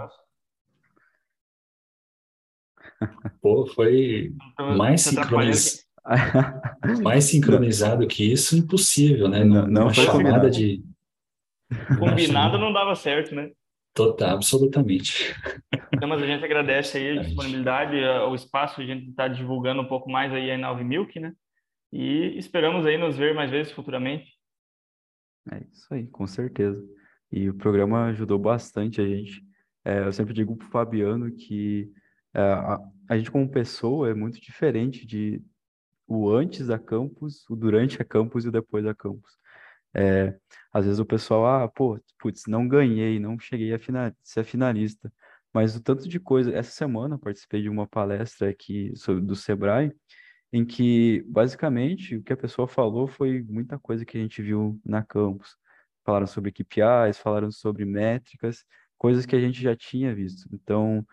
Pô, 3.41 3.67
foi 3.67 4.35
então, 4.53 4.77
mais 4.77 5.01
sincronizado. 5.01 5.83
mais 7.03 7.25
sincronizado 7.25 8.07
que 8.07 8.33
isso, 8.33 8.55
impossível, 8.55 9.29
né? 9.29 9.45
Não, 9.45 9.67
não 9.67 9.85
Uma 9.85 9.95
chamada 9.95 10.51
de. 10.51 10.85
Combinado 11.99 12.59
não 12.59 12.71
dava 12.71 12.95
certo, 12.95 13.35
né? 13.35 13.51
Total, 13.95 14.37
absolutamente. 14.37 15.35
Então, 15.93 16.09
mas 16.09 16.23
a 16.23 16.27
gente 16.27 16.45
agradece 16.45 16.97
aí 16.97 17.19
a 17.19 17.23
disponibilidade, 17.23 17.97
o 17.97 18.35
espaço, 18.35 18.81
a 18.81 18.85
gente 18.85 19.11
está 19.11 19.29
divulgando 19.29 19.83
um 19.83 19.89
pouco 19.89 20.11
mais 20.11 20.33
aí 20.33 20.51
a 20.51 20.57
9 20.57 20.83
Milk, 20.83 21.21
né? 21.21 21.35
E 21.93 22.39
esperamos 22.39 22.87
aí 22.87 22.97
nos 22.97 23.19
ver 23.19 23.35
mais 23.35 23.51
vezes 23.51 23.71
futuramente. 23.73 24.33
É 25.51 25.63
isso 25.71 25.93
aí, 25.93 26.07
com 26.07 26.27
certeza. 26.27 26.83
E 27.31 27.51
o 27.51 27.55
programa 27.55 28.07
ajudou 28.07 28.39
bastante 28.39 29.01
a 29.01 29.07
gente. 29.07 29.43
É, 29.85 30.07
eu 30.07 30.13
sempre 30.13 30.33
digo 30.33 30.57
para 30.57 30.67
o 30.67 30.71
Fabiano 30.71 31.31
que 31.31 31.91
é, 32.33 32.41
a, 32.41 32.79
a 33.09 33.17
gente 33.19 33.31
como 33.31 33.51
pessoa 33.51 34.09
é 34.09 34.15
muito 34.15 34.41
diferente 34.41 35.07
de 35.07 35.43
o 36.07 36.31
antes 36.31 36.67
da 36.67 36.79
campus, 36.79 37.49
o 37.51 37.57
durante 37.57 38.01
a 38.01 38.05
campus 38.05 38.45
e 38.45 38.49
o 38.49 38.53
depois 38.53 38.85
da 38.85 38.95
campus. 38.95 39.33
É, 39.95 40.35
às 40.73 40.85
vezes 40.87 41.01
o 41.01 41.05
pessoal, 41.07 41.47
ah, 41.47 41.69
pô, 41.69 42.01
putz, 42.19 42.45
não 42.47 42.67
ganhei, 42.67 43.19
não 43.21 43.39
cheguei 43.39 43.75
a 43.75 43.79
final, 43.79 44.13
ser 44.23 44.45
finalista. 44.45 45.13
Mas 45.53 45.77
o 45.77 45.83
tanto 45.83 46.09
de 46.09 46.19
coisa. 46.19 46.53
Essa 46.55 46.71
semana 46.71 47.17
eu 47.17 47.19
participei 47.19 47.63
de 47.63 47.69
uma 47.69 47.87
palestra 47.87 48.49
aqui 48.49 48.93
sobre, 48.97 49.23
do 49.23 49.37
Sebrae, 49.37 49.93
em 50.53 50.65
que 50.65 51.23
basicamente 51.29 52.17
o 52.17 52.23
que 52.23 52.33
a 52.33 52.37
pessoa 52.37 52.67
falou 52.67 53.07
foi 53.07 53.43
muita 53.43 53.79
coisa 53.79 54.05
que 54.05 54.17
a 54.17 54.21
gente 54.21 54.41
viu 54.43 54.81
na 54.85 55.03
campus. 55.05 55.57
Falaram 56.05 56.27
sobre 56.27 56.53
KPIs, 56.53 57.19
falaram 57.19 57.51
sobre 57.51 57.85
métricas, 57.85 58.65
coisas 58.99 59.27
que 59.27 59.37
a 59.37 59.41
gente 59.41 59.61
já 59.63 59.77
tinha 59.77 60.15
visto. 60.15 60.49
Então, 60.53 61.07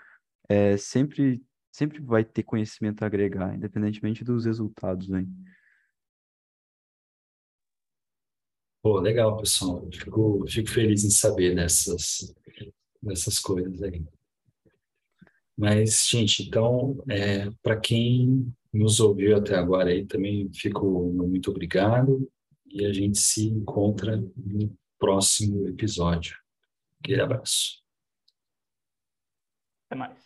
é, 0.48 0.78
sempre, 0.78 1.44
sempre 1.72 2.02
vai 2.02 2.24
ter 2.24 2.44
conhecimento 2.44 3.04
a 3.04 3.08
agregar, 3.08 3.56
independentemente 3.56 4.24
dos 4.24 4.46
resultados, 4.46 5.10
né? 5.10 5.26
Pô, 8.82 9.00
legal, 9.00 9.36
pessoal. 9.38 9.86
Fico, 9.92 10.46
fico 10.48 10.70
feliz 10.70 11.04
em 11.04 11.10
saber 11.10 11.56
dessas, 11.56 12.34
dessas 13.02 13.38
coisas 13.40 13.82
aí. 13.84 14.04
Mas, 15.58 16.08
gente, 16.08 16.44
então, 16.44 17.04
é, 17.10 17.50
para 17.62 17.78
quem 17.78 18.54
nos 18.74 19.02
ouviu 19.02 19.36
até 19.36 19.56
agora 19.56 19.90
aí, 19.90 20.06
também 20.06 20.50
fico 20.54 21.12
muito 21.12 21.52
obrigado 21.52 22.32
e 22.66 22.86
a 22.86 22.94
gente 22.94 23.18
se 23.18 23.48
encontra 23.48 24.16
no 24.16 24.74
próximo 24.98 25.68
episódio. 25.68 26.38
Aquele 27.02 27.22
abraço. 27.22 27.84
Até 29.88 30.00
mais. 30.00 30.18